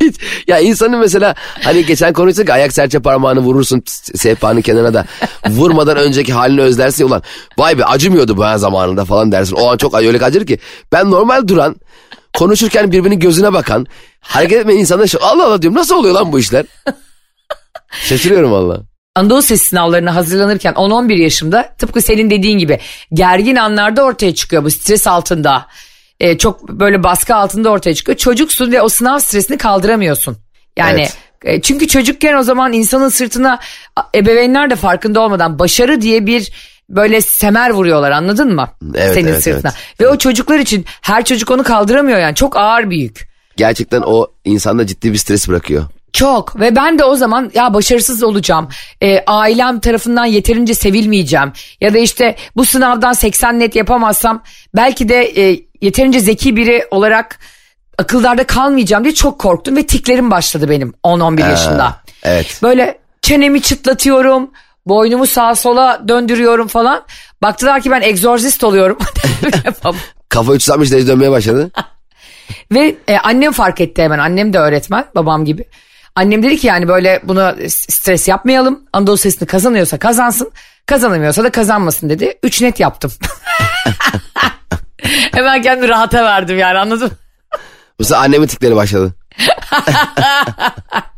Hiç, 0.02 0.16
ya 0.48 0.60
insanın 0.60 1.00
mesela 1.00 1.36
hani 1.64 1.86
geçen 1.86 2.14
konuştuk 2.14 2.50
ya, 2.50 2.56
ayak 2.56 2.74
serçe 2.74 3.00
parmağını 3.00 3.40
vurursun 3.40 3.84
sehpanın 4.16 4.62
kenarına 4.62 4.94
da 4.94 5.06
vurmadan 5.50 5.98
önceki 5.98 6.34
halini 6.34 6.62
özlersin 6.62 7.06
ulan 7.06 7.22
vay 7.58 7.78
be 7.78 7.86
acımıyordu 7.86 8.38
bu 8.38 8.46
ha 8.46 8.58
zamanında 8.58 9.06
falan 9.06 9.32
dersin. 9.32 9.56
O 9.56 9.72
an 9.72 9.78
çok 9.78 9.94
öyle 9.94 10.26
acır 10.26 10.46
ki 10.46 10.60
ben 10.92 11.12
normal 11.12 11.48
duran 11.48 11.76
konuşurken 12.38 12.92
birbirinin 12.92 13.20
gözüne 13.20 13.54
bakan 13.54 13.88
hareket 14.20 14.60
etmeyen 14.60 14.80
insanlar 14.80 15.12
Allah 15.22 15.46
Allah 15.46 15.62
diyorum 15.62 15.78
nasıl 15.80 15.96
oluyor 15.96 16.14
lan 16.14 16.32
bu 16.32 16.40
işler? 16.40 16.66
Şaşırıyorum 17.92 18.52
valla. 18.52 18.82
Anadolu 19.20 19.42
Sesi 19.42 19.66
sınavlarına 19.66 20.16
hazırlanırken 20.16 20.74
10-11 20.74 21.14
yaşımda 21.14 21.74
tıpkı 21.78 22.02
senin 22.02 22.30
dediğin 22.30 22.58
gibi 22.58 22.80
gergin 23.14 23.56
anlarda 23.56 24.04
ortaya 24.04 24.36
çıkıyor 24.36 24.64
bu 24.64 24.72
stres 24.72 25.08
altında. 25.08 25.66
Ee, 26.20 26.38
çok 26.38 26.70
böyle 26.70 27.04
baskı 27.04 27.36
altında 27.36 27.70
ortaya 27.70 27.96
çıkıyor. 27.96 28.18
Çocuksun 28.18 28.72
ve 28.72 28.82
o 28.82 28.90
sınav 28.90 29.20
stresini 29.20 29.58
kaldıramıyorsun. 29.58 30.38
Yani 30.78 31.02
Evet. 31.02 31.18
e, 31.44 31.62
çünkü 31.62 31.88
çocukken 31.88 32.34
o 32.34 32.44
zaman 32.44 32.74
insanın 32.74 33.10
sırtına 33.10 33.60
ebeveynler 34.16 34.70
de 34.70 34.76
farkında 34.76 35.20
olmadan 35.22 35.60
başarı 35.60 36.02
diye 36.02 36.26
bir 36.26 36.52
böyle 36.90 37.22
semer 37.22 37.70
vuruyorlar 37.70 38.12
anladın 38.12 38.56
mı? 38.56 38.70
Evet, 38.96 39.14
Senin 39.14 39.28
evet, 39.28 39.44
sırtına. 39.44 39.72
evet. 39.76 40.02
Ve 40.02 40.08
o 40.08 40.18
çocuklar 40.18 40.60
için 40.60 40.86
her 41.02 41.26
çocuk 41.26 41.52
onu 41.52 41.64
kaldıramıyor 41.64 42.20
yani 42.20 42.36
çok 42.36 42.58
ağır 42.58 42.90
bir 42.90 42.98
yük. 42.98 43.30
Gerçekten 43.58 44.02
o 44.06 44.28
insanda 44.46 44.88
ciddi 44.88 45.14
bir 45.14 45.18
stres 45.18 45.48
bırakıyor. 45.50 45.86
Çok 46.14 46.60
ve 46.60 46.76
ben 46.76 47.00
de 47.00 47.04
o 47.04 47.16
zaman 47.16 47.52
ya 47.54 47.74
başarısız 47.74 48.24
olacağım. 48.24 48.70
Ee, 49.02 49.24
ailem 49.28 49.80
tarafından 49.80 50.26
yeterince 50.26 50.74
sevilmeyeceğim. 50.74 51.52
Ya 51.82 51.94
da 51.94 51.98
işte 51.98 52.36
bu 52.56 52.66
sınavdan 52.66 53.14
80 53.14 53.60
net 53.60 53.76
yapamazsam 53.76 54.44
belki 54.76 55.10
de 55.10 55.42
e, 55.42 55.60
yeterince 55.82 56.20
zeki 56.20 56.56
biri 56.56 56.88
olarak 56.92 57.40
akıllarda 57.98 58.44
kalmayacağım 58.44 59.04
diye 59.04 59.14
çok 59.14 59.40
korktum 59.40 59.76
ve 59.76 59.86
tiklerim 59.86 60.32
başladı 60.32 60.70
benim 60.70 60.94
10-11 61.04 61.50
yaşında. 61.50 62.02
evet. 62.24 62.60
Böyle 62.64 63.00
çenemi 63.22 63.62
çıtlatıyorum, 63.62 64.52
boynumu 64.86 65.26
sağa 65.26 65.56
sola 65.56 66.02
döndürüyorum 66.08 66.68
falan. 66.68 67.04
Baktılar 67.42 67.82
ki 67.82 67.92
ben 67.92 68.02
egzorzist 68.02 68.64
oluyorum. 68.64 68.98
Kafa 70.30 70.56
360 70.56 70.92
derece 70.92 71.08
dönmeye 71.08 71.32
başladı. 71.32 71.72
Ve 72.72 72.96
e, 73.08 73.18
annem 73.18 73.52
fark 73.52 73.82
etti 73.82 74.02
hemen. 74.02 74.20
Annem 74.20 74.54
de 74.54 74.60
öğretmen 74.60 75.06
babam 75.16 75.46
gibi. 75.46 75.66
Annem 76.16 76.44
dedi 76.44 76.58
ki 76.58 76.68
yani 76.68 76.88
böyle 76.88 77.22
buna 77.24 77.56
stres 77.70 78.28
yapmayalım. 78.28 78.84
Anadolu 78.94 79.18
sesini 79.18 79.48
kazanıyorsa 79.48 80.00
kazansın. 80.00 80.52
Kazanamıyorsa 80.86 81.44
da 81.44 81.52
kazanmasın 81.52 82.10
dedi. 82.10 82.40
Üç 82.44 82.62
net 82.62 82.80
yaptım. 82.80 83.12
hemen 85.32 85.62
kendimi 85.62 85.90
rahata 85.90 86.24
verdim 86.24 86.58
yani 86.58 86.78
anladın 86.78 87.08
mı? 87.08 87.14
Bu 88.00 88.04
sefer 88.04 88.24
annemin 88.24 88.48
tikleri 88.48 88.76
başladı. 88.76 89.14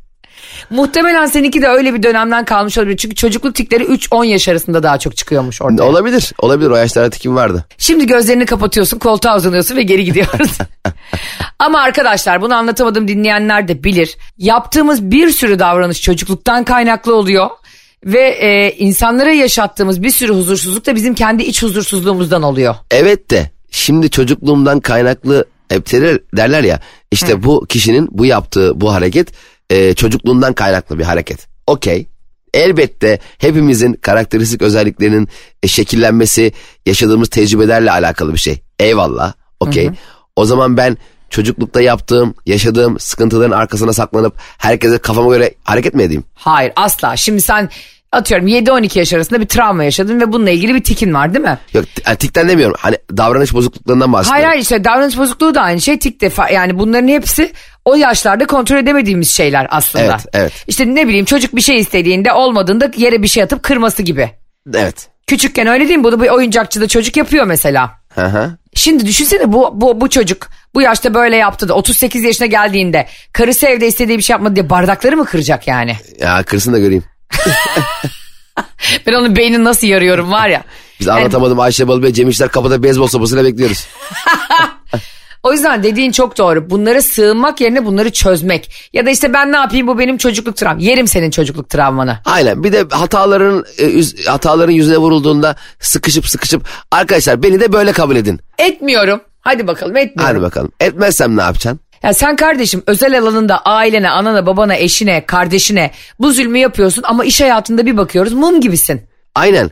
Muhtemelen 0.71 1.25
seninki 1.25 1.61
de 1.61 1.67
öyle 1.67 1.93
bir 1.93 2.03
dönemden 2.03 2.45
kalmış 2.45 2.77
olabilir. 2.77 2.97
Çünkü 2.97 3.15
çocukluk 3.15 3.55
tikleri 3.55 3.83
3-10 3.83 4.25
yaş 4.25 4.47
arasında 4.47 4.83
daha 4.83 4.97
çok 4.97 5.17
çıkıyormuş 5.17 5.61
ortaya. 5.61 5.83
Olabilir. 5.83 6.33
Olabilir. 6.39 6.69
O 6.69 6.75
yaşlarda 6.75 7.09
tikim 7.09 7.35
vardı. 7.35 7.65
Şimdi 7.77 8.07
gözlerini 8.07 8.45
kapatıyorsun, 8.45 8.99
koltuğa 8.99 9.37
uzanıyorsun 9.37 9.75
ve 9.75 9.83
geri 9.83 10.05
gidiyoruz. 10.05 10.57
Ama 11.59 11.79
arkadaşlar 11.79 12.41
bunu 12.41 12.55
anlatamadım 12.55 13.07
dinleyenler 13.07 13.67
de 13.67 13.83
bilir. 13.83 14.17
Yaptığımız 14.37 15.11
bir 15.11 15.29
sürü 15.29 15.59
davranış 15.59 16.01
çocukluktan 16.01 16.63
kaynaklı 16.63 17.15
oluyor. 17.15 17.49
Ve 18.05 18.21
e, 18.21 18.75
insanlara 18.77 19.31
yaşattığımız 19.31 20.03
bir 20.03 20.11
sürü 20.11 20.33
huzursuzluk 20.33 20.85
da 20.85 20.95
bizim 20.95 21.15
kendi 21.15 21.43
iç 21.43 21.63
huzursuzluğumuzdan 21.63 22.43
oluyor. 22.43 22.75
Evet 22.91 23.31
de 23.31 23.51
şimdi 23.71 24.09
çocukluğumdan 24.09 24.79
kaynaklı 24.79 25.45
hep 25.69 25.91
derler, 25.91 26.19
derler 26.37 26.63
ya 26.63 26.79
işte 27.11 27.43
bu 27.43 27.65
kişinin 27.65 28.09
bu 28.11 28.25
yaptığı 28.25 28.81
bu 28.81 28.93
hareket 28.93 29.31
e, 29.71 29.93
çocukluğundan 29.93 30.53
kaynaklı 30.53 30.99
bir 30.99 31.03
hareket. 31.03 31.47
Okey. 31.67 32.07
Elbette 32.53 33.19
hepimizin 33.37 33.93
karakteristik 33.93 34.61
özelliklerinin 34.61 35.27
e, 35.63 35.67
şekillenmesi 35.67 36.51
yaşadığımız 36.85 37.29
tecrübelerle 37.29 37.91
alakalı 37.91 38.33
bir 38.33 38.39
şey. 38.39 38.61
Eyvallah. 38.79 39.33
Okey. 39.59 39.89
O 40.35 40.45
zaman 40.45 40.77
ben 40.77 40.97
çocuklukta 41.29 41.81
yaptığım, 41.81 42.35
yaşadığım 42.45 42.99
sıkıntıların 42.99 43.57
arkasına 43.57 43.93
saklanıp 43.93 44.33
herkese 44.57 44.97
kafama 44.97 45.35
göre 45.35 45.53
hareket 45.63 45.93
mi 45.93 46.03
edeyim? 46.03 46.23
Hayır 46.33 46.73
asla. 46.75 47.17
Şimdi 47.17 47.41
sen 47.41 47.69
atıyorum 48.11 48.47
7-12 48.47 48.99
yaş 48.99 49.13
arasında 49.13 49.41
bir 49.41 49.47
travma 49.47 49.83
yaşadın 49.83 50.21
ve 50.21 50.31
bununla 50.31 50.49
ilgili 50.49 50.75
bir 50.75 50.83
tikin 50.83 51.13
var 51.13 51.33
değil 51.33 51.45
mi? 51.45 51.57
Yok 51.73 51.85
yani 52.05 52.17
tikten 52.17 52.49
demiyorum. 52.49 52.75
Hani 52.79 52.97
davranış 53.17 53.53
bozukluklarından 53.53 54.13
bahsediyorum. 54.13 54.33
Hayır 54.33 54.47
hayır 54.47 54.61
işte 54.61 54.83
davranış 54.83 55.17
bozukluğu 55.17 55.55
da 55.55 55.61
aynı 55.61 55.81
şey 55.81 55.99
tik 55.99 56.21
defa 56.21 56.49
yani 56.49 56.79
bunların 56.79 57.07
hepsi 57.07 57.51
o 57.85 57.95
yaşlarda 57.95 58.45
kontrol 58.47 58.77
edemediğimiz 58.77 59.31
şeyler 59.31 59.67
aslında. 59.69 60.03
Evet, 60.05 60.25
evet. 60.33 60.51
İşte 60.67 60.95
ne 60.95 61.07
bileyim 61.07 61.25
çocuk 61.25 61.55
bir 61.55 61.61
şey 61.61 61.79
istediğinde 61.79 62.33
olmadığında 62.33 62.91
yere 62.97 63.23
bir 63.23 63.27
şey 63.27 63.43
atıp 63.43 63.63
kırması 63.63 64.01
gibi. 64.01 64.31
Evet. 64.73 65.07
Küçükken 65.27 65.67
öyle 65.67 65.87
değil 65.87 65.99
mi? 65.99 66.03
Bunu 66.03 66.21
bir 66.21 66.29
oyuncakçıda 66.29 66.87
çocuk 66.87 67.17
yapıyor 67.17 67.45
mesela. 67.45 67.91
Hı 68.15 68.25
hı. 68.25 68.57
Şimdi 68.75 69.05
düşünsene 69.05 69.53
bu, 69.53 69.81
bu, 69.81 70.01
bu 70.01 70.09
çocuk 70.09 70.47
bu 70.75 70.81
yaşta 70.81 71.13
böyle 71.13 71.35
yaptı 71.35 71.69
da 71.69 71.73
38 71.73 72.23
yaşına 72.23 72.47
geldiğinde 72.47 73.07
karısı 73.33 73.67
evde 73.67 73.87
istediği 73.87 74.17
bir 74.17 74.23
şey 74.23 74.33
yapmadı 74.33 74.55
diye 74.55 74.69
bardakları 74.69 75.17
mı 75.17 75.25
kıracak 75.25 75.67
yani? 75.67 75.95
Ya 76.19 76.43
kırsın 76.43 76.73
da 76.73 76.79
göreyim. 76.79 77.03
Ben 79.07 79.13
onun 79.13 79.35
beynini 79.35 79.63
nasıl 79.63 79.87
yarıyorum 79.87 80.31
var 80.31 80.47
ya. 80.47 80.63
Biz 80.99 81.07
anlatamadım 81.07 81.59
Ayşe 81.59 81.87
Balı 81.87 82.03
Bey 82.03 82.13
Cem 82.13 82.29
İşler 82.29 82.49
kapıda 82.49 82.83
beyzbol 82.83 83.07
sopasıyla 83.07 83.43
bekliyoruz. 83.43 83.87
O 85.43 85.53
yüzden 85.53 85.83
dediğin 85.83 86.11
çok 86.11 86.37
doğru. 86.37 86.69
Bunlara 86.69 87.01
sığınmak 87.01 87.61
yerine 87.61 87.85
bunları 87.85 88.11
çözmek. 88.11 88.89
Ya 88.93 89.05
da 89.05 89.09
işte 89.09 89.33
ben 89.33 89.51
ne 89.51 89.55
yapayım 89.55 89.87
bu 89.87 89.99
benim 89.99 90.17
çocukluk 90.17 90.57
travmam. 90.57 90.79
Yerim 90.79 91.07
senin 91.07 91.31
çocukluk 91.31 91.69
travmanı. 91.69 92.17
Aynen 92.25 92.63
bir 92.63 92.73
de 92.73 92.85
hataların 92.91 93.65
e, 93.79 94.01
hataların 94.29 94.71
yüzüne 94.71 94.97
vurulduğunda 94.97 95.55
sıkışıp 95.79 96.27
sıkışıp 96.27 96.67
arkadaşlar 96.91 97.43
beni 97.43 97.59
de 97.59 97.73
böyle 97.73 97.91
kabul 97.91 98.15
edin. 98.15 98.39
Etmiyorum. 98.57 99.21
Hadi 99.41 99.67
bakalım 99.67 99.97
etmiyorum. 99.97 100.35
Hadi 100.35 100.41
bakalım. 100.45 100.71
Etmezsem 100.79 101.37
ne 101.37 101.41
yapacaksın? 101.41 101.79
Ya 102.03 102.13
sen 102.13 102.35
kardeşim 102.35 102.83
özel 102.87 103.19
alanında 103.19 103.57
ailene, 103.65 104.09
anana, 104.09 104.45
babana, 104.45 104.75
eşine, 104.75 105.25
kardeşine 105.25 105.91
bu 106.19 106.31
zulmü 106.33 106.57
yapıyorsun 106.57 107.03
ama 107.05 107.25
iş 107.25 107.41
hayatında 107.41 107.85
bir 107.85 107.97
bakıyoruz 107.97 108.33
mum 108.33 108.61
gibisin. 108.61 109.01
Aynen. 109.35 109.71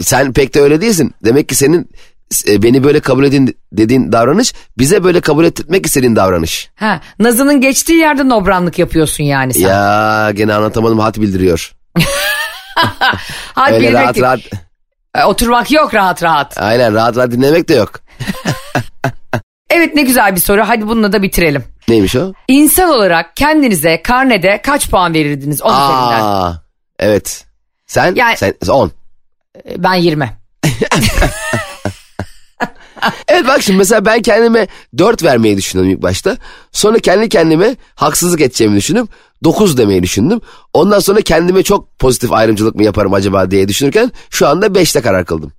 Sen 0.00 0.32
pek 0.32 0.54
de 0.54 0.60
öyle 0.60 0.80
değilsin. 0.80 1.14
Demek 1.24 1.48
ki 1.48 1.54
senin 1.54 1.90
e, 2.48 2.62
beni 2.62 2.84
böyle 2.84 3.00
kabul 3.00 3.24
edin 3.24 3.56
dediğin 3.72 4.12
davranış 4.12 4.54
bize 4.78 5.04
böyle 5.04 5.20
kabul 5.20 5.44
ettirmek 5.44 5.86
istediğin 5.86 6.16
davranış. 6.16 6.70
Ha, 6.74 7.00
Nazı'nın 7.18 7.60
geçtiği 7.60 7.98
yerde 7.98 8.28
nobranlık 8.28 8.78
yapıyorsun 8.78 9.24
yani 9.24 9.54
sen. 9.54 9.60
Ya 9.68 10.30
gene 10.34 10.54
anlatamadım 10.54 10.98
hat 10.98 11.18
bildiriyor. 11.18 11.72
Hadi 13.54 13.74
Öyle 13.74 13.92
rahat 13.92 14.20
rahat. 14.20 14.40
E, 15.14 15.24
Oturmak 15.24 15.70
yok 15.70 15.94
rahat 15.94 16.22
rahat. 16.22 16.58
Aynen 16.58 16.94
rahat 16.94 17.16
rahat 17.16 17.30
dinlemek 17.30 17.68
de 17.68 17.74
yok. 17.74 18.00
Evet 19.78 19.94
ne 19.94 20.02
güzel 20.02 20.34
bir 20.36 20.40
soru. 20.40 20.62
Hadi 20.66 20.88
bununla 20.88 21.12
da 21.12 21.22
bitirelim. 21.22 21.64
Neymiş 21.88 22.16
o? 22.16 22.32
İnsan 22.48 22.90
olarak 22.90 23.36
kendinize 23.36 24.02
karnede 24.02 24.60
kaç 24.62 24.90
puan 24.90 25.14
verirdiniz 25.14 25.62
10 25.62 25.68
üzerinden? 25.70 26.54
Evet. 26.98 27.44
Sen? 27.86 28.14
Yani- 28.14 28.36
Sen 28.36 28.54
10. 28.68 28.90
E, 29.68 29.82
Ben 29.82 29.94
20. 29.94 30.30
Evet 33.28 33.46
bak 33.48 33.62
şimdi 33.62 33.78
mesela 33.78 34.04
ben 34.04 34.22
kendime 34.22 34.66
4 34.98 35.22
vermeyi 35.24 35.56
düşündüm 35.56 35.90
ilk 35.90 36.02
başta. 36.02 36.36
Sonra 36.72 36.98
kendi 36.98 37.28
kendime 37.28 37.76
haksızlık 37.94 38.40
edeceğimi 38.40 38.76
düşündüm. 38.76 39.08
9 39.44 39.78
demeyi 39.78 40.02
düşündüm. 40.02 40.40
Ondan 40.74 40.98
sonra 41.00 41.20
kendime 41.20 41.62
çok 41.62 41.98
pozitif 41.98 42.32
ayrımcılık 42.32 42.74
mı 42.74 42.84
yaparım 42.84 43.14
acaba 43.14 43.50
diye 43.50 43.68
düşünürken 43.68 44.10
şu 44.30 44.48
anda 44.48 44.66
5'te 44.66 45.00
karar 45.00 45.24
kıldım. 45.24 45.52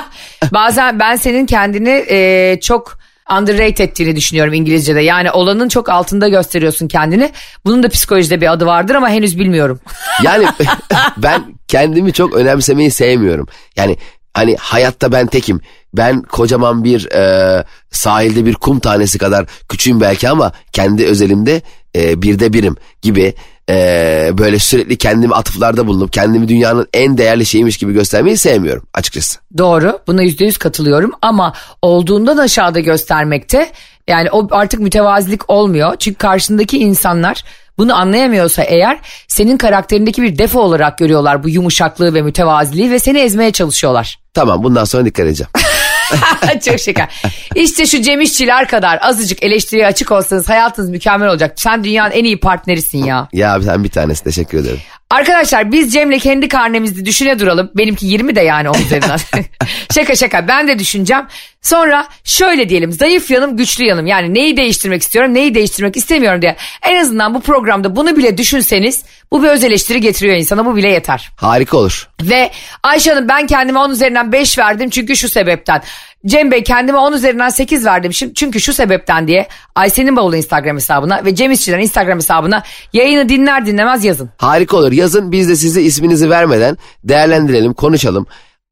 Bazen 0.52 0.98
ben 1.00 1.16
senin 1.16 1.46
kendini 1.46 2.04
e, 2.10 2.58
çok 2.62 2.98
underrate 3.32 3.84
ettiğini 3.84 4.16
düşünüyorum 4.16 4.52
İngilizce'de. 4.52 5.00
Yani 5.00 5.30
olanın 5.30 5.68
çok 5.68 5.88
altında 5.88 6.28
gösteriyorsun 6.28 6.88
kendini. 6.88 7.32
Bunun 7.64 7.82
da 7.82 7.88
psikolojide 7.88 8.40
bir 8.40 8.52
adı 8.52 8.66
vardır 8.66 8.94
ama 8.94 9.08
henüz 9.08 9.38
bilmiyorum. 9.38 9.80
Yani 10.22 10.46
ben 11.16 11.44
kendimi 11.68 12.12
çok 12.12 12.34
önemsemeyi 12.34 12.90
sevmiyorum. 12.90 13.46
Yani 13.76 13.96
hani 14.34 14.56
hayatta 14.56 15.12
ben 15.12 15.26
tekim. 15.26 15.60
Ben 15.94 16.22
kocaman 16.22 16.84
bir 16.84 17.12
e, 17.12 17.64
sahilde 17.90 18.46
bir 18.46 18.54
kum 18.54 18.80
tanesi 18.80 19.18
kadar 19.18 19.46
küçüğüm 19.68 20.00
belki 20.00 20.28
ama 20.28 20.52
kendi 20.72 21.06
özelimde 21.06 21.62
e, 21.96 22.22
birde 22.22 22.52
birim 22.52 22.76
gibi 23.02 23.34
e, 23.70 24.30
böyle 24.38 24.58
sürekli 24.58 24.98
kendimi 24.98 25.34
atıflarda 25.34 25.86
bulunup 25.86 26.12
kendimi 26.12 26.48
dünyanın 26.48 26.88
en 26.94 27.18
değerli 27.18 27.46
şeyiymiş 27.46 27.76
gibi 27.76 27.92
göstermeyi 27.92 28.36
sevmiyorum 28.36 28.86
açıkçası. 28.94 29.38
Doğru 29.58 29.98
buna 30.06 30.22
yüzde 30.22 30.44
yüz 30.44 30.58
katılıyorum 30.58 31.12
ama 31.22 31.52
olduğundan 31.82 32.36
aşağıda 32.36 32.80
göstermekte 32.80 33.72
yani 34.08 34.30
o 34.30 34.48
artık 34.50 34.80
mütevazilik 34.80 35.50
olmuyor. 35.50 35.96
Çünkü 35.98 36.18
karşındaki 36.18 36.78
insanlar 36.78 37.44
bunu 37.78 37.94
anlayamıyorsa 37.94 38.62
eğer 38.62 38.98
senin 39.28 39.56
karakterindeki 39.56 40.22
bir 40.22 40.38
defo 40.38 40.60
olarak 40.60 40.98
görüyorlar 40.98 41.44
bu 41.44 41.48
yumuşaklığı 41.48 42.14
ve 42.14 42.22
mütevaziliği 42.22 42.90
ve 42.90 42.98
seni 42.98 43.18
ezmeye 43.18 43.52
çalışıyorlar. 43.52 44.18
Tamam 44.34 44.62
bundan 44.62 44.84
sonra 44.84 45.04
dikkat 45.04 45.26
edeceğim. 45.26 45.50
Çok 46.64 46.80
şeker. 46.80 47.08
İşte 47.54 47.86
şu 47.86 48.02
Cem 48.02 48.20
İşçiler 48.20 48.68
kadar 48.68 48.98
azıcık 49.02 49.42
eleştiriye 49.42 49.86
açık 49.86 50.12
olsanız 50.12 50.48
hayatınız 50.48 50.90
mükemmel 50.90 51.28
olacak. 51.28 51.52
Sen 51.56 51.84
dünyanın 51.84 52.10
en 52.10 52.24
iyi 52.24 52.40
partnerisin 52.40 53.04
ya. 53.04 53.28
Ya 53.32 53.62
sen 53.62 53.84
bir 53.84 53.88
tanesi 53.88 54.24
teşekkür 54.24 54.58
ederim. 54.58 54.80
Arkadaşlar 55.10 55.72
biz 55.72 55.92
Cem'le 55.92 56.18
kendi 56.18 56.48
karnemizi 56.48 57.04
düşüne 57.04 57.38
duralım. 57.38 57.70
Benimki 57.74 58.06
20 58.06 58.36
de 58.36 58.40
yani 58.40 58.70
onun 58.70 58.80
üzerinden. 58.80 59.18
şaka 59.94 60.16
şaka 60.16 60.48
ben 60.48 60.68
de 60.68 60.78
düşüneceğim. 60.78 61.24
Sonra 61.62 62.08
şöyle 62.24 62.68
diyelim 62.68 62.92
zayıf 62.92 63.30
yanım 63.30 63.56
güçlü 63.56 63.84
yanım. 63.84 64.06
Yani 64.06 64.34
neyi 64.34 64.56
değiştirmek 64.56 65.02
istiyorum 65.02 65.34
neyi 65.34 65.54
değiştirmek 65.54 65.96
istemiyorum 65.96 66.42
diye. 66.42 66.56
En 66.82 66.96
azından 67.00 67.34
bu 67.34 67.40
programda 67.40 67.96
bunu 67.96 68.16
bile 68.16 68.38
düşünseniz 68.38 69.04
bu 69.32 69.42
bir 69.42 69.48
öz 69.48 69.64
eleştiri 69.64 70.00
getiriyor 70.00 70.36
insana 70.36 70.66
bu 70.66 70.76
bile 70.76 70.88
yeter. 70.88 71.30
Harika 71.36 71.76
olur. 71.76 72.08
Ve 72.22 72.50
Ayşe 72.82 73.10
Hanım 73.10 73.28
ben 73.28 73.46
kendime 73.46 73.78
10 73.78 73.90
üzerinden 73.90 74.32
5 74.32 74.58
verdim 74.58 74.90
çünkü 74.90 75.16
şu 75.16 75.28
sebepten. 75.28 75.82
Cem 76.26 76.50
Bey 76.50 76.64
kendime 76.64 76.98
10 76.98 77.12
üzerinden 77.12 77.48
8 77.48 77.84
verdim 77.86 78.12
şimdi 78.12 78.34
çünkü 78.34 78.60
şu 78.60 78.72
sebepten 78.72 79.28
diye 79.28 79.48
Ayşe'nin 79.74 80.16
bavulu 80.16 80.36
Instagram 80.36 80.76
hesabına 80.76 81.24
ve 81.24 81.34
Cem 81.34 81.52
İşçilerin 81.52 81.82
Instagram 81.82 82.18
hesabına 82.18 82.62
yayını 82.92 83.28
dinler 83.28 83.66
dinlemez 83.66 84.04
yazın. 84.04 84.30
Harika 84.38 84.76
olur. 84.76 84.92
Yazın 84.92 85.32
biz 85.32 85.48
de 85.48 85.56
size 85.56 85.82
isminizi 85.82 86.30
vermeden 86.30 86.78
değerlendirelim, 87.04 87.74
konuşalım. 87.74 88.26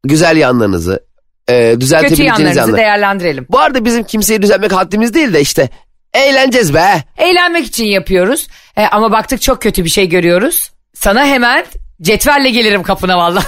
Güzel 0.05 0.37
yanlarınızı, 0.37 1.05
e, 1.49 1.71
Kötü 1.71 1.81
düzeltebileceğiniz 1.81 2.29
yanlarınızı 2.29 2.59
yanları. 2.59 2.77
değerlendirelim. 2.77 3.47
Bu 3.51 3.59
arada 3.59 3.85
bizim 3.85 4.05
kimseyi 4.05 4.43
düzeltmek 4.43 4.73
haddimiz 4.73 5.15
değil 5.15 5.33
de 5.35 5.41
işte 5.41 5.69
eğleneceğiz 6.15 6.75
be. 6.75 7.05
Eğlenmek 7.19 7.67
için 7.67 7.85
yapıyoruz 7.85 8.49
E, 8.77 8.87
ama 8.87 9.13
baktık 9.13 9.43
çok 9.43 9.63
kötü 9.63 9.85
bir 9.85 9.91
şey 9.91 10.09
görüyoruz. 10.09 10.71
Sana 10.95 11.25
hemen 11.27 11.65
cetvelle 12.03 12.51
gelirim 12.51 12.83
kapına 12.83 13.19
valla. 13.19 13.43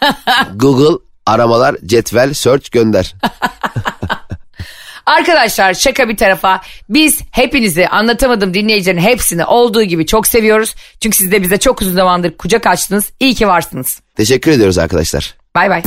Google 0.54 1.07
aramalar, 1.28 1.76
cetvel, 1.86 2.34
search 2.34 2.70
gönder. 2.70 3.14
Arkadaşlar 5.06 5.74
şaka 5.74 6.08
bir 6.08 6.16
tarafa 6.16 6.60
biz 6.88 7.20
hepinizi 7.30 7.88
anlatamadım 7.88 8.54
dinleyicilerin 8.54 8.98
hepsini 8.98 9.44
olduğu 9.44 9.82
gibi 9.82 10.06
çok 10.06 10.26
seviyoruz. 10.26 10.74
Çünkü 11.00 11.16
siz 11.16 11.32
de 11.32 11.42
bize 11.42 11.58
çok 11.58 11.82
uzun 11.82 11.92
zamandır 11.92 12.36
kucak 12.36 12.66
açtınız. 12.66 13.04
İyi 13.20 13.34
ki 13.34 13.48
varsınız. 13.48 14.00
Teşekkür 14.16 14.50
ediyoruz 14.50 14.78
arkadaşlar. 14.78 15.34
Bay 15.54 15.70
bay. 15.70 15.82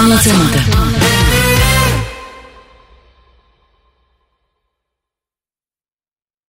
Anlatamadım. 0.00 1.11